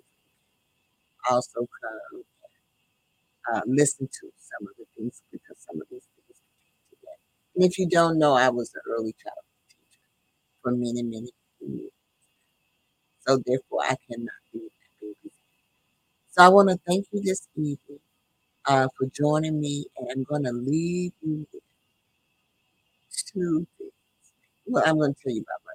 also 1.29 1.59
come 1.81 2.23
uh, 3.52 3.62
listen 3.68 4.08
to 4.08 4.30
some 4.38 4.68
of 4.68 4.74
the 4.78 4.86
things 4.98 5.22
because 5.32 5.58
some 5.60 5.82
of 5.82 5.88
these 5.89 6.08
things 6.16 6.39
today. 6.89 7.18
And 7.56 7.66
if 7.66 7.80
you 7.80 7.89
don't 7.89 8.20
know, 8.20 8.36
I 8.36 8.50
was 8.50 8.74
an 8.76 8.82
early 8.88 9.16
childhood 9.24 9.64
teacher 9.70 10.02
for 10.64 10.72
many, 10.72 11.04
many 11.04 11.32
years. 11.62 11.91
So 13.28 13.38
therefore, 13.46 13.82
I 13.84 13.96
cannot 14.10 14.41
be 14.54 14.60
that 14.60 15.02
baby. 15.02 15.34
So 16.32 16.44
I 16.44 16.50
want 16.50 16.70
to 16.70 16.80
thank 16.88 17.06
you 17.12 17.22
this 17.22 17.48
evening 17.56 17.78
uh, 18.66 18.88
for 18.98 19.08
joining 19.08 19.60
me, 19.62 19.86
and 19.98 20.10
I'm 20.12 20.24
going 20.24 20.44
to 20.44 20.52
leave 20.54 21.12
you 21.22 21.46
with 21.54 21.64
two 23.34 23.68
things. 23.78 23.91
Well, 24.68 24.84
I'm 24.86 24.98
going 24.98 25.16
to 25.16 25.22
tell 25.24 25.34
you 25.34 25.44
about 25.44 25.62
my 25.66 25.74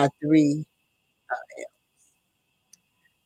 uh, 0.00 0.02
my 0.04 0.08
three 0.20 0.66
uh, 1.30 1.34
L's. 1.60 1.68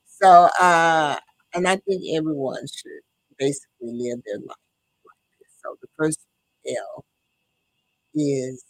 So 0.06 0.48
uh, 0.60 1.16
and 1.54 1.68
I 1.68 1.76
think 1.76 2.02
everyone 2.16 2.66
should 2.66 3.02
basically 3.38 3.92
live 3.92 4.22
their 4.24 4.38
life 4.38 4.66
like 5.06 5.24
this. 5.40 5.52
So 5.62 5.76
the 5.80 5.88
first 5.96 6.20
L 6.66 7.04
is 8.14 8.64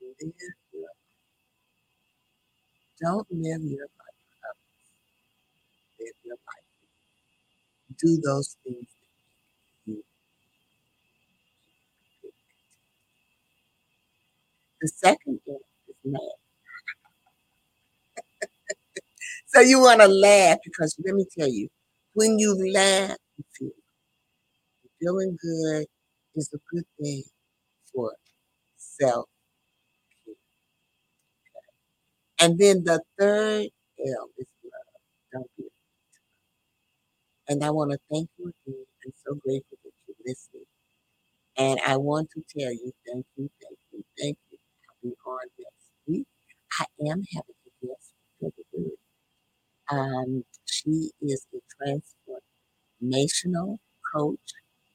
live. 0.00 0.96
Don't 3.00 3.26
live 3.30 3.62
your 3.62 3.86
life. 3.98 4.16
Live 6.00 6.14
your 6.24 6.36
life. 6.36 6.64
Do 7.98 8.20
those 8.24 8.56
things 8.64 8.86
The 14.80 14.88
second 14.88 15.40
L 15.48 15.60
is 15.88 15.96
laugh. 16.04 16.37
So 19.48 19.60
you 19.62 19.80
want 19.80 20.02
to 20.02 20.08
laugh 20.08 20.58
because 20.64 20.96
let 21.06 21.14
me 21.16 21.26
tell 21.38 21.48
you, 21.48 21.68
when 22.14 22.38
you 22.40 22.54
laugh, 22.74 23.16
you 23.38 23.44
feel 23.58 23.68
good. 23.68 23.84
feeling 25.00 25.38
good 25.42 25.86
is 26.36 26.50
a 26.54 26.58
good 26.74 26.84
thing 27.00 27.24
for 27.94 28.14
self. 28.76 29.26
And 32.40 32.58
then 32.58 32.84
the 32.84 33.02
third 33.18 33.68
L 34.00 34.28
is 34.38 34.46
love. 34.64 34.72
Don't 35.32 35.50
be 35.56 35.64
And 37.48 37.64
I 37.64 37.70
want 37.70 37.92
to 37.92 37.98
thank 38.10 38.28
you 38.38 38.52
again. 38.66 38.84
I'm 39.06 39.12
so 39.26 39.34
grateful 39.34 39.78
that 39.84 39.92
you're. 40.54 40.62
And 41.58 41.80
I 41.86 41.96
want 41.98 42.30
to 42.32 42.42
tell 42.58 42.72
you, 42.72 42.92
thank 43.06 43.26
you, 43.36 43.50
thank 43.62 43.78
you, 43.92 44.04
thank 44.18 44.38
you. 44.50 44.58
I'll 44.90 45.10
be 45.10 45.16
on 45.26 45.38
next 45.58 45.90
week. 46.08 46.26
I 46.80 46.84
am 47.10 47.22
having 47.34 47.56
a 47.66 47.86
guest 47.86 48.12
for 48.40 48.50
February 48.72 48.96
um, 49.90 50.44
she 50.66 51.10
is 51.22 51.46
a 51.54 51.60
transformational 53.02 53.78
coach, 54.14 54.52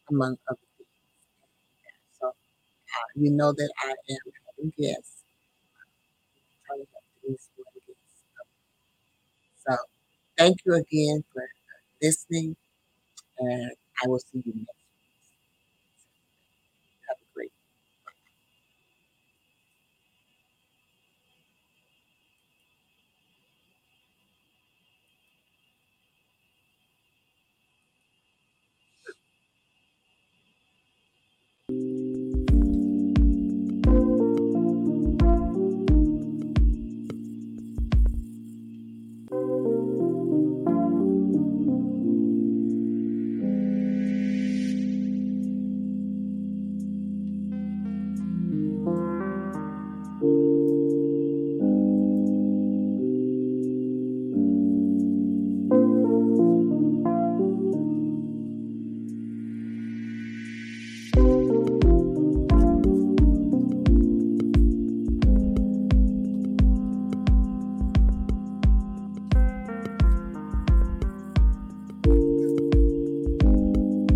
among 0.10 0.38
other 0.50 0.60
things. 0.78 0.90
So 2.20 2.28
uh, 2.30 2.34
you 3.16 3.32
know 3.32 3.54
that 3.54 3.74
I 3.84 3.90
am 3.92 4.34
having 4.58 4.74
guests. 4.78 5.24
So 9.66 9.76
thank 10.38 10.58
you 10.66 10.76
again 10.76 11.24
for 11.34 11.48
listening, 12.02 12.56
and 13.40 13.72
I 14.04 14.08
will 14.08 14.20
see 14.20 14.44
you 14.46 14.54
next. 14.56 14.83